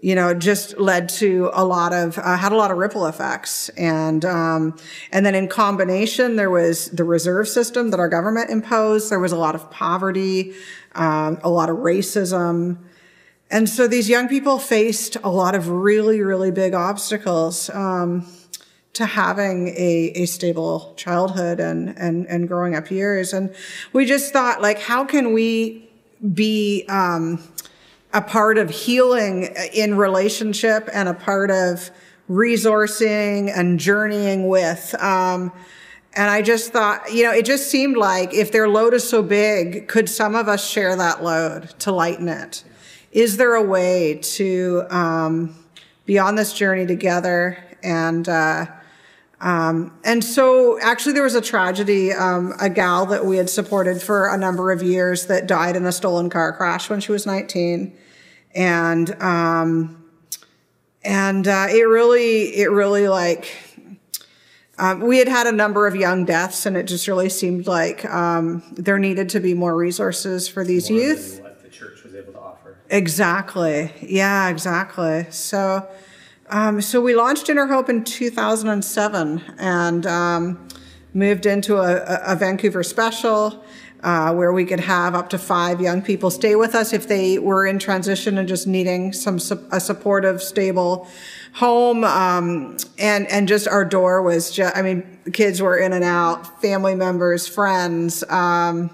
you 0.00 0.14
know, 0.14 0.32
just 0.32 0.78
led 0.78 1.08
to 1.08 1.50
a 1.52 1.64
lot 1.64 1.92
of, 1.92 2.18
uh, 2.18 2.36
had 2.36 2.52
a 2.52 2.56
lot 2.56 2.70
of 2.70 2.78
ripple 2.78 3.06
effects. 3.06 3.68
And, 3.70 4.24
um, 4.24 4.76
and 5.10 5.26
then 5.26 5.34
in 5.34 5.48
combination, 5.48 6.36
there 6.36 6.50
was 6.50 6.88
the 6.90 7.02
reserve 7.02 7.48
system 7.48 7.90
that 7.90 7.98
our 7.98 8.08
government 8.08 8.50
imposed. 8.50 9.10
There 9.10 9.18
was 9.18 9.32
a 9.32 9.38
lot 9.38 9.56
of 9.56 9.72
poverty, 9.72 10.54
um, 10.94 11.40
a 11.42 11.50
lot 11.50 11.68
of 11.68 11.78
racism. 11.78 12.78
And 13.50 13.68
so 13.68 13.88
these 13.88 14.08
young 14.08 14.28
people 14.28 14.58
faced 14.58 15.16
a 15.24 15.30
lot 15.30 15.54
of 15.54 15.68
really, 15.68 16.20
really 16.20 16.50
big 16.50 16.74
obstacles. 16.74 17.70
Um, 17.70 18.26
to 18.98 19.06
having 19.06 19.68
a, 19.68 20.12
a 20.16 20.26
stable 20.26 20.92
childhood 20.96 21.60
and, 21.60 21.96
and, 21.96 22.26
and 22.26 22.48
growing 22.48 22.74
up 22.74 22.90
years. 22.90 23.32
And 23.32 23.54
we 23.92 24.06
just 24.06 24.32
thought, 24.32 24.60
like, 24.60 24.80
how 24.80 25.04
can 25.04 25.32
we 25.32 25.88
be 26.34 26.84
um, 26.88 27.40
a 28.12 28.20
part 28.20 28.58
of 28.58 28.70
healing 28.70 29.54
in 29.72 29.96
relationship 29.96 30.88
and 30.92 31.08
a 31.08 31.14
part 31.14 31.52
of 31.52 31.92
resourcing 32.28 33.52
and 33.54 33.78
journeying 33.78 34.48
with? 34.48 34.96
Um, 35.00 35.52
and 36.14 36.28
I 36.28 36.42
just 36.42 36.72
thought, 36.72 37.12
you 37.12 37.22
know, 37.22 37.32
it 37.32 37.44
just 37.44 37.70
seemed 37.70 37.96
like 37.96 38.34
if 38.34 38.50
their 38.50 38.68
load 38.68 38.94
is 38.94 39.08
so 39.08 39.22
big, 39.22 39.86
could 39.86 40.08
some 40.08 40.34
of 40.34 40.48
us 40.48 40.68
share 40.68 40.96
that 40.96 41.22
load 41.22 41.70
to 41.78 41.92
lighten 41.92 42.28
it? 42.28 42.64
Is 43.12 43.36
there 43.36 43.54
a 43.54 43.62
way 43.62 44.18
to 44.22 44.84
um, 44.90 45.54
be 46.04 46.18
on 46.18 46.34
this 46.34 46.52
journey 46.52 46.86
together 46.86 47.58
and 47.82 48.28
uh, 48.28 48.66
um, 49.40 49.96
and 50.04 50.22
so 50.24 50.80
actually 50.80 51.12
there 51.12 51.22
was 51.22 51.36
a 51.36 51.40
tragedy, 51.40 52.12
um, 52.12 52.54
a 52.60 52.68
gal 52.68 53.06
that 53.06 53.24
we 53.24 53.36
had 53.36 53.48
supported 53.48 54.02
for 54.02 54.28
a 54.28 54.36
number 54.36 54.72
of 54.72 54.82
years 54.82 55.26
that 55.26 55.46
died 55.46 55.76
in 55.76 55.86
a 55.86 55.92
stolen 55.92 56.28
car 56.28 56.52
crash 56.52 56.90
when 56.90 57.00
she 57.00 57.12
was 57.12 57.24
19. 57.24 57.96
And, 58.54 59.22
um, 59.22 60.04
and, 61.04 61.46
uh, 61.46 61.68
it 61.70 61.82
really, 61.82 62.56
it 62.56 62.70
really 62.70 63.08
like, 63.08 63.54
um, 64.78 65.00
we 65.02 65.18
had 65.18 65.28
had 65.28 65.46
a 65.46 65.52
number 65.52 65.86
of 65.86 65.94
young 65.94 66.24
deaths 66.24 66.66
and 66.66 66.76
it 66.76 66.84
just 66.84 67.06
really 67.06 67.28
seemed 67.28 67.68
like, 67.68 68.04
um, 68.06 68.64
there 68.72 68.98
needed 68.98 69.28
to 69.30 69.40
be 69.40 69.54
more 69.54 69.76
resources 69.76 70.48
for 70.48 70.64
these 70.64 70.90
More 70.90 71.00
youth. 71.00 71.36
than 71.36 71.44
what 71.44 71.62
the 71.62 71.68
church 71.68 72.02
was 72.02 72.14
able 72.16 72.32
to 72.32 72.40
offer. 72.40 72.77
Exactly. 72.90 73.92
Yeah, 74.00 74.48
exactly. 74.48 75.26
So, 75.30 75.86
um, 76.48 76.80
so 76.80 77.00
we 77.00 77.14
launched 77.14 77.48
Inner 77.48 77.66
Hope 77.66 77.90
in 77.90 78.02
2007 78.04 79.42
and 79.58 80.06
um, 80.06 80.68
moved 81.12 81.44
into 81.44 81.76
a, 81.76 82.20
a 82.24 82.36
Vancouver 82.36 82.82
special 82.82 83.62
uh, 84.02 84.32
where 84.32 84.52
we 84.52 84.64
could 84.64 84.80
have 84.80 85.14
up 85.14 85.28
to 85.30 85.38
five 85.38 85.80
young 85.80 86.00
people 86.00 86.30
stay 86.30 86.54
with 86.54 86.74
us 86.74 86.92
if 86.92 87.08
they 87.08 87.38
were 87.38 87.66
in 87.66 87.78
transition 87.78 88.38
and 88.38 88.48
just 88.48 88.66
needing 88.66 89.12
some 89.12 89.36
a 89.72 89.80
supportive, 89.80 90.42
stable 90.42 91.08
home. 91.54 92.04
Um, 92.04 92.76
and 92.98 93.26
and 93.26 93.48
just 93.48 93.66
our 93.66 93.84
door 93.84 94.22
was 94.22 94.50
just 94.50 94.76
I 94.76 94.82
mean, 94.82 95.18
kids 95.32 95.60
were 95.60 95.76
in 95.76 95.92
and 95.92 96.04
out, 96.04 96.62
family 96.62 96.94
members, 96.94 97.48
friends. 97.48 98.22
Um, 98.30 98.90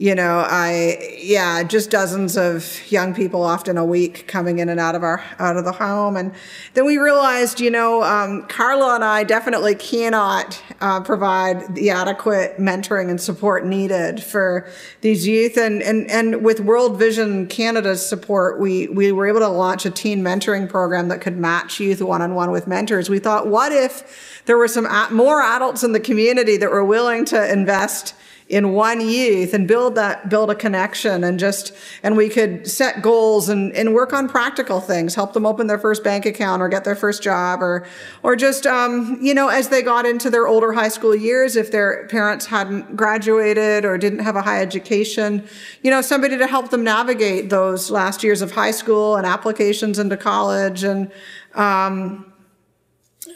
you 0.00 0.14
know, 0.14 0.46
I 0.48 1.16
yeah, 1.18 1.64
just 1.64 1.90
dozens 1.90 2.36
of 2.36 2.80
young 2.88 3.14
people, 3.14 3.42
often 3.42 3.76
a 3.76 3.84
week, 3.84 4.28
coming 4.28 4.60
in 4.60 4.68
and 4.68 4.78
out 4.78 4.94
of 4.94 5.02
our 5.02 5.24
out 5.40 5.56
of 5.56 5.64
the 5.64 5.72
home, 5.72 6.16
and 6.16 6.32
then 6.74 6.86
we 6.86 6.98
realized, 6.98 7.58
you 7.58 7.68
know, 7.68 8.04
um, 8.04 8.46
Carla 8.46 8.94
and 8.94 9.02
I 9.02 9.24
definitely 9.24 9.74
cannot 9.74 10.62
uh, 10.80 11.00
provide 11.00 11.74
the 11.74 11.90
adequate 11.90 12.58
mentoring 12.58 13.10
and 13.10 13.20
support 13.20 13.66
needed 13.66 14.22
for 14.22 14.68
these 15.00 15.26
youth, 15.26 15.56
and 15.56 15.82
and 15.82 16.08
and 16.08 16.44
with 16.44 16.60
World 16.60 16.96
Vision 16.96 17.48
Canada's 17.48 18.06
support, 18.06 18.60
we 18.60 18.86
we 18.86 19.10
were 19.10 19.26
able 19.26 19.40
to 19.40 19.48
launch 19.48 19.84
a 19.84 19.90
teen 19.90 20.22
mentoring 20.22 20.68
program 20.68 21.08
that 21.08 21.20
could 21.20 21.36
match 21.36 21.80
youth 21.80 22.00
one 22.00 22.22
on 22.22 22.36
one 22.36 22.52
with 22.52 22.68
mentors. 22.68 23.10
We 23.10 23.18
thought, 23.18 23.48
what 23.48 23.72
if 23.72 24.42
there 24.46 24.56
were 24.56 24.68
some 24.68 24.86
more 25.12 25.42
adults 25.42 25.82
in 25.82 25.90
the 25.90 26.00
community 26.00 26.56
that 26.56 26.70
were 26.70 26.84
willing 26.84 27.24
to 27.26 27.52
invest 27.52 28.14
in 28.48 28.72
one 28.72 29.06
youth 29.06 29.52
and 29.52 29.68
build 29.68 29.94
that 29.94 30.30
build 30.30 30.50
a 30.50 30.54
connection 30.54 31.22
and 31.22 31.38
just 31.38 31.74
and 32.02 32.16
we 32.16 32.30
could 32.30 32.66
set 32.66 33.02
goals 33.02 33.50
and, 33.50 33.72
and 33.74 33.92
work 33.92 34.14
on 34.14 34.26
practical 34.26 34.80
things 34.80 35.14
help 35.14 35.34
them 35.34 35.44
open 35.44 35.66
their 35.66 35.78
first 35.78 36.02
bank 36.02 36.24
account 36.24 36.62
or 36.62 36.68
get 36.68 36.82
their 36.82 36.96
first 36.96 37.22
job 37.22 37.62
or 37.62 37.86
or 38.22 38.34
just 38.34 38.66
um, 38.66 39.18
you 39.20 39.34
know 39.34 39.48
as 39.48 39.68
they 39.68 39.82
got 39.82 40.06
into 40.06 40.30
their 40.30 40.46
older 40.46 40.72
high 40.72 40.88
school 40.88 41.14
years 41.14 41.56
if 41.56 41.70
their 41.70 42.06
parents 42.08 42.46
hadn't 42.46 42.96
graduated 42.96 43.84
or 43.84 43.98
didn't 43.98 44.20
have 44.20 44.36
a 44.36 44.42
high 44.42 44.62
education 44.62 45.46
you 45.82 45.90
know 45.90 46.00
somebody 46.00 46.38
to 46.38 46.46
help 46.46 46.70
them 46.70 46.82
navigate 46.82 47.50
those 47.50 47.90
last 47.90 48.22
years 48.22 48.40
of 48.40 48.52
high 48.52 48.70
school 48.70 49.16
and 49.16 49.26
applications 49.26 49.98
into 49.98 50.16
college 50.16 50.84
and 50.84 51.12
um, 51.54 52.32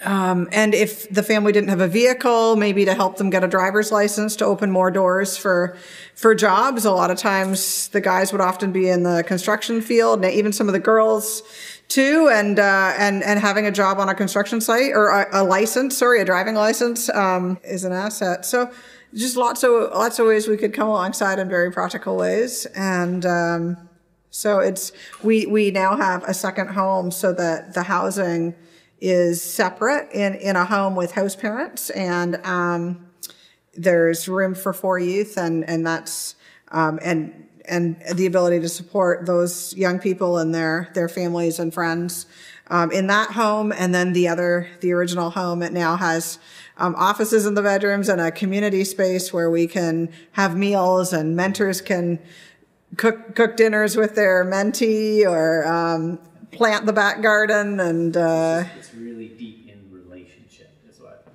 um, 0.05 0.49
and 0.53 0.75
if 0.75 1.09
the 1.11 1.23
family 1.23 1.53
didn't 1.53 1.71
have 1.71 1.81
a 1.81 1.89
vehicle, 1.89 2.57
maybe 2.57 2.85
to 2.85 2.95
help 2.95 3.17
them 3.17 3.31
get 3.31 3.45
a 3.45 3.49
driver's 3.49 3.93
license 3.93 4.37
to 4.37 4.45
open 4.45 4.71
more 4.71 4.91
doors 4.91 5.37
for 5.37 5.77
for 6.15 6.35
jobs. 6.35 6.85
A 6.85 6.91
lot 6.91 7.11
of 7.11 7.19
times, 7.19 7.89
the 7.89 8.01
guys 8.01 8.33
would 8.33 8.41
often 8.41 8.73
be 8.73 8.89
in 8.89 9.03
the 9.03 9.23
construction 9.27 9.81
field, 9.81 10.25
and 10.25 10.33
even 10.33 10.53
some 10.53 10.69
of 10.69 10.73
the 10.73 10.81
girls 10.81 11.43
too. 11.89 12.29
And 12.33 12.59
uh, 12.59 12.95
and 12.99 13.23
and 13.23 13.39
having 13.39 13.67
a 13.67 13.73
job 13.73 13.99
on 13.99 14.09
a 14.09 14.15
construction 14.15 14.61
site 14.61 14.93
or 14.93 15.09
a, 15.09 15.43
a 15.43 15.45
license, 15.45 15.97
sorry, 15.97 16.21
a 16.21 16.25
driving 16.25 16.55
license, 16.55 17.09
um, 17.11 17.59
is 17.65 17.85
an 17.85 17.93
asset. 17.93 18.45
So 18.45 18.71
just 19.15 19.37
lots 19.37 19.63
of 19.63 19.71
lots 19.93 20.19
of 20.19 20.27
ways 20.27 20.49
we 20.49 20.57
could 20.57 20.73
come 20.73 20.89
alongside 20.89 21.39
in 21.39 21.49
very 21.49 21.71
practical 21.71 22.17
ways, 22.17 22.67
and. 22.75 23.25
Um, 23.27 23.89
so 24.35 24.61
it's 24.61 24.93
we 25.23 25.45
we 25.45 25.71
now 25.71 25.95
have 25.95 26.25
a 26.25 26.33
second 26.33 26.69
home 26.69 27.11
so 27.11 27.35
that 27.35 27.75
the 27.75 27.83
housing 27.83 28.55
is 29.03 29.43
separate 29.43 30.09
in, 30.13 30.35
in 30.37 30.55
a 30.55 30.65
home 30.65 30.95
with 30.95 31.13
host 31.13 31.41
parents 31.41 31.91
and 31.91 32.37
um, 32.47 33.05
there's 33.75 34.29
room 34.29 34.55
for 34.55 34.73
four 34.73 34.99
youth 34.99 35.37
and, 35.37 35.69
and 35.69 35.85
that's 35.85 36.37
um, 36.69 37.01
and 37.03 37.49
and 37.67 38.01
the 38.15 38.27
ability 38.27 38.61
to 38.61 38.69
support 38.69 39.27
those 39.27 39.75
young 39.77 39.99
people 39.99 40.39
and 40.39 40.55
their 40.55 40.91
their 40.95 41.09
families 41.09 41.59
and 41.59 41.73
friends 41.73 42.27
um, 42.69 42.91
in 42.91 43.07
that 43.09 43.31
home. 43.33 43.73
And 43.73 43.95
then 43.95 44.13
the 44.13 44.29
other 44.29 44.69
the 44.81 44.93
original 44.93 45.31
home 45.31 45.63
it 45.63 45.73
now 45.73 45.97
has 45.97 46.39
um, 46.79 46.95
offices 46.97 47.47
in 47.47 47.55
the 47.55 47.63
bedrooms 47.63 48.09
and 48.09 48.21
a 48.21 48.31
community 48.31 48.85
space 48.85 49.33
where 49.33 49.51
we 49.51 49.67
can 49.67 50.11
have 50.33 50.57
meals 50.57 51.13
and 51.13 51.37
mentors 51.37 51.81
can 51.81 52.19
cook 52.97 53.35
cook 53.35 53.57
dinners 53.57 53.97
with 53.97 54.15
their 54.15 54.45
mentee 54.45 55.25
or 55.25 55.67
um, 55.67 56.19
plant 56.53 56.87
the 56.87 56.93
back 56.93 57.23
garden 57.23 57.81
and 57.81 58.17
uh, 58.17 58.65
It's 58.79 58.95
really 58.95 59.29
deep 59.29 59.69
in 59.69 59.91
relationship, 59.91 60.71
is 60.89 61.01
what 61.01 61.27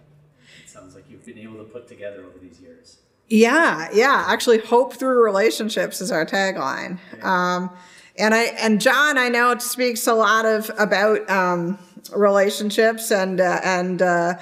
it 0.63 0.69
sounds 0.69 0.95
like 0.95 1.05
you've 1.09 1.25
been 1.25 1.37
able 1.39 1.57
to 1.57 1.63
put 1.63 1.87
together 1.87 2.23
over 2.23 2.37
these 2.39 2.59
years. 2.61 2.97
yeah 3.27 3.89
yeah. 3.93 4.25
Actually 4.27 4.59
hope 4.59 4.93
through 4.93 5.23
relationships 5.23 6.01
is 6.01 6.11
our 6.11 6.25
tagline. 6.25 6.99
Um, 7.23 7.69
and 8.17 8.33
I 8.33 8.43
and 8.63 8.79
John 8.81 9.17
I 9.17 9.29
know 9.29 9.51
it 9.51 9.61
speaks 9.61 10.07
a 10.07 10.13
lot 10.13 10.45
of 10.45 10.71
about 10.77 11.29
um, 11.29 11.77
relationships 12.15 13.11
and 13.11 13.39
uh, 13.41 13.59
and 13.63 14.01
uh, 14.01 14.35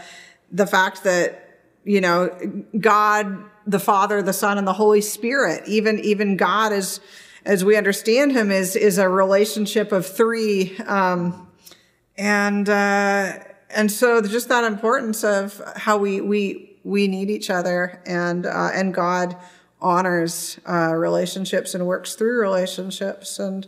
the 0.51 0.67
fact 0.67 1.03
that 1.03 1.59
you 1.83 2.01
know 2.01 2.29
God 2.79 3.37
the 3.67 3.79
Father 3.79 4.21
the 4.21 4.33
Son 4.33 4.57
and 4.57 4.67
the 4.67 4.73
Holy 4.73 5.01
Spirit 5.01 5.63
even 5.67 5.99
even 5.99 6.37
God 6.37 6.71
is 6.71 6.99
as 7.45 7.63
we 7.63 7.77
understand 7.77 8.31
him 8.31 8.51
is 8.51 8.75
is 8.75 8.97
a 8.97 9.07
relationship 9.07 9.91
of 9.91 10.05
three 10.05 10.75
um, 10.79 11.47
and 12.17 12.67
uh, 12.67 13.33
and 13.69 13.91
so 13.91 14.21
just 14.21 14.49
that 14.49 14.63
importance 14.63 15.23
of 15.23 15.61
how 15.75 15.97
we 15.97 16.21
we 16.21 16.77
we 16.83 17.07
need 17.07 17.29
each 17.29 17.49
other 17.49 18.01
and 18.05 18.45
uh, 18.45 18.69
and 18.73 18.93
God 18.93 19.37
honors 19.81 20.59
uh, 20.67 20.93
relationships 20.95 21.75
and 21.75 21.85
works 21.85 22.15
through 22.15 22.41
relationships. 22.41 23.37
And 23.37 23.67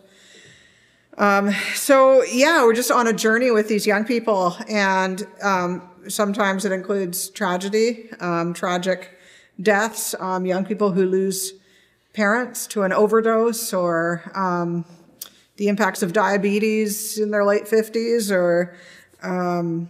um, 1.17 1.51
so 1.73 2.23
yeah 2.23 2.63
we're 2.63 2.73
just 2.73 2.91
on 2.91 3.07
a 3.07 3.13
journey 3.13 3.51
with 3.51 3.67
these 3.67 3.85
young 3.87 4.05
people 4.05 4.55
and 4.69 5.27
um, 5.41 5.89
sometimes 6.07 6.63
it 6.63 6.71
includes 6.71 7.29
tragedy 7.29 8.11
um, 8.19 8.53
tragic 8.53 9.17
deaths 9.59 10.13
um, 10.19 10.45
young 10.45 10.63
people 10.63 10.91
who 10.91 11.07
lose 11.07 11.53
parents 12.17 12.65
to 12.65 12.81
an 12.81 12.91
overdose 12.91 13.71
or 13.75 14.23
um, 14.33 14.83
the 15.57 15.67
impacts 15.67 16.01
of 16.01 16.13
diabetes 16.13 17.19
in 17.19 17.29
their 17.29 17.45
late 17.45 17.65
50s 17.65 18.31
or 18.31 18.75
um, 19.21 19.87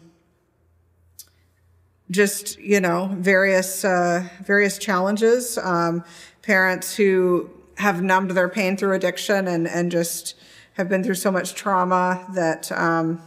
just 2.11 2.59
you 2.59 2.81
know 2.81 3.15
various 3.17 3.85
uh, 3.85 4.27
various 4.43 4.77
challenges. 4.77 5.57
Um, 5.57 6.03
parents 6.41 6.97
who 6.97 7.49
have 7.77 8.03
numbed 8.03 8.31
their 8.31 8.49
pain 8.49 8.75
through 8.75 8.93
addiction 8.93 9.47
and 9.47 9.65
and 9.65 9.89
just 9.89 10.35
have 10.73 10.89
been 10.89 11.05
through 11.05 11.15
so 11.15 11.31
much 11.31 11.55
trauma 11.55 12.27
that 12.33 12.69
um, 12.73 13.21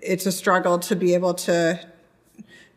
it's 0.00 0.26
a 0.26 0.32
struggle 0.32 0.78
to 0.78 0.94
be 0.94 1.12
able 1.14 1.34
to 1.34 1.89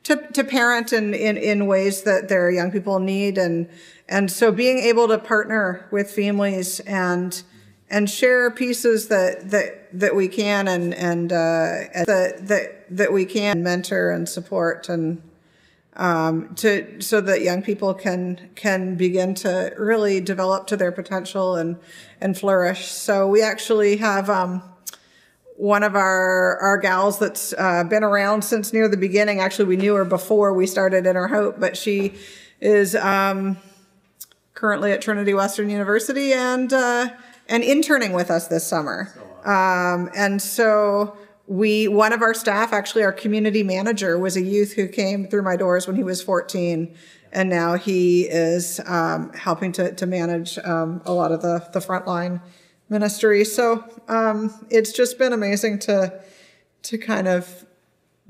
to, 0.03 0.15
to 0.33 0.43
parent 0.43 0.93
in, 0.93 1.13
in, 1.13 1.37
in 1.37 1.65
ways 1.65 2.03
that 2.03 2.29
their 2.29 2.51
young 2.51 2.71
people 2.71 2.99
need 2.99 3.37
and 3.37 3.69
and 4.09 4.29
so 4.29 4.51
being 4.51 4.79
able 4.79 5.07
to 5.07 5.17
partner 5.17 5.87
with 5.89 6.11
families 6.11 6.81
and 6.81 7.43
and 7.89 8.09
share 8.09 8.51
pieces 8.51 9.07
that 9.07 9.49
that 9.51 9.87
that 9.93 10.15
we 10.15 10.27
can 10.27 10.67
and 10.67 10.93
and 10.93 11.31
uh, 11.31 12.03
that 12.05 12.47
that 12.47 12.85
that 12.89 13.13
we 13.13 13.25
can 13.25 13.63
mentor 13.63 14.11
and 14.11 14.27
support 14.27 14.89
and 14.89 15.21
um, 15.95 16.55
to 16.55 17.01
so 17.01 17.21
that 17.21 17.41
young 17.41 17.61
people 17.61 17.93
can 17.93 18.49
can 18.55 18.95
begin 18.95 19.35
to 19.35 19.73
really 19.77 20.19
develop 20.19 20.67
to 20.67 20.77
their 20.77 20.91
potential 20.91 21.55
and 21.55 21.77
and 22.19 22.37
flourish. 22.37 22.87
So 22.87 23.27
we 23.27 23.41
actually 23.41 23.97
have 23.97 24.29
um, 24.29 24.63
one 25.57 25.83
of 25.83 25.95
our 25.95 26.57
our 26.59 26.77
gals 26.77 27.19
that's 27.19 27.53
uh, 27.57 27.83
been 27.83 28.03
around 28.03 28.43
since 28.43 28.73
near 28.73 28.87
the 28.87 28.97
beginning. 28.97 29.39
Actually, 29.39 29.65
we 29.65 29.77
knew 29.77 29.95
her 29.95 30.05
before 30.05 30.53
we 30.53 30.65
started 30.65 30.97
in 30.97 31.05
Inner 31.05 31.27
Hope, 31.27 31.59
but 31.59 31.77
she 31.77 32.13
is 32.59 32.95
um, 32.95 33.57
currently 34.53 34.91
at 34.91 35.01
Trinity 35.01 35.33
Western 35.33 35.69
University 35.69 36.33
and 36.33 36.71
uh, 36.73 37.09
and 37.47 37.63
interning 37.63 38.13
with 38.13 38.31
us 38.31 38.47
this 38.47 38.65
summer. 38.65 39.13
Um, 39.45 40.09
and 40.15 40.41
so 40.41 41.17
we 41.47 41.87
one 41.87 42.13
of 42.13 42.21
our 42.21 42.33
staff 42.33 42.71
actually 42.71 43.03
our 43.03 43.11
community 43.11 43.63
manager 43.63 44.17
was 44.17 44.37
a 44.37 44.41
youth 44.41 44.73
who 44.73 44.87
came 44.87 45.27
through 45.27 45.41
my 45.41 45.57
doors 45.57 45.85
when 45.85 45.95
he 45.97 46.03
was 46.03 46.21
14 46.21 46.95
and 47.33 47.49
now 47.49 47.73
he 47.73 48.21
is 48.21 48.79
um, 48.85 49.33
helping 49.33 49.73
to, 49.73 49.91
to 49.93 50.05
manage 50.05 50.57
um, 50.59 51.01
a 51.05 51.11
lot 51.11 51.33
of 51.33 51.41
the, 51.41 51.67
the 51.73 51.79
frontline 51.79 52.39
ministry 52.89 53.43
so 53.43 53.83
um, 54.07 54.53
it's 54.69 54.91
just 54.91 55.17
been 55.17 55.33
amazing 55.33 55.79
to 55.79 56.21
to 56.83 56.97
kind 56.97 57.27
of 57.27 57.65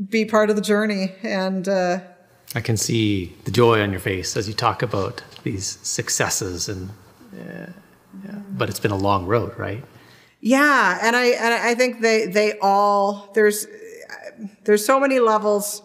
be 0.10 0.26
part 0.26 0.50
of 0.50 0.56
the 0.56 0.62
journey 0.62 1.14
and 1.24 1.68
uh, 1.68 2.00
i 2.56 2.62
can 2.62 2.78
see 2.78 3.34
the 3.46 3.52
joy 3.52 3.82
on 3.82 3.92
your 3.92 4.00
face 4.00 4.38
as 4.38 4.48
you 4.48 4.54
talk 4.54 4.82
about 4.82 5.24
these 5.44 5.80
successes 5.84 6.70
and 6.70 6.90
uh, 7.34 7.68
yeah. 8.26 8.32
but 8.52 8.70
it's 8.70 8.80
been 8.80 8.92
a 8.92 8.98
long 8.98 9.26
road 9.26 9.58
right 9.58 9.84
yeah, 10.46 11.00
and 11.02 11.16
I 11.16 11.28
and 11.28 11.54
I 11.54 11.74
think 11.74 12.02
they 12.02 12.26
they 12.26 12.60
all 12.60 13.32
there's 13.34 13.66
there's 14.66 14.86
so 14.86 15.00
many 15.00 15.20
levels 15.20 15.82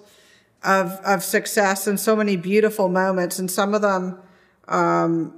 of 0.64 0.90
of 1.04 1.22
success 1.22 1.86
and 1.86 1.98
so 1.98 2.16
many 2.16 2.34
beautiful 2.34 2.88
moments, 2.88 3.38
and 3.38 3.48
some 3.48 3.72
of 3.72 3.82
them 3.82 4.20
um, 4.66 5.32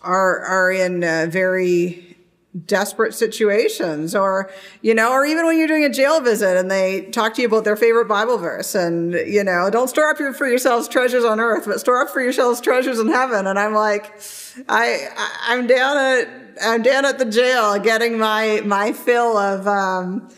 are 0.00 0.40
are 0.40 0.72
in 0.72 1.04
uh, 1.04 1.26
very 1.28 2.07
desperate 2.66 3.14
situations 3.14 4.14
or 4.14 4.50
you 4.82 4.94
know 4.94 5.12
or 5.12 5.24
even 5.24 5.46
when 5.46 5.58
you're 5.58 5.68
doing 5.68 5.84
a 5.84 5.90
jail 5.90 6.20
visit 6.20 6.56
and 6.56 6.70
they 6.70 7.02
talk 7.10 7.34
to 7.34 7.42
you 7.42 7.48
about 7.48 7.64
their 7.64 7.76
favorite 7.76 8.08
bible 8.08 8.38
verse 8.38 8.74
and 8.74 9.12
you 9.12 9.44
know 9.44 9.68
don't 9.70 9.88
store 9.88 10.10
up 10.10 10.16
for 10.16 10.46
yourselves 10.46 10.88
treasures 10.88 11.24
on 11.24 11.40
earth 11.40 11.64
but 11.66 11.78
store 11.78 12.00
up 12.00 12.08
for 12.08 12.20
yourselves 12.20 12.60
treasures 12.60 12.98
in 12.98 13.08
heaven. 13.08 13.46
And 13.46 13.58
i'm 13.58 13.74
like 13.74 14.20
i, 14.68 15.08
I 15.16 15.54
i'm 15.54 15.66
down 15.66 15.96
at 15.96 16.28
I'm 16.60 16.82
down 16.82 17.04
at 17.04 17.18
the 17.18 17.24
jail 17.24 17.78
getting 17.78 18.18
my 18.18 18.62
my 18.64 18.92
fill 18.92 19.36
of 19.36 19.66
um, 19.66 20.28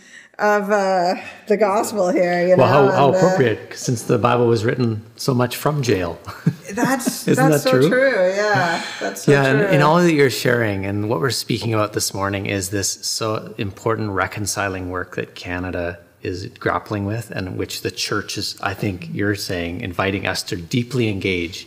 of 0.40 0.70
uh, 0.70 1.14
the 1.46 1.56
gospel 1.56 2.10
here. 2.10 2.46
You 2.46 2.56
well, 2.56 2.84
know? 2.84 2.90
how, 2.90 2.96
how 2.96 3.06
and, 3.08 3.16
uh, 3.16 3.18
appropriate, 3.18 3.74
since 3.74 4.02
the 4.02 4.18
Bible 4.18 4.46
was 4.46 4.64
written 4.64 5.04
so 5.16 5.34
much 5.34 5.56
from 5.56 5.82
jail. 5.82 6.18
That's 6.70 7.26
Isn't 7.26 7.50
that's 7.50 7.64
that 7.64 7.70
so 7.70 7.80
true? 7.80 7.88
true? 7.88 8.32
Yeah, 8.32 8.84
that's 9.00 9.22
so 9.24 9.32
yeah. 9.32 9.50
True. 9.50 9.62
And 9.62 9.74
in 9.74 9.82
all 9.82 9.96
that 9.96 10.12
you're 10.12 10.30
sharing, 10.30 10.86
and 10.86 11.08
what 11.08 11.18
we're 11.18 11.30
speaking 11.30 11.74
about 11.74 11.94
this 11.94 12.14
morning 12.14 12.46
is 12.46 12.70
this 12.70 12.92
so 13.04 13.52
important 13.58 14.10
reconciling 14.10 14.88
work 14.88 15.16
that 15.16 15.34
Canada 15.34 15.98
is 16.22 16.46
grappling 16.46 17.06
with, 17.06 17.32
and 17.32 17.58
which 17.58 17.82
the 17.82 17.90
church 17.90 18.38
is, 18.38 18.56
I 18.60 18.74
think, 18.74 19.12
you're 19.12 19.34
saying, 19.34 19.80
inviting 19.80 20.28
us 20.28 20.44
to 20.44 20.56
deeply 20.56 21.08
engage 21.08 21.66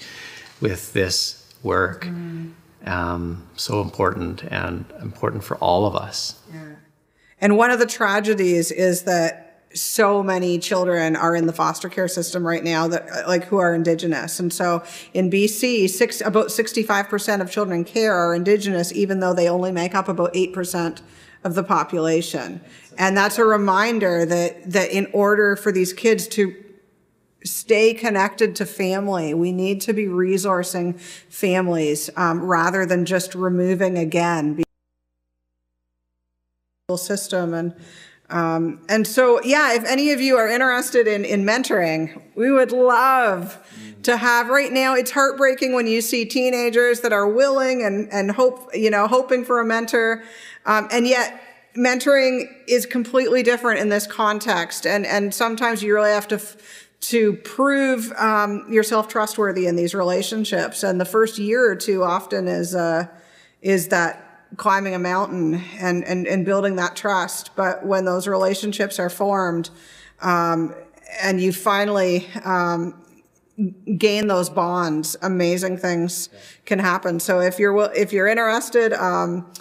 with 0.62 0.94
this 0.94 1.54
work. 1.64 2.06
Mm 2.06 2.54
um, 2.86 3.48
so 3.56 3.82
important 3.82 4.44
and 4.44 4.86
important 5.02 5.44
for 5.44 5.58
all 5.58 5.86
of 5.86 5.96
us. 5.96 6.40
Yeah. 6.54 6.76
And 7.44 7.58
one 7.58 7.72
of 7.72 7.80
the 7.80 7.86
tragedies 7.86 8.72
is 8.72 9.02
that 9.02 9.66
so 9.74 10.24
many 10.24 10.60
children 10.60 11.18
are 11.18 11.36
in 11.36 11.46
the 11.46 11.52
foster 11.52 11.90
care 11.90 12.08
system 12.08 12.48
right 12.48 12.64
now 12.64 12.88
that 12.88 13.28
like 13.28 13.44
who 13.44 13.58
are 13.58 13.76
indigenous 13.76 14.40
and 14.40 14.54
so 14.54 14.84
in 15.16 15.32
bc 15.32 15.90
six, 15.90 16.22
about 16.22 16.50
65% 16.50 17.42
of 17.42 17.50
children 17.50 17.80
in 17.80 17.84
care 17.84 18.14
are 18.14 18.36
indigenous 18.36 18.94
even 18.94 19.20
though 19.20 19.34
they 19.34 19.50
only 19.50 19.72
make 19.72 19.96
up 19.96 20.08
about 20.08 20.32
8% 20.36 21.02
of 21.44 21.56
the 21.56 21.64
population 21.64 22.62
and 23.00 23.18
that's 23.18 23.40
a 23.40 23.44
reminder 23.44 24.26
that 24.28 24.72
that 24.72 24.92
in 24.92 25.08
order 25.12 25.56
for 25.56 25.72
these 25.72 25.92
kids 25.92 26.28
to 26.30 26.56
stay 27.44 27.94
connected 27.94 28.56
to 28.56 28.66
family. 28.66 29.34
We 29.34 29.52
need 29.52 29.82
to 29.82 29.92
be 29.92 30.06
resourcing 30.06 30.98
families 30.98 32.10
um, 32.16 32.42
rather 32.42 32.86
than 32.86 33.04
just 33.04 33.36
removing 33.36 33.98
again 33.98 34.64
system. 36.92 37.54
And 37.54 37.74
um, 38.30 38.82
and 38.90 39.08
so 39.08 39.42
yeah 39.42 39.74
if 39.74 39.86
any 39.86 40.12
of 40.12 40.20
you 40.20 40.36
are 40.36 40.50
interested 40.50 41.08
in 41.08 41.24
in 41.24 41.46
mentoring 41.46 42.22
we 42.36 42.52
would 42.52 42.74
love 42.74 43.58
to 44.04 44.18
have 44.18 44.50
right 44.50 44.70
now 44.70 44.94
it's 44.94 45.12
heartbreaking 45.12 45.72
when 45.74 45.88
you 45.88 46.02
see 46.02 46.26
teenagers 46.26 47.00
that 47.02 47.14
are 47.14 47.28
willing 47.28 47.84
and 47.84 48.12
and 48.12 48.32
hope 48.32 48.70
you 48.74 48.90
know 48.90 49.08
hoping 49.08 49.46
for 49.46 49.62
a 49.62 49.66
mentor. 49.66 50.24
Um, 50.66 50.90
and 50.92 51.08
yet 51.08 51.42
mentoring 51.74 52.48
is 52.68 52.86
completely 52.86 53.44
different 53.44 53.80
in 53.80 53.88
this 53.88 54.06
context. 54.06 54.86
And 54.86 55.06
and 55.06 55.34
sometimes 55.34 55.82
you 55.84 55.94
really 55.94 56.12
have 56.12 56.28
to 56.28 56.42
to 57.00 57.34
prove 57.34 58.12
um, 58.14 58.66
yourself 58.70 59.08
trustworthy 59.08 59.68
in 59.68 59.78
these 59.78 59.96
relationships. 59.96 60.84
And 60.84 61.00
the 61.00 61.06
first 61.06 61.38
year 61.38 61.70
or 61.70 61.78
two 61.78 62.04
often 62.04 62.50
is 62.50 62.76
uh, 62.76 63.08
is 63.62 63.88
that 63.88 64.23
climbing 64.58 64.96
a 64.96 65.00
mountain 65.00 65.62
and, 65.80 66.04
and 66.04 66.28
and 66.28 66.46
building 66.46 66.76
that 66.78 66.96
trust. 66.96 67.56
But 67.56 67.86
when 67.86 68.06
those 68.06 68.28
relationships 68.28 69.00
are 69.00 69.10
formed, 69.10 69.70
um, 70.22 70.74
and 71.22 71.40
you 71.40 71.54
finally 71.54 72.28
um, 72.44 73.02
gain 73.98 74.28
those 74.28 74.50
bonds, 74.50 75.16
amazing 75.22 75.78
things 75.78 76.30
can 76.66 76.80
happen. 76.80 77.20
So 77.20 77.40
if 77.40 77.60
you're 77.60 77.92
if 77.94 78.14
you're 78.14 78.28
interested. 78.28 78.94
Um, 78.94 79.52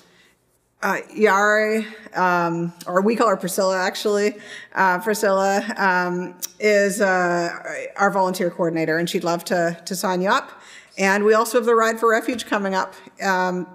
uh, 0.82 0.96
Yari, 1.16 1.86
um, 2.16 2.72
or 2.88 3.02
we 3.02 3.14
call 3.14 3.28
her 3.28 3.36
Priscilla 3.36 3.78
actually. 3.78 4.34
Uh, 4.74 4.98
Priscilla 4.98 5.62
um, 5.76 6.34
is 6.58 7.00
uh, 7.00 7.50
our 7.96 8.10
volunteer 8.10 8.50
coordinator, 8.50 8.98
and 8.98 9.08
she'd 9.08 9.22
love 9.22 9.44
to 9.44 9.80
to 9.84 9.94
sign 9.94 10.20
you 10.20 10.28
up. 10.28 10.60
And 10.98 11.24
we 11.24 11.34
also 11.34 11.58
have 11.58 11.66
the 11.66 11.74
Ride 11.74 11.98
for 12.00 12.10
Refuge 12.10 12.46
coming 12.46 12.74
up 12.74 12.94
um, 13.22 13.66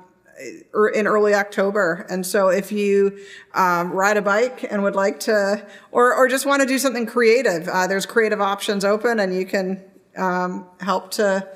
in 0.94 1.08
early 1.08 1.34
October. 1.34 2.06
And 2.10 2.26
so, 2.26 2.50
if 2.50 2.72
you 2.72 3.20
um, 3.54 3.92
ride 3.92 4.18
a 4.18 4.22
bike 4.22 4.66
and 4.70 4.84
would 4.84 4.96
like 4.96 5.20
to, 5.22 5.66
or 5.92 6.14
or 6.14 6.28
just 6.28 6.46
want 6.46 6.62
to 6.62 6.68
do 6.68 6.78
something 6.78 7.06
creative, 7.06 7.68
uh, 7.68 7.88
there's 7.88 8.06
creative 8.06 8.42
options 8.42 8.86
open, 8.86 9.20
and 9.20 9.34
you 9.34 9.46
can 9.46 9.84
um, 10.16 10.68
help 10.80 11.12
to 11.12 11.48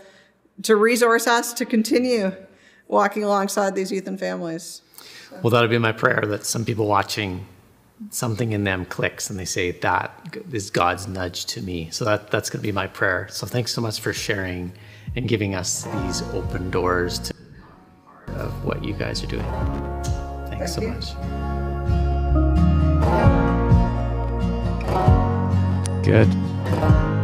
to 0.64 0.76
resource 0.76 1.28
us 1.28 1.54
to 1.54 1.66
continue 1.66 2.32
walking 2.88 3.24
alongside 3.24 3.76
these 3.76 3.92
youth 3.92 4.08
and 4.08 4.20
families. 4.20 4.82
Well, 5.42 5.50
that'll 5.52 5.70
be 5.70 5.78
my 5.78 5.94
prayer 5.94 6.24
that 6.28 6.46
some 6.46 6.66
people 6.66 6.88
watching, 6.88 7.48
something 8.10 8.52
in 8.52 8.64
them 8.64 8.86
clicks 8.86 9.30
and 9.30 9.40
they 9.40 9.46
say, 9.46 9.72
that 9.72 10.38
is 10.52 10.70
God's 10.70 11.08
nudge 11.08 11.46
to 11.48 11.62
me. 11.62 11.90
So 11.92 12.06
that, 12.06 12.30
that's 12.30 12.50
going 12.50 12.62
to 12.62 12.68
be 12.68 12.74
my 12.74 12.88
prayer. 12.88 13.28
So 13.32 13.48
thanks 13.48 13.74
so 13.74 13.82
much 13.82 14.02
for 14.02 14.14
sharing 14.14 14.74
and 15.16 15.28
giving 15.28 15.56
us 15.56 15.84
these 15.84 16.22
open 16.34 16.70
doors 16.70 17.18
to 17.20 17.31
what 18.82 18.90
you 18.90 18.96
guys 18.96 19.24
are 19.24 19.28
doing. 19.28 19.46
Thanks 20.48 20.58
Thank 20.58 20.70
so 20.70 20.82
you. 20.82 20.88
much. 20.90 21.14
Good. 26.04 26.30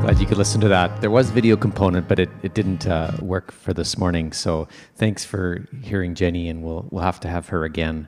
Glad 0.01 0.19
you 0.19 0.27
could 0.27 0.37
listen 0.37 0.61
to 0.61 0.67
that. 0.67 1.01
There 1.01 1.09
was 1.09 1.31
video 1.31 1.57
component, 1.57 2.07
but 2.07 2.19
it, 2.19 2.29
it 2.43 2.53
didn't 2.53 2.87
uh, 2.87 3.11
work 3.21 3.51
for 3.51 3.73
this 3.73 3.97
morning. 3.97 4.31
So 4.31 4.67
thanks 4.95 5.25
for 5.25 5.67
hearing 5.81 6.13
Jenny, 6.13 6.47
and 6.49 6.63
we'll 6.63 6.87
we'll 6.91 7.03
have 7.03 7.19
to 7.21 7.27
have 7.27 7.49
her 7.49 7.65
again. 7.65 8.07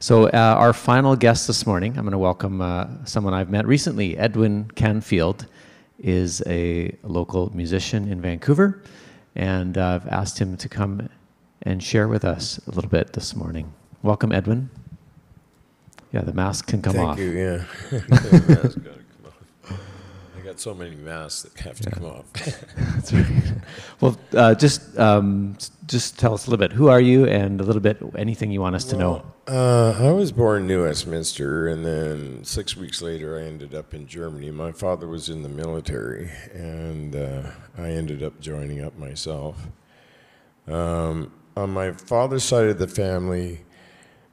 So 0.00 0.26
uh, 0.26 0.56
our 0.58 0.72
final 0.72 1.14
guest 1.16 1.46
this 1.46 1.66
morning, 1.66 1.96
I'm 1.96 2.04
going 2.04 2.12
to 2.12 2.18
welcome 2.18 2.60
uh, 2.60 3.04
someone 3.04 3.32
I've 3.32 3.50
met 3.50 3.66
recently. 3.66 4.18
Edwin 4.18 4.70
Canfield 4.74 5.46
is 5.98 6.42
a 6.46 6.96
local 7.02 7.54
musician 7.56 8.08
in 8.08 8.20
Vancouver, 8.20 8.82
and 9.34 9.78
uh, 9.78 10.00
I've 10.02 10.08
asked 10.08 10.38
him 10.38 10.56
to 10.58 10.68
come 10.68 11.08
and 11.62 11.82
share 11.82 12.08
with 12.08 12.24
us 12.24 12.58
a 12.66 12.70
little 12.70 12.90
bit 12.90 13.12
this 13.12 13.34
morning. 13.34 13.72
Welcome, 14.02 14.32
Edwin. 14.32 14.70
Yeah, 16.12 16.22
the 16.22 16.32
mask 16.32 16.68
can 16.68 16.80
come 16.80 16.94
Thank 16.94 17.08
off. 17.08 17.18
you. 17.18 17.30
Yeah, 17.30 17.64
the 17.90 18.44
mask 18.48 18.78
gotta 18.82 19.04
come 19.04 19.26
off. 19.26 19.80
I 20.38 20.40
got 20.44 20.58
so 20.58 20.74
many 20.74 20.96
masks 20.96 21.42
that 21.42 21.60
have 21.60 21.80
to 21.80 21.90
come 21.90 22.04
off. 22.04 22.32
That's 22.76 23.12
right. 23.12 23.26
Well, 24.00 24.18
uh, 24.32 24.54
just 24.54 24.98
um, 24.98 25.58
just 25.86 26.18
tell 26.18 26.32
us 26.32 26.46
a 26.46 26.50
little 26.50 26.66
bit. 26.66 26.72
Who 26.72 26.88
are 26.88 27.00
you, 27.00 27.26
and 27.26 27.60
a 27.60 27.64
little 27.64 27.82
bit 27.82 27.98
anything 28.16 28.50
you 28.50 28.60
want 28.60 28.76
us 28.76 28.84
to 28.84 28.96
know. 28.96 29.26
Uh, 29.46 29.96
I 29.98 30.10
was 30.12 30.32
born 30.32 30.62
in 30.62 30.68
New 30.68 30.84
Westminster, 30.84 31.68
and 31.68 31.84
then 31.84 32.44
six 32.44 32.76
weeks 32.76 33.02
later, 33.02 33.38
I 33.38 33.42
ended 33.42 33.74
up 33.74 33.92
in 33.92 34.06
Germany. 34.06 34.50
My 34.50 34.72
father 34.72 35.08
was 35.08 35.28
in 35.28 35.42
the 35.42 35.48
military, 35.48 36.30
and 36.54 37.14
uh, 37.14 37.42
I 37.76 37.90
ended 37.90 38.22
up 38.22 38.40
joining 38.40 38.82
up 38.82 38.96
myself. 38.98 39.66
Um, 40.66 41.32
on 41.58 41.70
my 41.70 41.90
father's 41.90 42.44
side 42.44 42.68
of 42.68 42.78
the 42.78 42.86
family, 42.86 43.60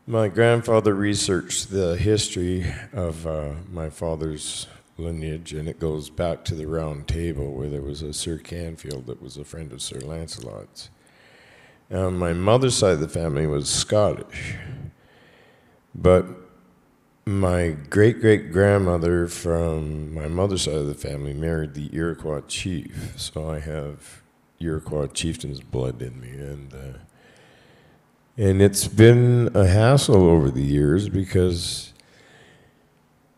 my 0.05 0.27
grandfather 0.27 0.93
researched 0.93 1.71
the 1.71 1.97
history 1.97 2.71
of 2.93 3.25
uh, 3.25 3.53
my 3.71 3.89
father's 3.89 4.67
lineage, 4.99 5.51
and 5.51 5.67
it 5.67 5.79
goes 5.79 6.11
back 6.11 6.45
to 6.45 6.53
the 6.53 6.67
Round 6.67 7.07
Table, 7.07 7.51
where 7.51 7.67
there 7.67 7.81
was 7.81 8.03
a 8.03 8.13
Sir 8.13 8.37
Canfield 8.37 9.07
that 9.07 9.23
was 9.23 9.37
a 9.37 9.43
friend 9.43 9.73
of 9.73 9.81
Sir 9.81 9.99
Lancelot's. 10.01 10.91
Um, 11.89 12.19
my 12.19 12.33
mother's 12.33 12.77
side 12.77 12.93
of 12.93 12.99
the 12.99 13.09
family 13.09 13.47
was 13.47 13.67
Scottish. 13.67 14.55
But 15.95 16.27
my 17.25 17.69
great 17.69 18.21
great 18.21 18.51
grandmother 18.51 19.27
from 19.27 20.13
my 20.13 20.27
mother's 20.27 20.63
side 20.63 20.75
of 20.75 20.85
the 20.85 20.93
family 20.93 21.33
married 21.33 21.73
the 21.73 21.89
Iroquois 21.91 22.41
chief, 22.41 23.13
so 23.17 23.49
I 23.49 23.59
have 23.59 24.21
Iroquois 24.59 25.07
chieftain's 25.07 25.61
blood 25.61 26.01
in 26.03 26.19
me, 26.21 26.29
and 26.29 26.73
uh, 26.73 26.99
and 28.37 28.61
it's 28.61 28.87
been 28.87 29.49
a 29.53 29.67
hassle 29.67 30.29
over 30.29 30.51
the 30.51 30.63
years 30.63 31.07
because 31.09 31.93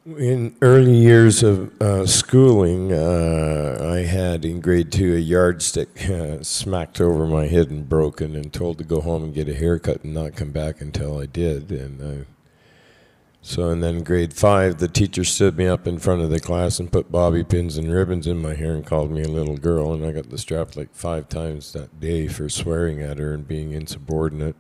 in 0.05 0.55
early 0.61 0.95
years 0.95 1.43
of 1.43 1.79
uh, 1.81 2.05
schooling, 2.05 2.93
uh, 2.93 3.77
I 3.81 3.99
had 4.03 4.45
in 4.45 4.61
grade 4.61 4.91
two 4.91 5.15
a 5.15 5.19
yardstick 5.19 6.09
uh, 6.09 6.37
smacked 6.43 7.01
over 7.01 7.27
my 7.27 7.47
head 7.47 7.69
and 7.69 7.87
broken, 7.87 8.35
and 8.35 8.53
told 8.53 8.77
to 8.77 8.83
go 8.83 9.01
home 9.01 9.25
and 9.25 9.33
get 9.33 9.49
a 9.49 9.53
haircut 9.53 10.03
and 10.03 10.13
not 10.13 10.35
come 10.35 10.51
back 10.51 10.79
until 10.79 11.19
I 11.19 11.25
did. 11.25 11.71
And 11.71 12.01
uh, 12.01 12.25
so, 13.41 13.69
and 13.69 13.83
then 13.83 14.03
grade 14.03 14.33
five, 14.33 14.77
the 14.77 14.87
teacher 14.87 15.25
stood 15.25 15.57
me 15.57 15.67
up 15.67 15.85
in 15.85 15.99
front 15.99 16.21
of 16.21 16.29
the 16.29 16.39
class 16.39 16.79
and 16.79 16.91
put 16.91 17.11
bobby 17.11 17.43
pins 17.43 17.77
and 17.77 17.93
ribbons 17.93 18.27
in 18.27 18.41
my 18.41 18.55
hair 18.55 18.73
and 18.73 18.85
called 18.85 19.11
me 19.11 19.23
a 19.23 19.27
little 19.27 19.57
girl, 19.57 19.93
and 19.93 20.05
I 20.05 20.11
got 20.11 20.29
the 20.29 20.37
strap 20.37 20.75
like 20.75 20.95
five 20.95 21.27
times 21.27 21.73
that 21.73 21.99
day 21.99 22.27
for 22.27 22.47
swearing 22.47 23.01
at 23.01 23.17
her 23.19 23.33
and 23.33 23.47
being 23.47 23.73
insubordinate. 23.73 24.55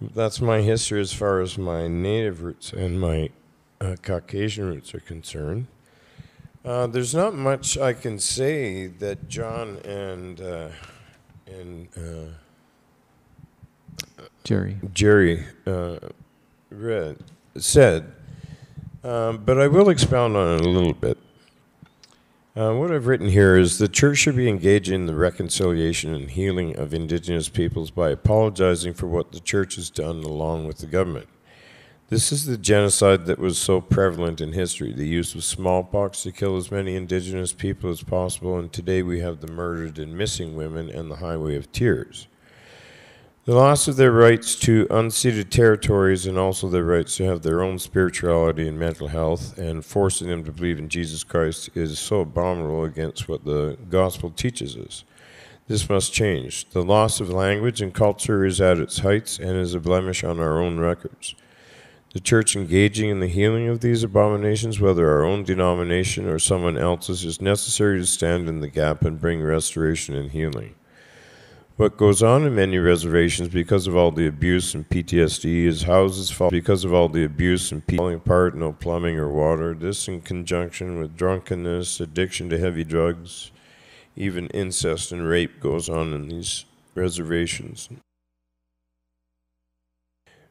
That's 0.00 0.40
my 0.40 0.60
history 0.60 1.00
as 1.00 1.12
far 1.12 1.40
as 1.40 1.58
my 1.58 1.88
native 1.88 2.42
roots 2.42 2.72
and 2.72 3.00
my 3.00 3.30
uh, 3.80 3.96
Caucasian 4.00 4.68
roots 4.68 4.94
are 4.94 5.00
concerned. 5.00 5.66
Uh, 6.64 6.86
there's 6.86 7.14
not 7.14 7.34
much 7.34 7.78
I 7.78 7.94
can 7.94 8.18
say 8.18 8.86
that 8.86 9.28
John 9.28 9.78
and 9.78 10.40
uh, 10.40 10.68
and 11.46 11.88
uh, 11.96 12.32
Jerry. 14.44 14.78
Jerry 14.92 15.46
uh, 15.66 15.98
read 16.70 17.18
said, 17.56 18.12
um, 19.02 19.38
but 19.38 19.60
I 19.60 19.66
will 19.66 19.88
expound 19.88 20.36
on 20.36 20.56
it 20.56 20.60
a 20.60 20.68
little 20.68 20.94
bit. 20.94 21.18
Uh, 22.58 22.74
what 22.74 22.90
I've 22.90 23.06
written 23.06 23.28
here 23.28 23.56
is 23.56 23.78
the 23.78 23.86
church 23.86 24.18
should 24.18 24.34
be 24.34 24.48
engaged 24.48 24.90
in 24.90 25.06
the 25.06 25.14
reconciliation 25.14 26.12
and 26.12 26.28
healing 26.28 26.76
of 26.76 26.92
indigenous 26.92 27.48
peoples 27.48 27.92
by 27.92 28.10
apologizing 28.10 28.94
for 28.94 29.06
what 29.06 29.30
the 29.30 29.38
church 29.38 29.76
has 29.76 29.90
done 29.90 30.24
along 30.24 30.66
with 30.66 30.78
the 30.78 30.88
government. 30.88 31.28
This 32.08 32.32
is 32.32 32.46
the 32.46 32.58
genocide 32.58 33.26
that 33.26 33.38
was 33.38 33.58
so 33.58 33.80
prevalent 33.80 34.40
in 34.40 34.54
history, 34.54 34.92
the 34.92 35.06
use 35.06 35.36
of 35.36 35.44
smallpox 35.44 36.24
to 36.24 36.32
kill 36.32 36.56
as 36.56 36.72
many 36.72 36.96
indigenous 36.96 37.52
people 37.52 37.90
as 37.90 38.02
possible, 38.02 38.58
and 38.58 38.72
today 38.72 39.04
we 39.04 39.20
have 39.20 39.38
the 39.40 39.52
murdered 39.52 39.96
and 40.00 40.18
missing 40.18 40.56
women 40.56 40.90
and 40.90 41.08
the 41.08 41.18
highway 41.18 41.54
of 41.54 41.70
tears. 41.70 42.26
The 43.48 43.54
loss 43.54 43.88
of 43.88 43.96
their 43.96 44.12
rights 44.12 44.54
to 44.56 44.84
unceded 44.90 45.48
territories 45.48 46.26
and 46.26 46.36
also 46.36 46.68
their 46.68 46.84
rights 46.84 47.16
to 47.16 47.24
have 47.24 47.40
their 47.40 47.62
own 47.62 47.78
spirituality 47.78 48.68
and 48.68 48.78
mental 48.78 49.08
health 49.08 49.56
and 49.56 49.82
forcing 49.82 50.28
them 50.28 50.44
to 50.44 50.52
believe 50.52 50.78
in 50.78 50.90
Jesus 50.90 51.24
Christ 51.24 51.70
is 51.74 51.98
so 51.98 52.20
abominable 52.20 52.84
against 52.84 53.26
what 53.26 53.46
the 53.46 53.78
gospel 53.88 54.28
teaches 54.28 54.76
us. 54.76 55.02
This 55.66 55.88
must 55.88 56.12
change. 56.12 56.68
The 56.68 56.84
loss 56.84 57.20
of 57.20 57.30
language 57.30 57.80
and 57.80 57.94
culture 57.94 58.44
is 58.44 58.60
at 58.60 58.80
its 58.80 58.98
heights 58.98 59.38
and 59.38 59.56
is 59.56 59.72
a 59.72 59.80
blemish 59.80 60.22
on 60.22 60.38
our 60.40 60.60
own 60.60 60.78
records. 60.78 61.34
The 62.12 62.20
church 62.20 62.54
engaging 62.54 63.08
in 63.08 63.20
the 63.20 63.28
healing 63.28 63.66
of 63.66 63.80
these 63.80 64.02
abominations, 64.02 64.78
whether 64.78 65.08
our 65.08 65.24
own 65.24 65.44
denomination 65.44 66.28
or 66.28 66.38
someone 66.38 66.76
else's, 66.76 67.24
is 67.24 67.40
necessary 67.40 67.98
to 67.98 68.06
stand 68.06 68.46
in 68.46 68.60
the 68.60 68.68
gap 68.68 69.06
and 69.06 69.18
bring 69.18 69.40
restoration 69.42 70.14
and 70.14 70.32
healing. 70.32 70.74
What 71.78 71.96
goes 71.96 72.24
on 72.24 72.44
in 72.44 72.56
many 72.56 72.78
reservations 72.78 73.50
because 73.50 73.86
of 73.86 73.94
all 73.94 74.10
the 74.10 74.26
abuse 74.26 74.74
and 74.74 74.88
PTSD 74.88 75.64
is 75.64 75.84
houses 75.84 76.28
fall 76.28 76.50
because 76.50 76.84
of 76.84 76.92
all 76.92 77.08
the 77.08 77.22
abuse 77.22 77.70
and 77.70 77.84
falling 77.88 78.16
apart, 78.16 78.56
no 78.56 78.72
plumbing 78.72 79.16
or 79.16 79.28
water. 79.28 79.74
This 79.74 80.08
in 80.08 80.22
conjunction 80.22 80.98
with 80.98 81.16
drunkenness, 81.16 82.00
addiction 82.00 82.50
to 82.50 82.58
heavy 82.58 82.82
drugs, 82.82 83.52
even 84.16 84.48
incest 84.48 85.12
and 85.12 85.28
rape 85.28 85.60
goes 85.60 85.88
on 85.88 86.12
in 86.12 86.26
these 86.26 86.64
reservations. 86.96 87.88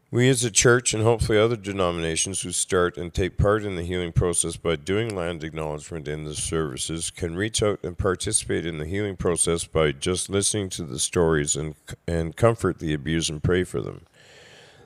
We 0.10 0.30
as 0.30 0.42
a 0.46 0.52
church 0.52 0.94
and 0.94 1.04
hopefully 1.04 1.38
other 1.38 1.58
denominations 1.58 2.42
who 2.42 2.54
start 2.54 2.96
and 2.96 3.14
take 3.14 3.38
part 3.38 3.66
in 3.66 3.76
the 3.76 3.84
healing 3.84 4.14
process 4.14 4.56
by 4.56 4.78
doing 4.78 5.14
land 5.14 5.44
acknowledgement 5.44 6.08
in 6.08 6.24
the 6.24 6.34
services 6.34 7.12
can 7.12 7.36
reach 7.36 7.62
out 7.62 7.84
and 7.84 7.98
participate 7.98 8.66
in 8.66 8.78
the 8.78 8.86
healing 8.86 9.18
process 9.18 9.66
by 9.66 9.92
just 9.92 10.30
listening 10.30 10.70
to 10.70 10.84
the 10.84 10.98
stories 10.98 11.58
and, 11.58 11.76
and 12.08 12.38
comfort 12.38 12.80
the 12.80 12.94
abused 12.94 13.30
and 13.30 13.44
pray 13.44 13.66
for 13.66 13.82
them. 13.82 14.06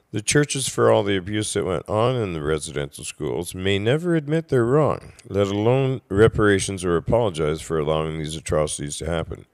The 0.10 0.24
churches, 0.24 0.68
for 0.68 0.92
all 0.92 1.04
the 1.04 1.18
abuse 1.18 1.54
that 1.54 1.66
went 1.66 1.88
on 1.88 2.16
in 2.16 2.34
the 2.34 2.42
residential 2.42 3.04
schools, 3.04 3.54
may 3.54 3.78
never 3.78 4.16
admit 4.16 4.48
they're 4.48 4.66
wrong, 4.66 5.14
let 5.30 5.48
alone 5.48 6.02
reparations 6.10 6.84
or 6.84 6.98
apologize 6.98 7.62
for 7.62 7.78
allowing 7.78 8.18
these 8.18 8.36
atrocities 8.36 8.98
to 8.98 9.06
happen. 9.06 9.46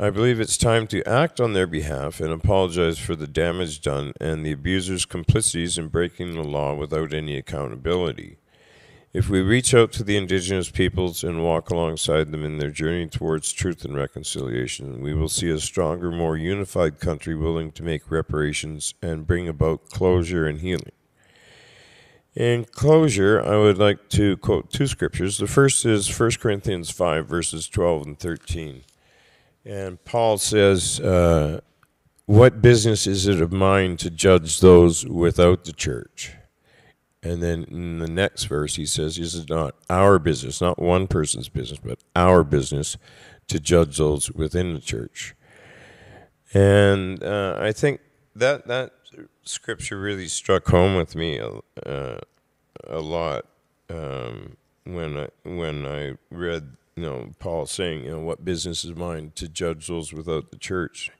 I 0.00 0.10
believe 0.10 0.38
it's 0.38 0.56
time 0.56 0.86
to 0.88 1.02
act 1.08 1.40
on 1.40 1.54
their 1.54 1.66
behalf 1.66 2.20
and 2.20 2.32
apologize 2.32 3.00
for 3.00 3.16
the 3.16 3.26
damage 3.26 3.80
done 3.80 4.12
and 4.20 4.46
the 4.46 4.52
abusers' 4.52 5.04
complicities 5.04 5.76
in 5.76 5.88
breaking 5.88 6.34
the 6.34 6.44
law 6.44 6.72
without 6.72 7.12
any 7.12 7.36
accountability. 7.36 8.36
If 9.12 9.28
we 9.28 9.40
reach 9.40 9.74
out 9.74 9.90
to 9.94 10.04
the 10.04 10.16
indigenous 10.16 10.70
peoples 10.70 11.24
and 11.24 11.42
walk 11.42 11.70
alongside 11.70 12.30
them 12.30 12.44
in 12.44 12.58
their 12.58 12.70
journey 12.70 13.08
towards 13.08 13.52
truth 13.52 13.84
and 13.84 13.96
reconciliation, 13.96 15.00
we 15.00 15.14
will 15.14 15.28
see 15.28 15.50
a 15.50 15.58
stronger, 15.58 16.12
more 16.12 16.36
unified 16.36 17.00
country 17.00 17.34
willing 17.34 17.72
to 17.72 17.82
make 17.82 18.08
reparations 18.08 18.94
and 19.02 19.26
bring 19.26 19.48
about 19.48 19.90
closure 19.90 20.46
and 20.46 20.60
healing. 20.60 20.92
In 22.36 22.66
closure, 22.66 23.42
I 23.44 23.56
would 23.56 23.78
like 23.78 24.08
to 24.10 24.36
quote 24.36 24.70
two 24.70 24.86
scriptures. 24.86 25.38
The 25.38 25.48
first 25.48 25.84
is 25.84 26.20
1 26.20 26.30
Corinthians 26.38 26.90
5, 26.90 27.26
verses 27.26 27.68
12 27.68 28.06
and 28.06 28.16
13. 28.16 28.84
And 29.64 30.02
Paul 30.04 30.38
says, 30.38 31.00
uh, 31.00 31.60
What 32.26 32.62
business 32.62 33.06
is 33.06 33.26
it 33.26 33.40
of 33.40 33.52
mine 33.52 33.96
to 33.98 34.10
judge 34.10 34.60
those 34.60 35.06
without 35.06 35.64
the 35.64 35.72
church? 35.72 36.34
And 37.22 37.42
then 37.42 37.64
in 37.64 37.98
the 37.98 38.08
next 38.08 38.44
verse, 38.44 38.76
he 38.76 38.86
says, 38.86 39.18
Is 39.18 39.34
it 39.34 39.50
not 39.50 39.74
our 39.90 40.18
business, 40.18 40.60
not 40.60 40.78
one 40.78 41.06
person's 41.06 41.48
business, 41.48 41.80
but 41.82 41.98
our 42.14 42.44
business 42.44 42.96
to 43.48 43.58
judge 43.58 43.98
those 43.98 44.30
within 44.32 44.74
the 44.74 44.80
church? 44.80 45.34
And 46.54 47.22
uh, 47.22 47.58
I 47.60 47.72
think 47.72 48.00
that 48.34 48.66
that 48.68 48.92
scripture 49.42 49.98
really 49.98 50.28
struck 50.28 50.66
home 50.68 50.96
with 50.96 51.14
me 51.14 51.40
uh, 51.40 52.18
a 52.86 53.00
lot 53.00 53.46
um, 53.90 54.56
when 54.84 55.18
I 55.18 55.28
when 55.44 55.86
I 55.86 56.14
read 56.30 56.76
you 56.98 57.06
know 57.06 57.30
Paul 57.38 57.66
saying 57.66 58.04
you 58.04 58.10
know 58.10 58.20
what 58.20 58.44
business 58.44 58.84
is 58.84 58.94
mine 58.96 59.32
to 59.36 59.48
judge 59.48 59.86
those 59.86 60.12
without 60.12 60.50
the 60.50 60.58
church. 60.58 61.10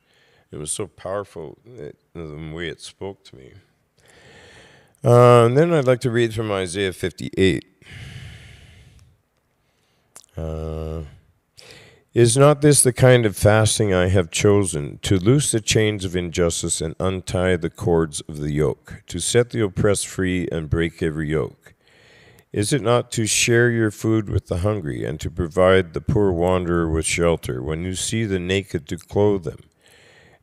It 0.50 0.56
was 0.56 0.72
so 0.72 0.86
powerful 0.86 1.58
that, 1.76 1.96
the 2.14 2.52
way 2.52 2.68
it 2.68 2.80
spoke 2.80 3.22
to 3.24 3.36
me. 3.36 3.52
Uh, 5.04 5.44
and 5.44 5.56
then 5.56 5.72
I'd 5.72 5.86
like 5.86 6.00
to 6.00 6.10
read 6.10 6.34
from 6.34 6.50
Isaiah 6.50 6.92
58. 6.92 7.64
Uh, 10.36 11.02
is 12.14 12.36
not 12.36 12.62
this 12.62 12.82
the 12.82 12.92
kind 12.92 13.26
of 13.26 13.36
fasting 13.36 13.92
I 13.92 14.08
have 14.08 14.30
chosen, 14.30 14.98
to 15.02 15.18
loose 15.18 15.52
the 15.52 15.60
chains 15.60 16.04
of 16.04 16.16
injustice 16.16 16.80
and 16.80 16.96
untie 16.98 17.56
the 17.56 17.70
cords 17.70 18.22
of 18.22 18.38
the 18.38 18.50
yoke, 18.50 19.02
to 19.08 19.20
set 19.20 19.50
the 19.50 19.62
oppressed 19.62 20.08
free 20.08 20.48
and 20.50 20.70
break 20.70 21.02
every 21.02 21.28
yoke? 21.28 21.74
Is 22.58 22.72
it 22.72 22.82
not 22.82 23.12
to 23.12 23.24
share 23.24 23.70
your 23.70 23.92
food 23.92 24.28
with 24.28 24.48
the 24.48 24.56
hungry, 24.56 25.04
and 25.04 25.20
to 25.20 25.30
provide 25.30 25.94
the 25.94 26.00
poor 26.00 26.32
wanderer 26.32 26.90
with 26.90 27.06
shelter, 27.06 27.62
when 27.62 27.84
you 27.84 27.94
see 27.94 28.24
the 28.24 28.40
naked 28.40 28.88
to 28.88 28.96
clothe 28.96 29.44
them, 29.44 29.60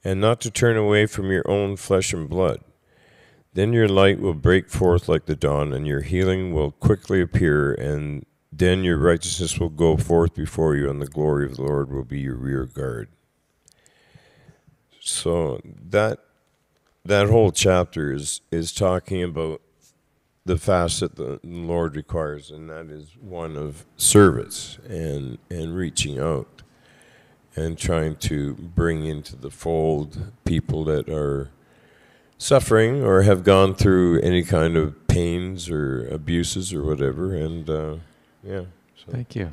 and 0.02 0.22
not 0.22 0.40
to 0.40 0.50
turn 0.50 0.78
away 0.78 1.08
from 1.08 1.30
your 1.30 1.44
own 1.46 1.76
flesh 1.76 2.14
and 2.14 2.30
blood? 2.30 2.62
Then 3.54 3.74
your 3.74 3.90
light 3.90 4.22
will 4.22 4.34
break 4.34 4.70
forth 4.70 5.10
like 5.10 5.26
the 5.26 5.36
dawn, 5.36 5.74
and 5.74 5.86
your 5.86 6.04
healing 6.04 6.54
will 6.54 6.72
quickly 6.72 7.20
appear, 7.20 7.74
and 7.74 8.26
then 8.50 8.86
your 8.86 8.98
righteousness 8.98 9.60
will 9.60 9.68
go 9.68 9.98
forth 9.98 10.34
before 10.34 10.74
you, 10.78 10.90
and 10.90 11.02
the 11.02 11.08
glory 11.08 11.46
of 11.46 11.58
the 11.58 11.64
Lord 11.64 11.92
will 11.92 12.06
be 12.06 12.22
your 12.22 12.38
rear 12.38 12.64
guard. 12.64 13.10
So 15.02 15.60
that 15.66 16.20
that 17.04 17.28
whole 17.28 17.52
chapter 17.52 18.14
is 18.14 18.40
is 18.52 18.72
talking 18.72 19.22
about 19.22 19.60
the 20.46 20.58
fast 20.58 21.00
that 21.00 21.16
the 21.16 21.40
Lord 21.44 21.96
requires, 21.96 22.52
and 22.52 22.70
that 22.70 22.92
is 22.92 23.18
one 23.20 23.58
of 23.58 23.86
service 23.98 24.78
and 24.88 25.38
and 25.50 25.76
reaching 25.76 26.20
out 26.20 26.62
and 27.56 27.78
trying 27.78 28.16
to 28.18 28.54
bring 28.54 29.06
into 29.06 29.36
the 29.36 29.50
fold 29.50 30.32
people 30.44 30.84
that 30.84 31.10
are 31.10 31.50
suffering 32.38 33.02
or 33.04 33.22
have 33.22 33.44
gone 33.44 33.74
through 33.74 34.20
any 34.22 34.44
kind 34.44 34.76
of 34.76 35.08
pains 35.08 35.70
or 35.70 36.08
abuses 36.10 36.74
or 36.74 36.84
whatever, 36.84 37.34
and 37.34 37.70
uh, 37.70 37.96
yeah. 38.44 38.66
So. 38.96 39.12
Thank 39.12 39.36
you. 39.36 39.52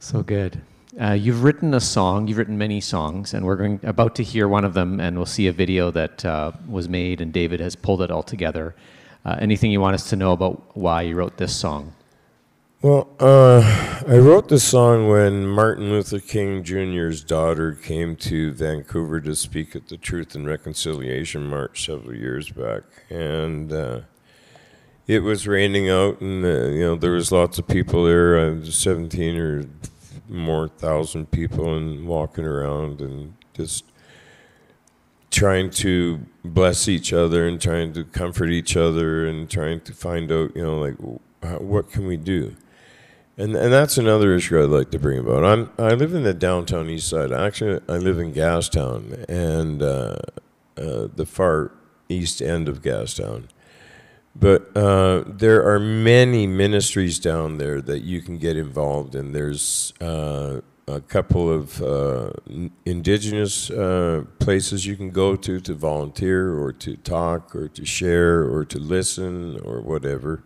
So 0.00 0.22
good. 0.22 0.60
Uh, 1.00 1.12
you've 1.12 1.42
written 1.42 1.72
a 1.72 1.80
song. 1.80 2.28
You've 2.28 2.36
written 2.36 2.58
many 2.58 2.80
songs, 2.80 3.32
and 3.32 3.46
we're 3.46 3.56
going 3.56 3.80
about 3.82 4.14
to 4.16 4.22
hear 4.22 4.46
one 4.46 4.64
of 4.64 4.74
them, 4.74 5.00
and 5.00 5.16
we'll 5.16 5.24
see 5.24 5.46
a 5.46 5.52
video 5.52 5.90
that 5.90 6.24
uh, 6.24 6.52
was 6.68 6.88
made, 6.88 7.22
and 7.22 7.32
David 7.32 7.60
has 7.60 7.74
pulled 7.74 8.02
it 8.02 8.10
all 8.10 8.22
together. 8.22 8.74
Uh, 9.24 9.36
anything 9.40 9.70
you 9.70 9.80
want 9.80 9.94
us 9.94 10.10
to 10.10 10.16
know 10.16 10.32
about 10.32 10.76
why 10.76 11.02
you 11.02 11.14
wrote 11.14 11.36
this 11.36 11.54
song? 11.54 11.94
Well, 12.82 13.08
uh, 13.20 13.60
I 14.08 14.18
wrote 14.18 14.48
this 14.48 14.64
song 14.64 15.06
when 15.06 15.46
Martin 15.46 15.90
Luther 15.90 16.18
King 16.18 16.64
Jr.'s 16.64 17.22
daughter 17.22 17.74
came 17.74 18.16
to 18.16 18.50
Vancouver 18.52 19.20
to 19.20 19.36
speak 19.36 19.76
at 19.76 19.86
the 19.86 19.96
Truth 19.96 20.34
and 20.34 20.44
Reconciliation 20.48 21.46
March 21.46 21.86
several 21.86 22.16
years 22.16 22.50
back, 22.50 22.82
and 23.08 23.72
uh, 23.72 24.00
it 25.06 25.20
was 25.20 25.46
raining 25.46 25.88
out, 25.90 26.20
and 26.20 26.44
uh, 26.44 26.70
you 26.70 26.80
know 26.80 26.96
there 26.96 27.12
was 27.12 27.30
lots 27.30 27.60
of 27.60 27.68
people 27.68 28.04
there. 28.04 28.50
Was 28.50 28.74
seventeen 28.74 29.38
or 29.38 29.64
more 30.28 30.66
thousand 30.66 31.30
people, 31.30 31.76
and 31.76 32.08
walking 32.08 32.44
around 32.44 33.00
and 33.00 33.34
just 33.54 33.84
trying 35.32 35.70
to 35.70 36.24
bless 36.44 36.86
each 36.86 37.12
other 37.12 37.48
and 37.48 37.60
trying 37.60 37.92
to 37.94 38.04
comfort 38.04 38.50
each 38.50 38.76
other 38.76 39.26
and 39.26 39.50
trying 39.50 39.80
to 39.80 39.92
find 39.92 40.30
out, 40.30 40.54
you 40.54 40.62
know, 40.62 40.78
like 40.78 40.94
what 41.60 41.90
can 41.90 42.06
we 42.06 42.16
do 42.16 42.56
and 43.36 43.56
and 43.56 43.72
that's 43.72 43.98
another 43.98 44.34
issue 44.34 44.62
I'd 44.62 44.68
like 44.68 44.90
to 44.90 44.98
bring 44.98 45.18
about. 45.18 45.44
I'm 45.44 45.70
I 45.78 45.94
live 45.94 46.14
in 46.14 46.22
the 46.22 46.34
downtown 46.34 46.88
east 46.88 47.08
side. 47.08 47.32
Actually, 47.32 47.80
I 47.88 47.96
live 47.96 48.18
in 48.18 48.32
Gastown 48.32 49.24
and 49.28 49.82
uh, 49.82 50.18
uh, 50.76 51.08
the 51.14 51.26
far 51.26 51.72
east 52.08 52.42
end 52.42 52.68
of 52.68 52.82
Gastown. 52.82 53.48
But 54.34 54.74
uh, 54.76 55.24
there 55.26 55.66
are 55.66 55.78
many 55.78 56.46
ministries 56.46 57.18
down 57.18 57.58
there 57.58 57.82
that 57.82 58.00
you 58.00 58.22
can 58.22 58.38
get 58.38 58.56
involved 58.56 59.14
in. 59.14 59.32
There's 59.32 59.92
uh, 60.00 60.60
a 60.88 61.00
couple 61.00 61.50
of 61.50 61.80
uh, 61.80 62.32
indigenous 62.84 63.70
uh, 63.70 64.24
places 64.38 64.84
you 64.86 64.96
can 64.96 65.10
go 65.10 65.36
to 65.36 65.60
to 65.60 65.74
volunteer 65.74 66.58
or 66.58 66.72
to 66.72 66.96
talk 66.96 67.54
or 67.54 67.68
to 67.68 67.84
share 67.84 68.42
or 68.42 68.64
to 68.64 68.78
listen 68.78 69.60
or 69.60 69.80
whatever. 69.80 70.42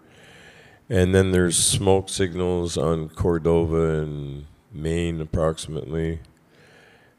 And 0.88 1.14
then 1.14 1.32
there's 1.32 1.56
smoke 1.56 2.08
signals 2.08 2.76
on 2.76 3.08
Cordova 3.08 4.00
and 4.02 4.46
Main, 4.72 5.20
approximately. 5.20 6.20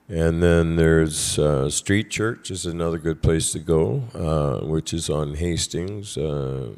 And 0.08 0.42
then 0.42 0.78
there's 0.78 1.38
uh, 1.38 1.70
Street 1.70 2.10
Church 2.10 2.50
is 2.50 2.66
another 2.66 2.98
good 2.98 3.22
place 3.22 3.52
to 3.52 3.60
go, 3.60 4.04
uh, 4.14 4.66
which 4.66 4.94
is 4.94 5.10
on 5.10 5.34
Hastings, 5.34 6.18
uh, 6.18 6.70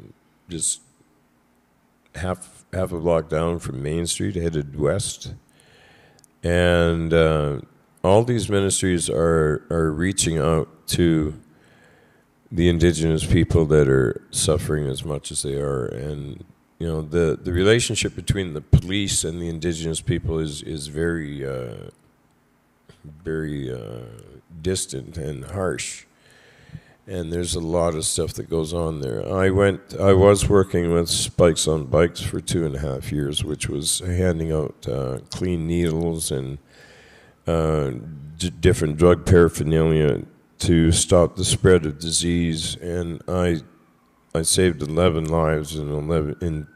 just 0.48 0.80
half 2.16 2.64
half 2.72 2.90
a 2.90 2.98
block 2.98 3.28
down 3.28 3.60
from 3.60 3.82
Main 3.82 4.06
Street, 4.06 4.34
headed 4.34 4.78
west. 4.78 5.34
And 6.42 7.12
uh, 7.12 7.60
all 8.02 8.24
these 8.24 8.48
ministries 8.48 9.10
are 9.10 9.66
are 9.70 9.90
reaching 9.90 10.38
out 10.38 10.68
to 10.88 11.34
the 12.50 12.68
indigenous 12.68 13.24
people 13.24 13.64
that 13.66 13.88
are 13.88 14.22
suffering 14.30 14.86
as 14.86 15.04
much 15.04 15.30
as 15.30 15.42
they 15.42 15.56
are, 15.56 15.86
and 15.86 16.44
you 16.78 16.86
know 16.86 17.02
the 17.02 17.38
the 17.40 17.52
relationship 17.52 18.16
between 18.16 18.54
the 18.54 18.60
police 18.60 19.22
and 19.22 19.40
the 19.40 19.48
indigenous 19.48 20.00
people 20.00 20.38
is 20.38 20.62
is 20.62 20.86
very 20.88 21.46
uh, 21.46 21.90
very 23.22 23.72
uh, 23.72 24.00
distant 24.62 25.16
and 25.16 25.44
harsh 25.44 26.06
and 27.06 27.32
there's 27.32 27.54
a 27.54 27.60
lot 27.60 27.94
of 27.94 28.04
stuff 28.04 28.34
that 28.34 28.48
goes 28.48 28.72
on 28.72 29.00
there 29.00 29.26
i 29.32 29.50
went 29.50 29.80
i 29.98 30.12
was 30.12 30.48
working 30.48 30.92
with 30.92 31.08
spikes 31.08 31.66
on 31.66 31.84
bikes 31.84 32.20
for 32.20 32.40
two 32.40 32.64
and 32.64 32.76
a 32.76 32.78
half 32.78 33.10
years 33.10 33.42
which 33.44 33.68
was 33.68 34.00
handing 34.00 34.52
out 34.52 34.86
uh, 34.88 35.18
clean 35.30 35.66
needles 35.66 36.30
and 36.30 36.58
uh, 37.46 37.90
d- 38.36 38.50
different 38.50 38.96
drug 38.96 39.26
paraphernalia 39.26 40.22
to 40.58 40.92
stop 40.92 41.36
the 41.36 41.44
spread 41.44 41.86
of 41.86 41.98
disease 41.98 42.76
and 42.76 43.22
i 43.28 43.60
I 44.34 44.42
saved 44.42 44.80
11 44.82 45.24
lives 45.24 45.76
in 45.76 45.90
11 45.90 46.36
in 46.40 46.68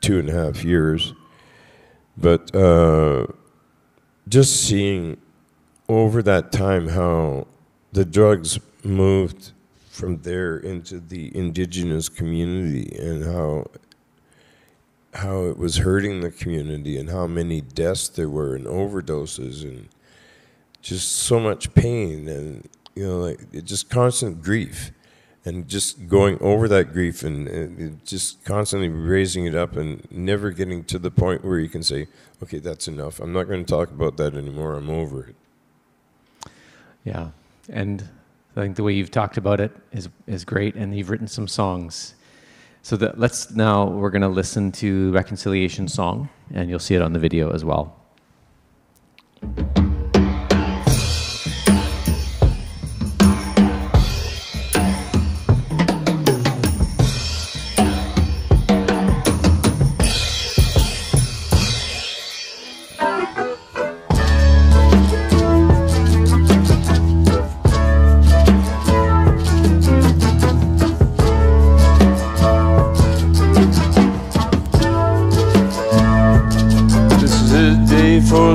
two 0.00 0.18
and 0.18 0.28
a 0.28 0.32
half 0.32 0.64
years. 0.64 1.12
But 2.16 2.54
uh, 2.54 3.26
just 4.28 4.64
seeing 4.64 5.16
over 5.88 6.22
that 6.22 6.52
time 6.52 6.88
how 6.88 7.48
the 7.92 8.04
drugs 8.04 8.60
moved 8.84 9.52
from 10.00 10.22
there 10.22 10.56
into 10.56 10.98
the 10.98 11.36
indigenous 11.36 12.08
community 12.08 12.96
and 12.98 13.24
how 13.24 13.66
how 15.12 15.44
it 15.44 15.58
was 15.58 15.78
hurting 15.78 16.20
the 16.20 16.30
community 16.30 16.96
and 16.96 17.10
how 17.10 17.26
many 17.26 17.60
deaths 17.60 18.08
there 18.08 18.28
were 18.28 18.54
and 18.54 18.66
overdoses 18.66 19.62
and 19.62 19.88
just 20.80 21.10
so 21.10 21.38
much 21.38 21.74
pain 21.74 22.28
and 22.28 22.68
you 22.94 23.06
know 23.06 23.18
like 23.18 23.64
just 23.64 23.90
constant 23.90 24.40
grief 24.42 24.90
and 25.44 25.68
just 25.68 26.06
going 26.06 26.38
over 26.40 26.68
that 26.68 26.92
grief 26.92 27.22
and, 27.22 27.48
and, 27.48 28.04
just 28.04 28.44
constantly 28.44 28.88
raising 28.88 29.46
it 29.46 29.54
up 29.54 29.74
and 29.76 30.06
never 30.10 30.50
getting 30.50 30.84
to 30.84 30.98
the 30.98 31.10
point 31.10 31.42
where 31.42 31.58
you 31.58 31.68
can 31.68 31.82
say, 31.82 32.06
okay, 32.42 32.58
that's 32.58 32.86
enough. 32.86 33.20
I'm 33.20 33.32
not 33.32 33.44
going 33.44 33.64
to 33.64 33.70
talk 33.70 33.90
about 33.90 34.18
that 34.18 34.34
anymore. 34.34 34.74
I'm 34.74 34.90
over 34.90 35.28
it. 35.28 35.34
Yeah. 37.04 37.30
And 37.70 38.06
I 38.56 38.62
think 38.62 38.76
the 38.76 38.82
way 38.82 38.92
you've 38.92 39.10
talked 39.10 39.36
about 39.36 39.60
it 39.60 39.72
is, 39.92 40.08
is 40.26 40.44
great. 40.44 40.74
And 40.74 40.96
you've 40.96 41.10
written 41.10 41.28
some 41.28 41.46
songs. 41.46 42.14
So 42.82 42.96
that, 42.96 43.18
let's 43.18 43.50
now, 43.50 43.86
we're 43.86 44.10
going 44.10 44.22
to 44.22 44.28
listen 44.28 44.72
to 44.72 45.12
Reconciliation 45.12 45.86
Song, 45.86 46.28
and 46.52 46.68
you'll 46.70 46.78
see 46.78 46.94
it 46.94 47.02
on 47.02 47.12
the 47.12 47.18
video 47.18 47.50
as 47.50 47.64
well. 47.64 47.96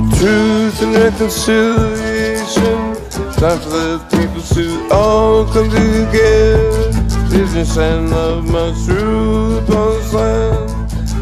Reconciliation. 0.02 2.96
Time 3.39 3.60
for 3.60 3.70
the 3.70 4.00
people 4.12 4.41
to 4.41 4.89
all 4.91 5.46
come 5.46 5.70
together. 5.70 6.91
Business 7.30 7.78
and 7.78 8.10
love 8.10 8.50
must 8.50 8.89
rule 8.89 9.60
upon 9.60 9.93
this 9.93 10.14
land. 10.14 10.70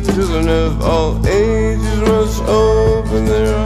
Children 0.06 0.48
of 0.50 0.82
all 0.82 1.20
ages 1.28 2.00
must 2.02 2.42
open 2.44 3.26
their 3.26 3.54
hearts. 3.54 3.63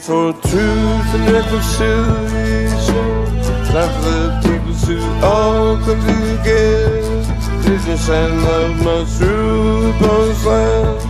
For 0.00 0.32
truth 0.32 1.14
and 1.14 1.30
reconciliation. 1.30 3.26
Time 3.68 3.92
for 4.00 4.10
the 4.10 4.40
people 4.42 4.74
to 4.86 4.96
all 5.22 5.76
come 5.84 6.00
together. 6.00 7.20
Business 7.68 8.08
and 8.08 8.42
love 8.42 8.82
must 8.82 9.20
rule 9.20 9.90
upon 9.90 10.28
this 10.28 10.44
land. 10.46 11.00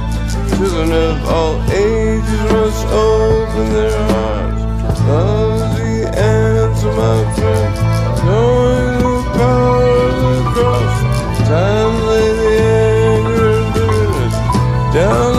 Children 0.50 0.92
of 0.92 1.28
all 1.28 1.56
ages 1.70 2.42
must 2.52 2.86
open 2.88 3.66
their 3.74 3.98
hearts. 4.10 5.00
Love's 5.06 5.78
the 5.78 5.94
answer, 6.18 6.92
my 6.92 7.18
friend. 7.36 7.72
Knowing 8.26 8.98
the 9.06 9.16
power 9.38 10.00
of 10.08 10.14
the 10.24 10.42
cross. 10.52 10.96
Time 11.48 11.94
lay 12.08 12.30
the 12.40 12.52
anger 13.14 13.50
and 13.50 13.66
bitterness 13.74 14.36
down 14.94 15.29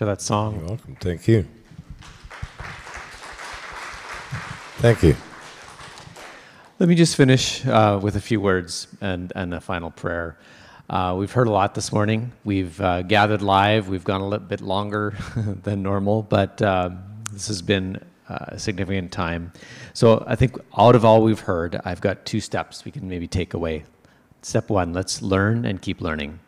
for 0.00 0.06
that 0.06 0.22
song. 0.22 0.56
You're 0.56 0.64
welcome. 0.64 0.96
Thank 0.98 1.28
you. 1.28 1.46
Thank 4.78 5.02
you. 5.02 5.14
Let 6.78 6.88
me 6.88 6.94
just 6.94 7.16
finish 7.16 7.66
uh, 7.66 8.00
with 8.02 8.16
a 8.16 8.20
few 8.22 8.40
words 8.40 8.88
and, 9.02 9.30
and 9.36 9.52
a 9.52 9.60
final 9.60 9.90
prayer. 9.90 10.38
Uh, 10.88 11.16
we've 11.18 11.30
heard 11.30 11.48
a 11.48 11.50
lot 11.50 11.74
this 11.74 11.92
morning. 11.92 12.32
We've 12.44 12.80
uh, 12.80 13.02
gathered 13.02 13.42
live. 13.42 13.90
We've 13.90 14.02
gone 14.02 14.22
a 14.22 14.26
little 14.26 14.46
bit 14.46 14.62
longer 14.62 15.18
than 15.36 15.82
normal, 15.82 16.22
but 16.22 16.62
uh, 16.62 16.92
this 17.30 17.48
has 17.48 17.60
been 17.60 18.02
uh, 18.30 18.38
a 18.48 18.58
significant 18.58 19.12
time. 19.12 19.52
So 19.92 20.24
I 20.26 20.34
think 20.34 20.56
out 20.78 20.94
of 20.94 21.04
all 21.04 21.22
we've 21.22 21.40
heard, 21.40 21.78
I've 21.84 22.00
got 22.00 22.24
two 22.24 22.40
steps 22.40 22.86
we 22.86 22.90
can 22.90 23.06
maybe 23.06 23.28
take 23.28 23.52
away. 23.52 23.84
Step 24.40 24.70
one, 24.70 24.94
let's 24.94 25.20
learn 25.20 25.66
and 25.66 25.82
keep 25.82 26.00
learning. 26.00 26.38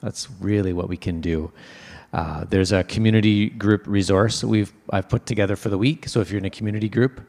That's 0.00 0.28
really 0.38 0.72
what 0.72 0.88
we 0.88 0.96
can 0.96 1.20
do. 1.20 1.50
Uh, 2.12 2.44
there's 2.44 2.72
a 2.72 2.84
community 2.84 3.48
group 3.48 3.86
resource 3.86 4.44
we've 4.44 4.72
I've 4.90 5.08
put 5.08 5.24
together 5.24 5.56
for 5.56 5.70
the 5.70 5.78
week. 5.78 6.08
So 6.08 6.20
if 6.20 6.30
you're 6.30 6.38
in 6.38 6.44
a 6.44 6.50
community 6.50 6.88
group, 6.88 7.20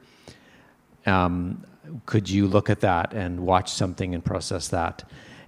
um, 1.05 1.63
could 2.05 2.29
you 2.29 2.47
look 2.47 2.69
at 2.69 2.81
that 2.81 3.13
and 3.13 3.39
watch 3.39 3.71
something 3.71 4.13
and 4.13 4.23
process 4.23 4.67
that? 4.69 5.03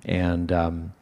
And 0.06 0.52
um, 0.52 0.94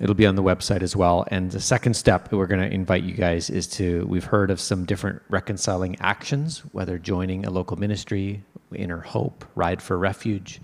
it'll 0.00 0.14
be 0.14 0.26
on 0.26 0.34
the 0.34 0.42
website 0.42 0.82
as 0.82 0.96
well. 0.96 1.26
And 1.30 1.50
the 1.50 1.60
second 1.60 1.94
step 1.94 2.32
we're 2.32 2.46
going 2.46 2.60
to 2.60 2.74
invite 2.74 3.04
you 3.04 3.14
guys 3.14 3.50
is 3.50 3.66
to 3.68 4.04
we've 4.06 4.24
heard 4.24 4.50
of 4.50 4.60
some 4.60 4.84
different 4.84 5.22
reconciling 5.28 5.96
actions, 6.00 6.60
whether 6.72 6.98
joining 6.98 7.46
a 7.46 7.50
local 7.50 7.76
ministry, 7.76 8.42
Inner 8.74 9.00
Hope, 9.00 9.44
Ride 9.54 9.80
for 9.80 9.96
Refuge. 9.96 10.60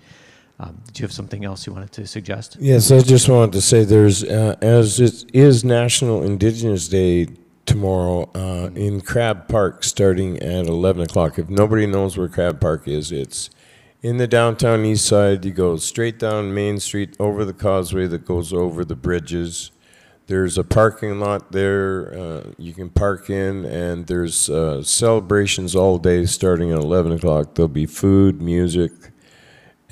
Um, 0.63 0.81
did 0.85 0.99
you 0.99 1.03
have 1.03 1.11
something 1.11 1.43
else 1.43 1.67
you 1.67 1.73
wanted 1.73 1.91
to 1.93 2.07
suggest? 2.07 2.55
Yes, 2.57 2.89
I 2.89 3.01
just 3.01 3.27
wanted 3.27 3.51
to 3.53 3.61
say 3.61 3.83
there's, 3.83 4.23
uh, 4.23 4.55
as 4.61 4.99
it 4.99 5.25
is 5.33 5.65
National 5.65 6.23
Indigenous 6.23 6.87
Day 6.87 7.27
tomorrow 7.65 8.29
uh, 8.33 8.69
in 8.73 9.01
Crab 9.01 9.49
Park 9.49 9.83
starting 9.83 10.41
at 10.41 10.67
11 10.67 11.01
o'clock. 11.01 11.37
If 11.37 11.49
nobody 11.49 11.85
knows 11.85 12.17
where 12.17 12.29
Crab 12.29 12.61
Park 12.61 12.87
is, 12.87 13.11
it's 13.11 13.49
in 14.01 14.17
the 14.17 14.27
downtown 14.27 14.85
east 14.85 15.05
side. 15.05 15.43
You 15.43 15.51
go 15.51 15.75
straight 15.75 16.17
down 16.17 16.53
Main 16.53 16.79
Street 16.79 17.17
over 17.19 17.43
the 17.43 17.53
causeway 17.53 18.07
that 18.07 18.25
goes 18.25 18.53
over 18.53 18.85
the 18.85 18.95
bridges. 18.95 19.71
There's 20.27 20.57
a 20.57 20.63
parking 20.63 21.19
lot 21.19 21.51
there 21.51 22.17
uh, 22.17 22.51
you 22.57 22.71
can 22.71 22.89
park 22.89 23.29
in, 23.29 23.65
and 23.65 24.07
there's 24.07 24.49
uh, 24.49 24.81
celebrations 24.81 25.75
all 25.75 25.97
day 25.97 26.25
starting 26.25 26.71
at 26.71 26.79
11 26.79 27.11
o'clock. 27.11 27.55
There'll 27.55 27.67
be 27.67 27.85
food, 27.85 28.41
music, 28.41 28.91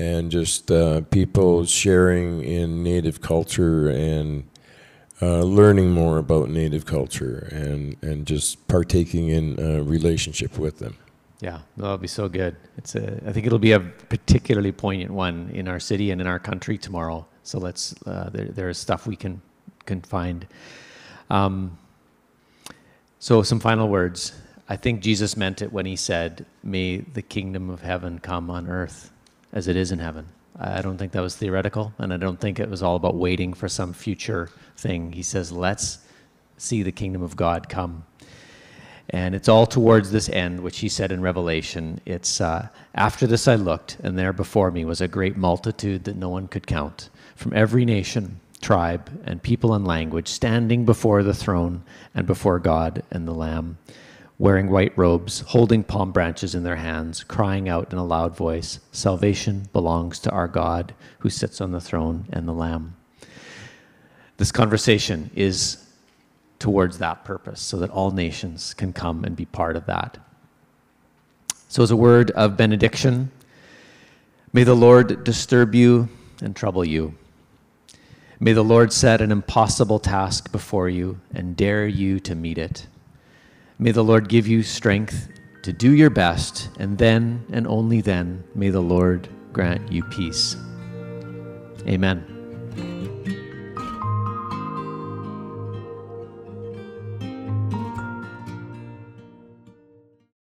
and 0.01 0.31
just 0.31 0.71
uh, 0.71 1.01
people 1.11 1.63
sharing 1.63 2.43
in 2.43 2.81
Native 2.81 3.21
culture 3.21 3.89
and 3.89 4.47
uh, 5.21 5.41
learning 5.41 5.91
more 5.91 6.17
about 6.17 6.49
Native 6.49 6.85
culture 6.87 7.47
and, 7.51 7.95
and 8.01 8.25
just 8.25 8.67
partaking 8.67 9.29
in 9.29 9.59
a 9.59 9.83
relationship 9.83 10.57
with 10.57 10.79
them. 10.79 10.97
Yeah, 11.39 11.59
that'll 11.77 11.99
be 11.99 12.07
so 12.07 12.27
good. 12.27 12.55
It's 12.77 12.95
a, 12.95 13.21
I 13.27 13.31
think 13.31 13.45
it'll 13.45 13.59
be 13.59 13.73
a 13.73 13.79
particularly 13.79 14.71
poignant 14.71 15.11
one 15.11 15.51
in 15.53 15.67
our 15.67 15.79
city 15.79 16.09
and 16.09 16.19
in 16.19 16.25
our 16.25 16.39
country 16.39 16.79
tomorrow. 16.79 17.27
So 17.43 17.59
let's, 17.59 17.93
uh, 18.07 18.29
there, 18.31 18.45
there 18.45 18.69
is 18.69 18.79
stuff 18.79 19.05
we 19.05 19.15
can, 19.15 19.39
can 19.85 20.01
find. 20.01 20.47
Um, 21.29 21.77
so 23.19 23.43
some 23.43 23.59
final 23.59 23.87
words. 23.87 24.33
I 24.67 24.77
think 24.77 25.01
Jesus 25.01 25.37
meant 25.37 25.61
it 25.61 25.71
when 25.71 25.85
he 25.85 25.95
said, 25.95 26.45
may 26.63 26.97
the 26.97 27.21
kingdom 27.21 27.69
of 27.69 27.81
heaven 27.81 28.17
come 28.17 28.49
on 28.49 28.67
earth 28.67 29.10
as 29.53 29.67
it 29.67 29.75
is 29.75 29.91
in 29.91 29.99
heaven. 29.99 30.27
I 30.59 30.81
don't 30.81 30.97
think 30.97 31.13
that 31.13 31.21
was 31.21 31.35
theoretical, 31.35 31.93
and 31.97 32.13
I 32.13 32.17
don't 32.17 32.39
think 32.39 32.59
it 32.59 32.69
was 32.69 32.83
all 32.83 32.95
about 32.95 33.15
waiting 33.15 33.53
for 33.53 33.67
some 33.67 33.93
future 33.93 34.49
thing. 34.77 35.13
He 35.13 35.23
says, 35.23 35.51
let's 35.51 35.99
see 36.57 36.83
the 36.83 36.91
kingdom 36.91 37.23
of 37.23 37.35
God 37.35 37.69
come. 37.69 38.05
And 39.09 39.35
it's 39.35 39.49
all 39.49 39.65
towards 39.65 40.11
this 40.11 40.29
end, 40.29 40.61
which 40.61 40.79
he 40.79 40.87
said 40.87 41.11
in 41.11 41.21
Revelation. 41.21 41.99
It's 42.05 42.39
uh, 42.39 42.69
after 42.95 43.27
this 43.27 43.47
I 43.47 43.55
looked, 43.55 43.97
and 44.03 44.17
there 44.17 44.33
before 44.33 44.71
me 44.71 44.85
was 44.85 45.01
a 45.01 45.07
great 45.07 45.35
multitude 45.35 46.03
that 46.05 46.15
no 46.15 46.29
one 46.29 46.47
could 46.47 46.67
count, 46.67 47.09
from 47.35 47.53
every 47.53 47.83
nation, 47.83 48.39
tribe, 48.61 49.09
and 49.25 49.41
people 49.41 49.73
and 49.73 49.85
language, 49.85 50.27
standing 50.27 50.85
before 50.85 51.23
the 51.23 51.33
throne 51.33 51.83
and 52.13 52.27
before 52.27 52.59
God 52.59 53.03
and 53.11 53.27
the 53.27 53.33
Lamb, 53.33 53.77
wearing 54.41 54.71
white 54.71 54.97
robes, 54.97 55.41
holding 55.41 55.83
palm 55.83 56.11
branches 56.11 56.55
in 56.55 56.63
their 56.63 56.77
hands, 56.77 57.23
crying 57.23 57.69
out 57.69 57.91
in 57.91 57.99
a 57.99 58.03
loud 58.03 58.35
voice 58.35 58.79
Salvation 58.91 59.69
belongs 59.71 60.17
to 60.17 60.31
our 60.31 60.47
God 60.47 60.95
who 61.19 61.29
sits 61.29 61.61
on 61.61 61.71
the 61.71 61.79
throne 61.79 62.25
and 62.33 62.47
the 62.47 62.51
Lamb. 62.51 62.95
This 64.37 64.51
conversation 64.51 65.29
is 65.35 65.85
towards 66.57 66.97
that 66.97 67.23
purpose 67.23 67.61
so 67.61 67.77
that 67.77 67.91
all 67.91 68.09
nations 68.09 68.73
can 68.73 68.91
come 68.93 69.23
and 69.25 69.35
be 69.35 69.45
part 69.45 69.75
of 69.75 69.85
that. 69.85 70.17
So, 71.67 71.83
as 71.83 71.91
a 71.91 71.95
word 71.95 72.31
of 72.31 72.57
benediction, 72.57 73.29
may 74.53 74.63
the 74.63 74.73
Lord 74.73 75.23
disturb 75.23 75.75
you 75.75 76.09
and 76.41 76.55
trouble 76.55 76.83
you. 76.83 77.13
May 78.39 78.53
the 78.53 78.63
Lord 78.63 78.91
set 78.91 79.21
an 79.21 79.31
impossible 79.31 79.99
task 79.99 80.51
before 80.51 80.89
you 80.89 81.21
and 81.31 81.55
dare 81.55 81.85
you 81.85 82.19
to 82.21 82.33
meet 82.33 82.57
it. 82.57 82.87
May 83.81 83.89
the 83.89 84.03
Lord 84.03 84.29
give 84.29 84.47
you 84.47 84.61
strength 84.61 85.27
to 85.63 85.73
do 85.73 85.91
your 85.95 86.11
best, 86.11 86.69
and 86.77 86.99
then 86.99 87.43
and 87.51 87.65
only 87.65 87.99
then 87.99 88.43
may 88.53 88.69
the 88.69 88.79
Lord 88.79 89.27
grant 89.53 89.91
you 89.91 90.03
peace. 90.03 90.55
Amen. 91.87 92.40